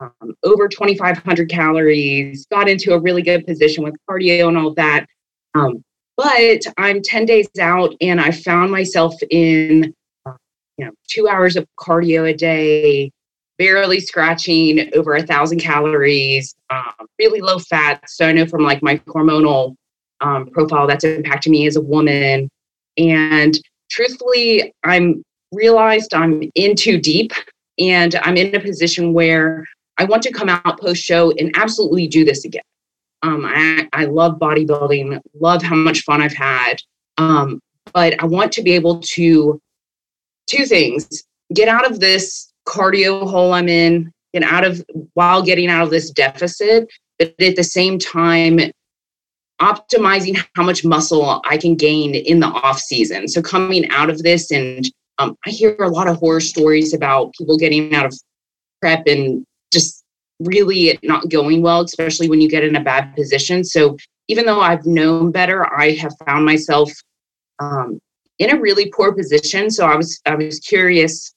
[0.00, 5.06] um, over 2,500 calories, got into a really good position with cardio and all that.
[5.54, 5.82] Um,
[6.16, 9.94] but I'm 10 days out and I found myself in,
[10.26, 10.32] uh,
[10.78, 13.10] you know, two hours of cardio a day,
[13.58, 18.02] barely scratching over a thousand calories, um, really low fat.
[18.08, 19.76] So I know from like my hormonal
[20.20, 22.48] um, profile that's impacting me as a woman.
[22.96, 23.58] And
[23.90, 27.32] truthfully, I'm realized I'm in too deep
[27.78, 29.64] and I'm in a position where
[29.98, 32.62] I want to come out post show and absolutely do this again.
[33.22, 36.76] Um, I, I love bodybuilding, love how much fun I've had.
[37.18, 37.60] Um,
[37.92, 39.60] but I want to be able to,
[40.48, 41.24] two things,
[41.54, 45.90] get out of this cardio hole I'm in, get out of, while getting out of
[45.90, 48.60] this deficit, but at the same time,
[49.60, 53.26] optimizing how much muscle I can gain in the off season.
[53.26, 54.86] So coming out of this, and
[55.18, 58.14] um, I hear a lot of horror stories about people getting out of
[58.82, 60.04] prep and just
[60.40, 63.64] really not going well, especially when you get in a bad position.
[63.64, 63.96] So
[64.28, 66.90] even though I've known better, I have found myself
[67.58, 68.00] um,
[68.38, 69.70] in a really poor position.
[69.70, 71.34] So I was I was curious,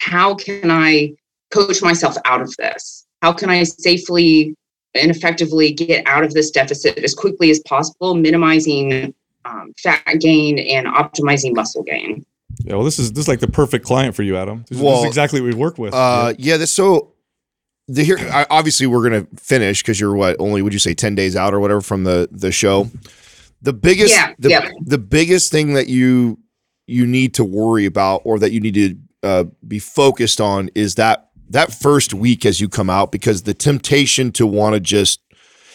[0.00, 1.14] how can I
[1.50, 3.06] coach myself out of this?
[3.22, 4.54] How can I safely
[4.94, 9.12] and effectively get out of this deficit as quickly as possible, minimizing
[9.44, 12.24] um, fat gain and optimizing muscle gain.
[12.64, 14.64] Yeah, well, this is this is like the perfect client for you, Adam.
[14.68, 15.92] This, is- this is exactly what we've worked with.
[15.92, 16.56] Uh, yeah.
[16.56, 17.12] This so
[17.88, 18.18] the here.
[18.50, 21.60] Obviously, we're gonna finish because you're what only would you say ten days out or
[21.60, 22.90] whatever from the the show.
[23.62, 24.70] The biggest, Yeah, the, yeah.
[24.84, 26.38] the biggest thing that you
[26.86, 30.96] you need to worry about or that you need to uh, be focused on is
[30.96, 35.20] that that first week as you come out because the temptation to want to just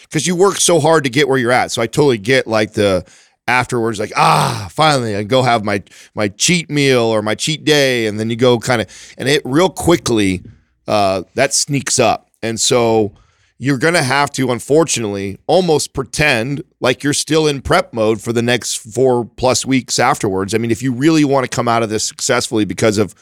[0.02, 1.72] because you work so hard to get where you're at.
[1.72, 3.04] So I totally get like the
[3.48, 5.82] afterwards like ah finally I go have my
[6.14, 9.42] my cheat meal or my cheat day and then you go kind of and it
[9.44, 10.42] real quickly
[10.86, 13.12] uh, that sneaks up and so
[13.58, 18.32] you're going to have to unfortunately almost pretend like you're still in prep mode for
[18.32, 21.82] the next 4 plus weeks afterwards I mean if you really want to come out
[21.82, 23.14] of this successfully because of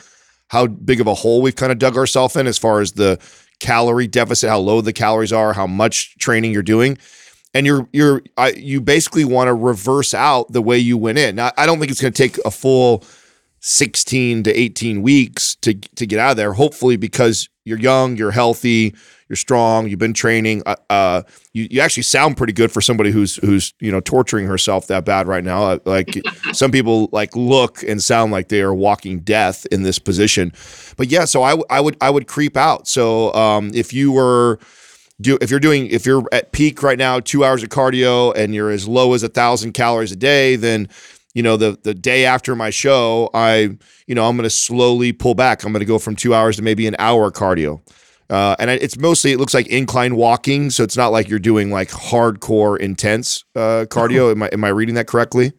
[0.48, 3.18] how big of a hole we've kind of dug ourselves in as far as the
[3.60, 6.96] calorie deficit how low the calories are how much training you're doing
[7.54, 11.36] and you're you're I, you basically want to reverse out the way you went in.
[11.36, 13.04] Now, I don't think it's going to take a full
[13.60, 16.52] 16 to 18 weeks to to get out of there.
[16.52, 18.94] Hopefully, because you're young, you're healthy,
[19.28, 20.62] you're strong, you've been training.
[20.64, 21.22] Uh, uh
[21.52, 25.04] you you actually sound pretty good for somebody who's who's you know torturing herself that
[25.04, 25.62] bad right now.
[25.64, 26.20] Uh, Like
[26.52, 30.52] some people like look and sound like they are walking death in this position.
[30.96, 32.86] But yeah, so I, I would I would creep out.
[32.88, 34.58] So um, if you were
[35.20, 38.54] do if you're doing if you're at peak right now, two hours of cardio and
[38.54, 40.88] you're as low as a thousand calories a day, then
[41.34, 43.76] you know the the day after my show, I
[44.06, 45.64] you know I'm going to slowly pull back.
[45.64, 47.80] I'm going to go from two hours to maybe an hour cardio.
[48.30, 51.70] Uh, and it's mostly it looks like incline walking, so it's not like you're doing
[51.70, 54.30] like hardcore intense uh, cardio.
[54.30, 55.52] Am I am I reading that correctly?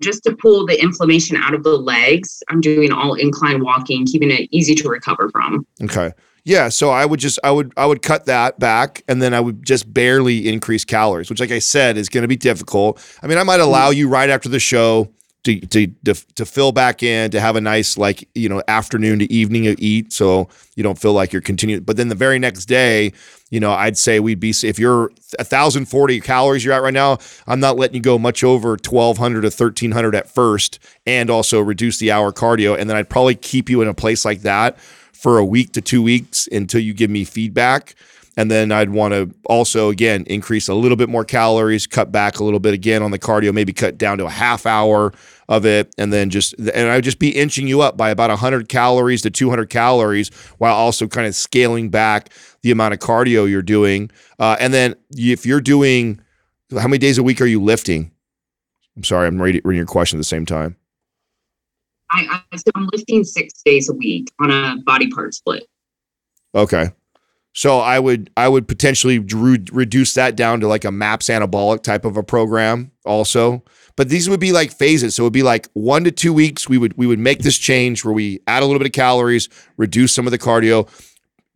[0.00, 4.30] just to pull the inflammation out of the legs, I'm doing all incline walking, keeping
[4.30, 5.66] it easy to recover from.
[5.82, 6.12] Okay.
[6.46, 9.40] Yeah, so I would just I would I would cut that back and then I
[9.40, 13.04] would just barely increase calories, which like I said is going to be difficult.
[13.20, 13.64] I mean, I might mm.
[13.64, 15.10] allow you right after the show
[15.42, 19.18] to, to to to fill back in to have a nice like you know afternoon
[19.18, 22.40] to evening to eat so you don't feel like you're continuing but then the very
[22.40, 23.12] next day
[23.50, 25.08] you know i'd say we'd be if you're
[25.38, 27.16] 1040 calories you're at right now
[27.46, 31.98] i'm not letting you go much over 1200 to 1300 at first and also reduce
[31.98, 34.76] the hour cardio and then i'd probably keep you in a place like that
[35.16, 37.94] for a week to two weeks until you give me feedback
[38.36, 42.38] and then I'd want to also again increase a little bit more calories, cut back
[42.38, 45.12] a little bit again on the cardio, maybe cut down to a half hour
[45.48, 48.68] of it, and then just and I'd just be inching you up by about 100
[48.68, 50.28] calories to 200 calories,
[50.58, 52.30] while also kind of scaling back
[52.60, 54.10] the amount of cardio you're doing.
[54.38, 56.20] Uh, and then if you're doing,
[56.72, 58.10] how many days a week are you lifting?
[58.96, 60.76] I'm sorry, I'm reading your question at the same time.
[62.10, 65.64] I, I so I'm lifting six days a week on a body part split.
[66.54, 66.90] Okay.
[67.52, 71.82] So I would I would potentially re- reduce that down to like a MAPS anabolic
[71.82, 73.64] type of a program also.
[73.96, 75.14] But these would be like phases.
[75.14, 76.68] So it would be like one to two weeks.
[76.68, 79.48] We would we would make this change where we add a little bit of calories,
[79.78, 80.86] reduce some of the cardio,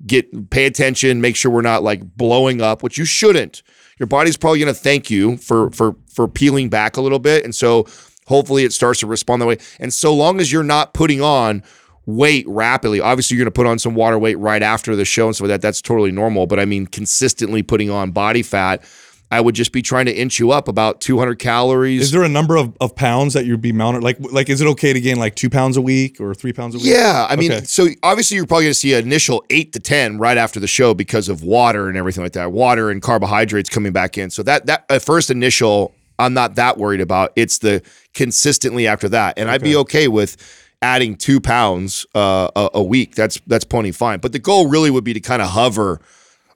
[0.06, 3.62] get pay attention, make sure we're not like blowing up, which you shouldn't.
[3.98, 7.44] Your body's probably going to thank you for for for peeling back a little bit,
[7.44, 7.84] and so
[8.30, 9.58] hopefully it starts to respond that way.
[9.78, 11.62] And so long as you're not putting on
[12.06, 12.98] weight rapidly.
[13.00, 15.44] Obviously, you're going to put on some water weight right after the show and stuff
[15.48, 15.62] like that.
[15.62, 16.46] That's totally normal.
[16.46, 18.82] But I mean, consistently putting on body fat,
[19.30, 22.00] I would just be trying to inch you up about 200 calories.
[22.02, 24.02] Is there a number of, of pounds that you'd be mounted?
[24.02, 26.74] Like, like is it okay to gain like two pounds a week or three pounds
[26.74, 26.86] a week?
[26.88, 27.64] Yeah, I mean, Okay.
[27.64, 30.66] so obviously you're probably going to see an initial eight to ten right after the
[30.66, 32.50] show because of water and everything like that.
[32.50, 34.30] Water and carbohydrates coming back in.
[34.30, 37.32] So that that at first initial, I'm not that worried about.
[37.36, 37.82] It's the
[38.14, 40.36] consistently after that, and I'd be okay with
[40.82, 43.14] adding two pounds uh, a, a week.
[43.14, 44.20] That's that's plenty fine.
[44.20, 46.00] But the goal really would be to kind of hover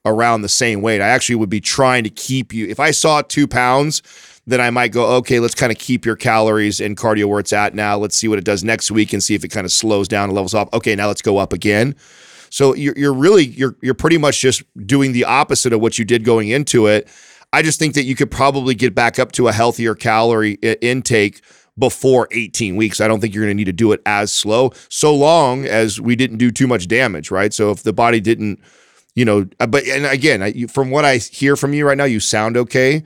[0.05, 1.01] around the same weight.
[1.01, 2.67] I actually would be trying to keep you.
[2.67, 4.03] If I saw two pounds,
[4.47, 7.53] then I might go, okay, let's kind of keep your calories and cardio where it's
[7.53, 7.97] at now.
[7.97, 10.25] Let's see what it does next week and see if it kind of slows down
[10.25, 10.69] and levels off.
[10.75, 11.95] Okay, now let's go up again.
[12.51, 16.05] So you're, you're really you're you're pretty much just doing the opposite of what you
[16.05, 17.09] did going into it.
[17.55, 20.77] I just think that you could probably get back up to a healthier calorie i-
[20.81, 21.41] intake
[21.79, 23.01] before 18 weeks.
[23.01, 26.01] I don't think you're going to need to do it as slow, so long as
[26.01, 27.55] we didn't do too much damage, right?
[27.55, 28.61] So if the body didn't,
[29.15, 32.05] you know, uh, but and again, I, from what I hear from you right now,
[32.05, 33.05] you sound okay,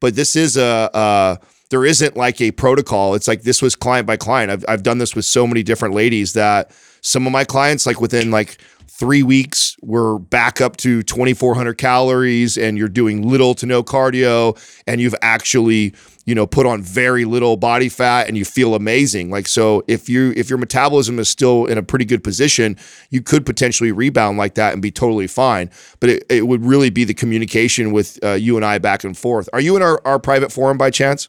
[0.00, 0.90] but this is a.
[0.94, 1.36] Uh,
[1.70, 3.14] there isn't like a protocol.
[3.14, 4.50] It's like this was client by client.
[4.50, 6.70] I've I've done this with so many different ladies that
[7.02, 8.58] some of my clients, like within like
[8.98, 14.58] three weeks, we're back up to 2,400 calories, and you're doing little to no cardio,
[14.86, 15.94] and you've actually
[16.26, 19.30] you know put on very little body fat, and you feel amazing.
[19.30, 22.76] Like so, if you if your metabolism is still in a pretty good position,
[23.10, 25.70] you could potentially rebound like that and be totally fine.
[26.00, 29.16] But it, it would really be the communication with uh, you and I back and
[29.16, 29.48] forth.
[29.52, 31.28] Are you in our, our private forum by chance?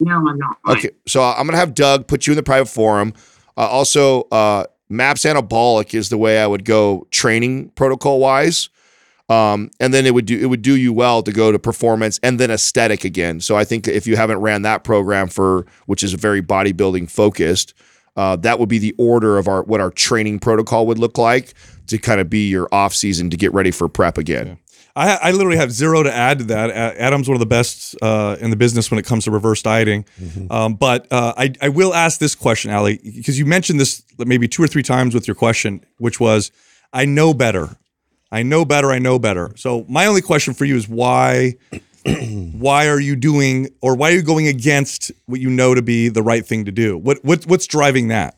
[0.00, 0.56] No, I'm not.
[0.68, 3.12] Okay, so I'm gonna have Doug put you in the private forum.
[3.56, 4.64] Uh, also, uh,
[4.94, 8.68] Maps Anabolic is the way I would go training protocol wise,
[9.28, 12.20] um, and then it would do it would do you well to go to performance
[12.22, 13.40] and then aesthetic again.
[13.40, 17.74] So I think if you haven't ran that program for which is very bodybuilding focused,
[18.16, 21.54] uh, that would be the order of our what our training protocol would look like
[21.86, 24.58] to kind of be your off season to get ready for prep again.
[24.96, 26.70] I, I literally have zero to add to that.
[26.70, 30.04] Adam's one of the best uh, in the business when it comes to reverse dieting.
[30.50, 34.46] Um, but uh, I, I will ask this question, Ali, because you mentioned this maybe
[34.46, 36.52] two or three times with your question, which was,
[36.92, 37.76] I know better.
[38.30, 38.92] I know better.
[38.92, 39.52] I know better.
[39.56, 41.56] So my only question for you is why,
[42.04, 46.08] why are you doing, or why are you going against what you know to be
[46.08, 46.96] the right thing to do?
[46.96, 48.36] What, what what's driving that?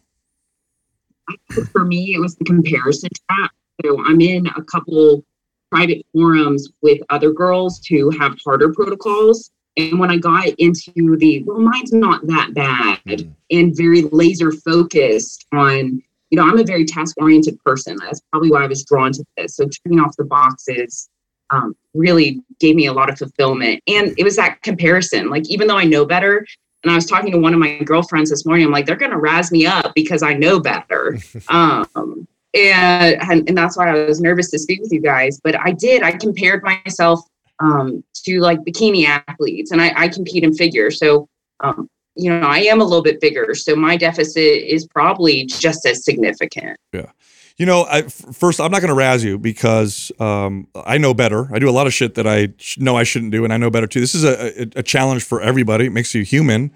[1.73, 3.51] for me, it was the comparison trap.
[3.85, 5.25] So I'm in a couple
[5.71, 9.51] private forums with other girls to have harder protocols.
[9.77, 15.47] And when I got into the, well, mine's not that bad and very laser focused
[15.53, 17.97] on, you know, I'm a very task oriented person.
[18.01, 19.57] That's probably why I was drawn to this.
[19.57, 21.11] So checking off the boxes
[21.51, 23.83] um, really gave me a lot of fulfillment.
[23.87, 25.29] And it was that comparison.
[25.29, 26.47] Like, even though I know better,
[26.83, 28.65] and I was talking to one of my girlfriends this morning.
[28.65, 31.19] I'm like, they're going to razz me up because I know better.
[31.49, 35.41] um, and, and and that's why I was nervous to speak with you guys.
[35.43, 36.03] But I did.
[36.03, 37.21] I compared myself
[37.61, 40.91] um, to like bikini athletes, and I, I compete in figure.
[40.91, 41.29] So
[41.61, 43.55] um, you know, I am a little bit bigger.
[43.55, 46.79] So my deficit is probably just as significant.
[46.93, 47.11] Yeah.
[47.59, 51.49] You know, I, first, I'm not going to razz you because um, I know better.
[51.55, 53.57] I do a lot of shit that I sh- know I shouldn't do, and I
[53.57, 54.01] know better too.
[54.01, 55.87] This is a, a, a challenge for everybody.
[55.87, 56.73] It makes you human.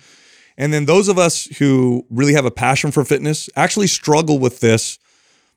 [0.57, 4.61] And then those of us who really have a passion for fitness actually struggle with
[4.61, 4.98] this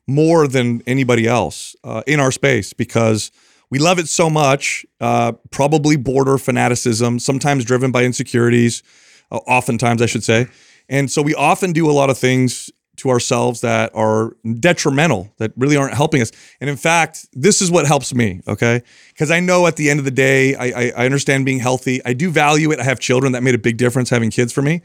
[0.06, 3.30] more than anybody else uh, in our space because
[3.70, 8.82] we love it so much, uh, probably border fanaticism, sometimes driven by insecurities,
[9.30, 10.46] uh, oftentimes, I should say.
[10.88, 15.52] And so we often do a lot of things to ourselves that are detrimental, that
[15.56, 16.30] really aren't helping us.
[16.60, 18.82] And in fact, this is what helps me, okay?
[19.08, 22.00] Because I know at the end of the day, I, I, I understand being healthy.
[22.04, 22.78] I do value it.
[22.78, 23.32] I have children.
[23.32, 24.82] That made a big difference having kids for me.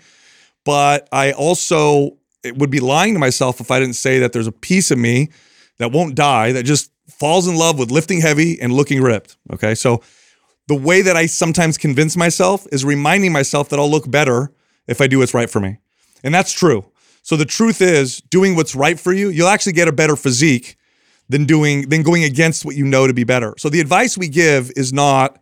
[0.65, 4.47] But I also it would be lying to myself if I didn't say that there's
[4.47, 5.29] a piece of me
[5.77, 9.37] that won't die that just falls in love with lifting heavy and looking ripped.
[9.53, 9.75] Okay.
[9.75, 10.01] So
[10.67, 14.51] the way that I sometimes convince myself is reminding myself that I'll look better
[14.87, 15.79] if I do what's right for me.
[16.23, 16.85] And that's true.
[17.23, 20.77] So the truth is, doing what's right for you, you'll actually get a better physique
[21.27, 23.53] than doing than going against what you know to be better.
[23.57, 25.39] So the advice we give is not,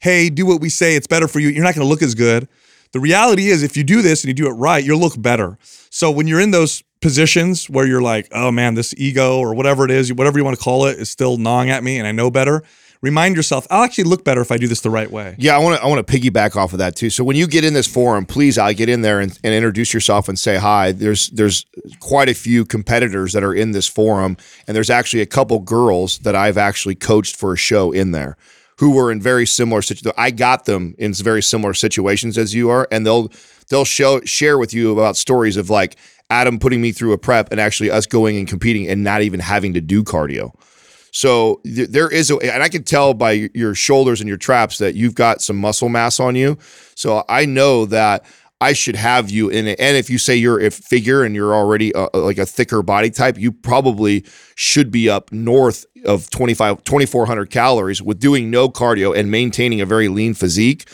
[0.00, 1.48] hey, do what we say, it's better for you.
[1.48, 2.48] You're not going to look as good.
[2.92, 5.58] The reality is if you do this and you do it right, you'll look better.
[5.90, 9.84] So when you're in those positions where you're like, oh man, this ego or whatever
[9.84, 12.12] it is, whatever you want to call it, is still gnawing at me and I
[12.12, 12.62] know better.
[13.02, 15.36] Remind yourself, I'll actually look better if I do this the right way.
[15.38, 17.10] Yeah, I want to I want to piggyback off of that too.
[17.10, 19.92] So when you get in this forum, please, I get in there and, and introduce
[19.92, 20.92] yourself and say hi.
[20.92, 21.66] There's there's
[22.00, 26.18] quite a few competitors that are in this forum, and there's actually a couple girls
[26.20, 28.36] that I've actually coached for a show in there
[28.78, 30.14] who were in very similar situations.
[30.18, 33.30] I got them in very similar situations as you are, and they'll
[33.68, 35.96] they'll show share with you about stories of like
[36.30, 39.40] Adam putting me through a prep and actually us going and competing and not even
[39.40, 40.52] having to do cardio.
[41.12, 44.78] So th- there is a, and I can tell by your shoulders and your traps
[44.78, 46.58] that you've got some muscle mass on you.
[46.94, 48.24] So I know that
[48.60, 49.78] I should have you in it.
[49.78, 53.10] And if you say you're a figure and you're already uh, like a thicker body
[53.10, 54.24] type, you probably
[54.54, 59.86] should be up north of 25, 2400 calories with doing no cardio and maintaining a
[59.86, 60.88] very lean physique.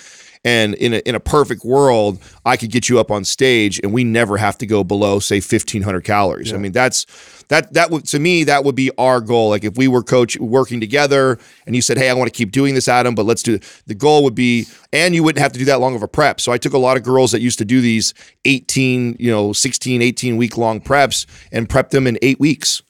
[0.44, 3.92] And in a, in a perfect world, I could get you up on stage and
[3.92, 6.52] we never have to go below, say, 1500 calories.
[6.52, 7.06] I mean, that's
[7.48, 9.50] that that would to me that would be our goal.
[9.50, 12.50] Like if we were coach working together and you said, "Hey, I want to keep
[12.50, 15.58] doing this, Adam, but let's do." The goal would be, and you wouldn't have to
[15.58, 16.40] do that long of a prep.
[16.40, 18.14] So I took a lot of girls that used to do these
[18.44, 22.82] 18, you know, 16, 18 week long preps and prepped them in eight weeks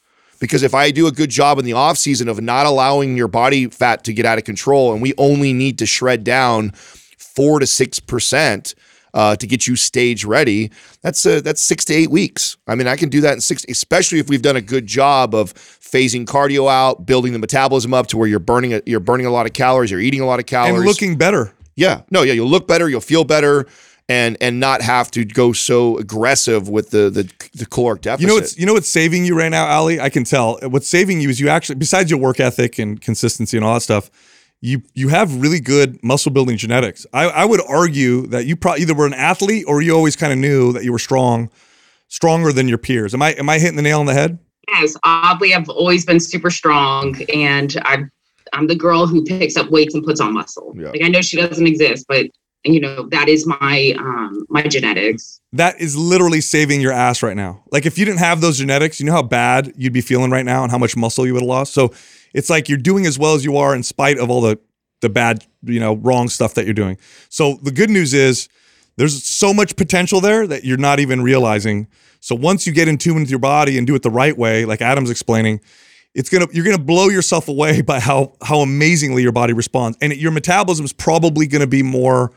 [0.43, 3.29] because if I do a good job in the off season of not allowing your
[3.29, 7.61] body fat to get out of control, and we only need to shred down four
[7.61, 8.75] to six percent
[9.15, 10.71] uh, to get you stage ready,
[11.03, 12.57] that's uh, that's six to eight weeks.
[12.67, 15.35] I mean, I can do that in six, especially if we've done a good job
[15.35, 19.27] of phasing cardio out, building the metabolism up to where you're burning a, you're burning
[19.27, 21.53] a lot of calories, you're eating a lot of calories, And looking better.
[21.77, 23.67] yeah, no, yeah, you'll look better, you'll feel better.
[24.09, 28.21] And, and not have to go so aggressive with the the, the caloric deficit.
[28.23, 30.01] You know what's you know what's saving you right now, Ali?
[30.01, 30.59] I can tell.
[30.65, 33.81] What's saving you is you actually, besides your work ethic and consistency and all that
[33.81, 34.11] stuff,
[34.63, 37.05] you you have really good muscle building genetics.
[37.13, 40.33] I, I would argue that you probably either were an athlete or you always kind
[40.33, 41.51] of knew that you were strong,
[42.09, 43.13] stronger than your peers.
[43.13, 44.39] Am I am I hitting the nail on the head?
[44.69, 48.11] Yes, oddly, I've always been super strong, and I'm
[48.53, 50.73] I'm the girl who picks up weights and puts on muscle.
[50.77, 50.91] Yeah.
[50.91, 52.27] Like I know she doesn't exist, but
[52.65, 55.41] you know that is my um my genetics.
[55.53, 57.65] That is literally saving your ass right now.
[57.73, 60.47] Like if you didn't have those genetics, you know how bad you'd be feeling right
[60.47, 61.75] now and how much muscle you would have lost.
[61.75, 61.93] So
[62.35, 64.59] it's like you're doing as well as you are in spite of all the
[65.01, 66.97] the bad, you know, wrong stuff that you're doing.
[67.29, 68.49] So the good news is
[68.97, 71.89] there's so much potential there that you're not even realizing.
[72.21, 74.65] So once you get in tune with your body and do it the right way,
[74.65, 75.61] like Adam's explaining,
[76.15, 80.15] it's gonna you're gonna blow yourself away by how how amazingly your body responds, and
[80.15, 82.33] your metabolism is probably gonna be more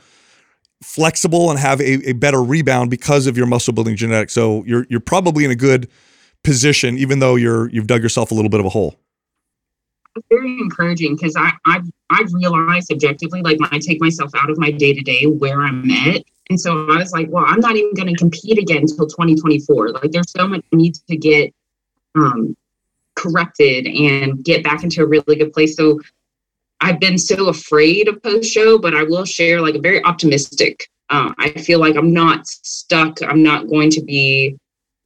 [0.83, 4.33] flexible and have a, a better rebound because of your muscle building genetics.
[4.33, 5.89] So you're you're probably in a good
[6.43, 8.95] position, even though you're you've dug yourself a little bit of a hole.
[10.29, 14.57] Very encouraging because I I've I've realized objectively, like when I take myself out of
[14.57, 16.23] my day to day, where I'm at.
[16.49, 19.89] And so I was like, well, I'm not even going to compete again until 2024.
[19.89, 21.51] Like, there's so much need to get
[22.13, 22.55] um,
[23.15, 25.75] corrected and get back into a really good place.
[25.75, 25.99] So
[26.81, 30.87] I've been so afraid of post show, but I will share like a very optimistic.
[31.09, 33.21] Uh, I feel like I'm not stuck.
[33.23, 34.57] I'm not going to be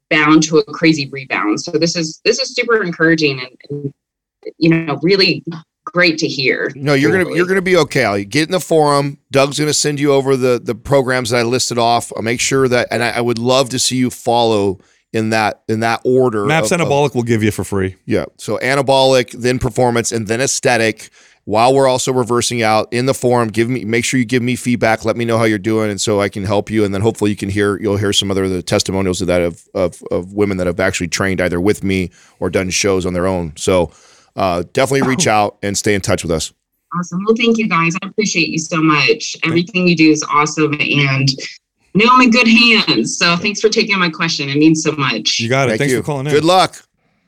[0.10, 1.62] bound to a crazy rebound.
[1.62, 3.94] So this is this is super encouraging and, and
[4.58, 5.44] you know really
[5.86, 6.72] great to hear.
[6.76, 8.06] No, you're gonna you're gonna be okay.
[8.06, 9.18] I'll get in the forum.
[9.32, 12.12] Doug's gonna send you over the the programs that I listed off.
[12.16, 14.80] I'll make sure that, and I, I would love to see you follow
[15.14, 16.46] in that in that order.
[16.46, 17.96] Maps of- of- Anabolic will give you for free.
[18.06, 18.26] yeah.
[18.38, 21.10] So anabolic, then performance, and then aesthetic.
[21.46, 24.56] While we're also reversing out in the forum, give me make sure you give me
[24.56, 25.04] feedback.
[25.04, 26.86] Let me know how you're doing, and so I can help you.
[26.86, 29.42] And then hopefully you can hear you'll hear some other of the testimonials of that
[29.42, 33.14] of of, of women that have actually trained either with me or done shows on
[33.14, 33.54] their own.
[33.56, 33.90] So
[34.36, 36.54] uh, definitely reach out and stay in touch with us.
[36.98, 37.24] Awesome.
[37.26, 37.96] Well, thank you guys.
[38.02, 39.38] I appreciate you so much.
[39.44, 41.30] Everything you do is awesome and
[41.96, 43.18] I know I'm in good hands.
[43.18, 44.50] So thanks for taking my question.
[44.50, 45.40] It means so much.
[45.40, 45.72] You got it.
[45.72, 46.00] Thank Thanks you.
[46.00, 46.34] for calling in.
[46.34, 46.84] Good luck.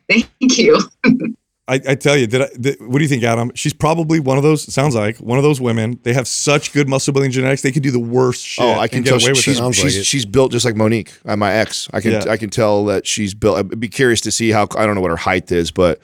[0.09, 0.79] Thank you.
[1.67, 3.51] I, I tell you, did I, did, what do you think, Adam?
[3.55, 4.71] She's probably one of those.
[4.73, 5.99] Sounds like one of those women.
[6.03, 7.61] They have such good muscle building genetics.
[7.61, 8.65] They could do the worst shit.
[8.65, 9.73] Oh, I can and tell away she's it.
[9.73, 11.87] She's, like she's built just like Monique, uh, my ex.
[11.93, 12.25] I can Yeah.
[12.27, 13.57] I can tell that she's built.
[13.57, 16.01] I'd be curious to see how I don't know what her height is, but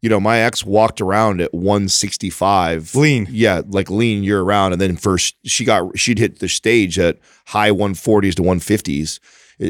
[0.00, 3.26] you know, my ex walked around at 165, Lean.
[3.30, 7.18] Yeah, like lean year round, and then first she got she'd hit the stage at
[7.46, 9.18] high 140s to 150s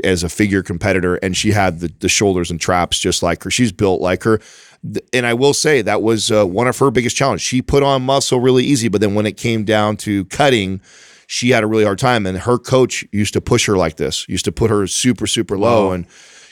[0.05, 3.50] as a figure competitor, and she had the the shoulders and traps just like her.
[3.50, 4.40] She's built like her.
[5.12, 7.42] And I will say that was uh, one of her biggest challenges.
[7.42, 10.80] She put on muscle really easy, but then when it came down to cutting,
[11.26, 12.26] she had a really hard time.
[12.26, 15.59] And her coach used to push her like this, used to put her super, super
[15.59, 15.90] low.
[15.90, 16.06] And,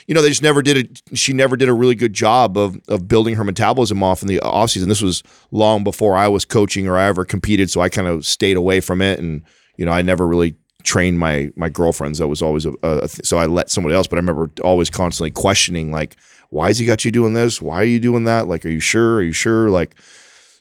[0.07, 1.01] you know, they just never did it.
[1.13, 4.39] She never did a really good job of, of building her metabolism off in the
[4.39, 4.87] offseason.
[4.87, 5.21] This was
[5.51, 7.69] long before I was coaching or I ever competed.
[7.69, 9.19] So I kind of stayed away from it.
[9.19, 9.43] And,
[9.75, 12.19] you know, I never really trained my my girlfriends.
[12.19, 14.07] That was always a, a so I let somebody else.
[14.07, 16.15] But I remember always constantly questioning, like,
[16.49, 17.61] why has he got you doing this?
[17.61, 18.47] Why are you doing that?
[18.47, 19.15] Like, are you sure?
[19.15, 19.69] Are you sure?
[19.69, 19.95] Like,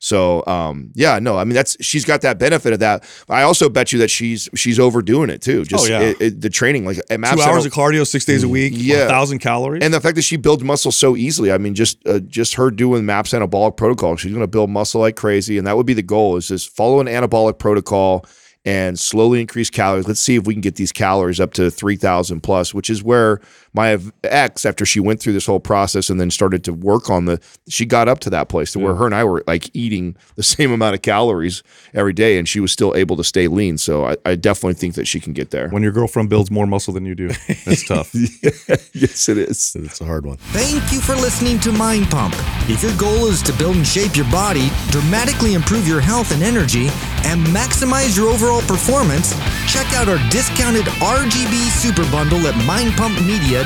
[0.06, 3.02] so um, yeah, no, I mean that's she's got that benefit of that.
[3.28, 5.64] I also bet you that she's she's overdoing it too.
[5.64, 6.00] Just Oh, yeah.
[6.00, 8.72] it, it- the training, like at Map Two hours of cardio, six days a week,
[8.76, 9.08] Yeah.
[9.08, 9.82] thousand calories.
[9.82, 11.50] and the fact that she builds muscle so easily.
[11.50, 15.00] I mean, just uh, just her doing MAPS anabolic protocol, she's going to build muscle
[15.00, 18.24] like crazy, and that would be the goal: is just follow an anabolic protocol
[18.64, 20.06] and slowly increase calories.
[20.08, 23.02] Let's see if we can get these calories up to three thousand plus, which is
[23.02, 23.40] where
[23.76, 27.26] my ex, after she went through this whole process and then started to work on
[27.26, 28.98] the, she got up to that place to where mm.
[28.98, 31.62] her and I were like eating the same amount of calories
[31.94, 33.78] every day, and she was still able to stay lean.
[33.78, 35.68] So I, I definitely think that she can get there.
[35.68, 37.28] when your girlfriend builds more muscle than you do,
[37.64, 38.12] that's tough.
[38.14, 39.76] yes, it is.
[39.78, 40.36] It's a hard one.
[40.52, 42.34] Thank you for listening to Mind Pump.
[42.68, 46.42] If your goal is to build and shape your body, dramatically improve your health and
[46.42, 46.88] energy,
[47.24, 49.34] and maximize your overall performance,
[49.66, 53.65] check out our discounted RGB Super Bundle at Mind Pump mindpumpmedia.com.